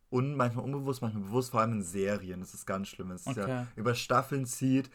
Und 0.09 0.35
manchmal 0.35 0.63
unbewusst, 0.65 1.01
manchmal 1.01 1.23
bewusst, 1.23 1.51
vor 1.51 1.59
allem 1.61 1.73
in 1.73 1.83
Serien. 1.83 2.39
Das 2.39 2.53
ist 2.53 2.65
ganz 2.65 2.87
schlimm. 2.87 3.09
wenn 3.09 3.15
Es 3.17 3.27
ist 3.27 3.35
ja 3.35 3.43
Okay. 3.43 3.65
über 3.75 3.93
Staffeln 3.95 4.45
zieht. 4.45 4.89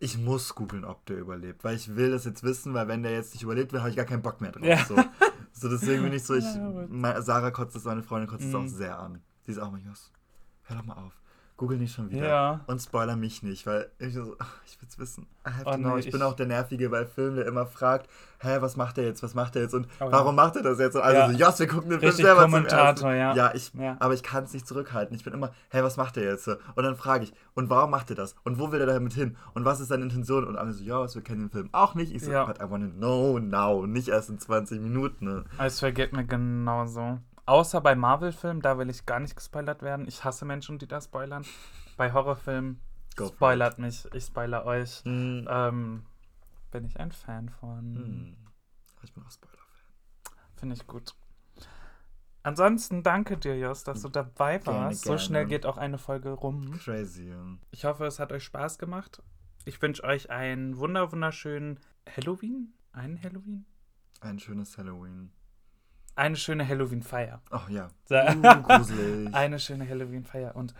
Ich 0.00 0.16
muss 0.16 0.54
googeln, 0.54 0.84
ob 0.84 1.04
der 1.06 1.18
überlebt, 1.18 1.64
weil 1.64 1.76
ich 1.76 1.96
will 1.96 2.12
das 2.12 2.24
jetzt 2.24 2.42
wissen, 2.42 2.72
weil 2.72 2.88
wenn 2.88 3.02
der 3.02 3.12
jetzt 3.12 3.34
nicht 3.34 3.42
überlebt, 3.42 3.72
habe 3.74 3.90
ich 3.90 3.96
gar 3.96 4.06
keinen 4.06 4.22
Bock 4.22 4.40
mehr 4.40 4.52
drauf. 4.52 4.64
Ja. 4.64 4.84
So. 4.86 4.96
so 5.52 5.68
deswegen 5.68 6.02
bin 6.04 6.12
ich 6.14 6.22
so, 6.24 6.34
ich, 6.34 6.44
Sarah 7.24 7.50
kotzt 7.50 7.76
es, 7.76 7.84
meine 7.84 8.02
Freundin 8.02 8.30
kotzt 8.30 8.44
es 8.44 8.52
Mhm. 8.52 8.56
auch 8.56 8.68
sehr 8.68 8.98
an. 8.98 9.20
Die 9.46 9.50
ist 9.50 9.58
auch 9.58 9.70
mal, 9.70 9.80
Jos, 9.80 10.10
hör 10.62 10.76
doch 10.76 10.84
mal 10.86 10.94
auf. 10.94 11.12
Google 11.62 11.78
nicht 11.78 11.94
schon 11.94 12.10
wieder. 12.10 12.26
Ja. 12.26 12.60
Und 12.66 12.82
spoiler 12.82 13.14
mich 13.14 13.44
nicht, 13.44 13.64
weil 13.68 13.88
ich 14.00 14.14
so, 14.14 14.34
ach, 14.40 14.56
ich 14.66 14.76
will's 14.82 14.98
wissen. 14.98 15.26
Oh 15.46 15.70
to 15.70 15.76
know. 15.78 15.94
nee, 15.94 16.00
ich, 16.00 16.06
bin 16.10 16.16
ich- 16.20 16.22
auch 16.26 16.34
der 16.34 16.46
Nervige 16.46 16.88
bei 16.90 17.06
Filmen, 17.06 17.36
der 17.36 17.46
immer 17.46 17.66
fragt, 17.66 18.08
hä, 18.40 18.56
was 18.60 18.76
macht 18.76 18.96
der 18.96 19.04
jetzt, 19.04 19.22
was 19.22 19.34
macht 19.34 19.54
der 19.54 19.62
jetzt 19.62 19.74
und 19.74 19.86
Oh 20.00 20.04
ja. 20.06 20.12
warum 20.12 20.34
macht 20.34 20.56
er 20.56 20.62
das 20.62 20.80
jetzt? 20.80 20.96
Und 20.96 21.02
also 21.02 21.16
Ja. 21.16 21.30
so, 21.30 21.36
Jos, 21.38 21.58
wir 21.60 21.66
gucken 21.68 21.90
den 21.90 22.00
Film 22.00 22.08
Richtig 22.10 22.24
selber 22.26 22.42
zum 22.42 22.50
Kommentator, 22.50 23.12
ersten. 23.12 23.38
ja. 23.38 23.46
Ja, 23.48 23.54
ich, 23.54 23.72
Ja. 23.74 23.96
aber 24.00 24.12
ich 24.14 24.24
kann 24.24 24.42
es 24.42 24.52
nicht 24.52 24.66
zurückhalten. 24.66 25.14
Ich 25.14 25.22
bin 25.22 25.32
immer, 25.34 25.50
hä, 25.70 25.82
was 25.84 25.96
macht 25.96 26.16
der 26.16 26.24
jetzt? 26.24 26.48
Und 26.48 26.58
dann 26.82 26.96
frage 26.96 27.24
ich, 27.24 27.32
und 27.54 27.70
warum 27.70 27.90
macht 27.90 28.10
er 28.10 28.16
das? 28.16 28.34
Und 28.42 28.58
wo 28.58 28.72
will 28.72 28.80
er 28.80 28.86
damit 28.86 29.12
hin? 29.12 29.36
Und 29.54 29.64
was 29.64 29.78
ist 29.78 29.88
seine 29.88 30.02
Intention? 30.02 30.44
Und 30.44 30.56
alle 30.56 30.72
so, 30.72 30.82
ja, 30.82 31.14
wir 31.14 31.22
kennen 31.22 31.42
den 31.42 31.50
Film 31.50 31.68
auch 31.70 31.94
nicht. 31.94 32.12
Ich 32.12 32.24
so, 32.24 32.32
Ja. 32.32 32.44
but 32.44 32.58
I 32.60 32.68
wanna 32.68 32.88
know 32.88 33.38
now, 33.38 33.86
nicht 33.86 34.08
erst 34.08 34.30
in 34.30 34.40
20 34.40 34.80
Minuten. 34.80 35.24
Ne? 35.26 35.44
Es 35.58 35.78
vergeht 35.78 36.12
mir 36.12 36.24
genauso. 36.24 37.18
Außer 37.44 37.80
bei 37.80 37.94
Marvel-Filmen, 37.94 38.62
da 38.62 38.78
will 38.78 38.88
ich 38.88 39.04
gar 39.04 39.20
nicht 39.20 39.34
gespoilert 39.34 39.82
werden. 39.82 40.06
Ich 40.06 40.24
hasse 40.24 40.44
Menschen, 40.44 40.78
die 40.78 40.86
da 40.86 41.00
spoilern. 41.00 41.44
Bei 41.96 42.12
Horrorfilmen 42.12 42.80
Go 43.16 43.28
spoilert 43.28 43.78
mich, 43.78 44.06
ich 44.14 44.24
spoiler 44.24 44.64
euch. 44.64 45.02
Hm. 45.04 45.46
Ähm, 45.50 46.06
bin 46.70 46.84
ich 46.84 46.98
ein 46.98 47.12
Fan 47.12 47.48
von. 47.48 47.94
Hm. 47.96 48.36
Ich 49.02 49.12
bin 49.12 49.24
auch 49.24 49.30
Spoiler-Fan. 49.30 50.34
Finde 50.56 50.76
ich 50.76 50.86
gut. 50.86 51.14
Ansonsten 52.44 53.02
danke 53.02 53.36
dir, 53.36 53.56
Jos, 53.56 53.84
dass 53.84 54.02
du 54.02 54.08
dabei 54.08 54.58
Gerne, 54.58 54.78
warst. 54.78 55.02
So 55.02 55.10
gerne. 55.10 55.20
schnell 55.20 55.46
geht 55.46 55.66
auch 55.66 55.76
eine 55.76 55.98
Folge 55.98 56.30
rum. 56.30 56.72
Crazy. 56.78 57.32
Ich 57.70 57.84
hoffe, 57.84 58.06
es 58.06 58.18
hat 58.18 58.32
euch 58.32 58.44
Spaß 58.44 58.78
gemacht. 58.78 59.22
Ich 59.64 59.80
wünsche 59.80 60.02
euch 60.02 60.30
einen 60.30 60.76
wunder 60.78 61.12
wunderschönen 61.12 61.78
Halloween. 62.16 62.74
Einen 62.92 63.22
Halloween? 63.22 63.64
Ein 64.20 64.38
schönes 64.38 64.76
Halloween. 64.76 65.32
Eine 66.14 66.36
schöne 66.36 66.66
Halloween-Feier. 66.68 67.40
Ach 67.50 67.68
ja. 67.70 67.88
Uh, 68.10 68.62
gruselig. 68.62 69.34
Eine 69.34 69.58
schöne 69.58 69.88
Halloween-Feier 69.88 70.54
und 70.56 70.74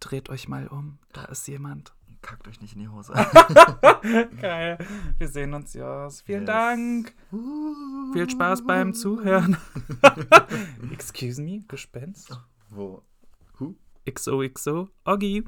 dreht 0.00 0.30
euch 0.30 0.48
mal 0.48 0.66
um. 0.68 0.98
Da 1.12 1.24
ist 1.26 1.46
jemand. 1.48 1.94
Kackt 2.22 2.48
euch 2.48 2.62
nicht 2.62 2.74
in 2.74 2.80
die 2.80 2.88
Hose. 2.88 3.12
Geil. 4.40 4.78
Wir 5.18 5.28
sehen 5.28 5.52
uns, 5.52 5.74
Jos. 5.74 6.22
Vielen 6.22 6.46
Yes. 6.46 6.46
Dank. 6.46 7.14
Viel 8.14 8.30
Spaß 8.30 8.64
beim 8.66 8.94
Zuhören. 8.94 9.58
Excuse 10.90 11.42
me, 11.42 11.60
Gespenst. 11.68 12.40
Wo? 12.70 13.02
Huh? 13.60 13.74
XOXO, 14.10 14.88
Oggi. 15.04 15.44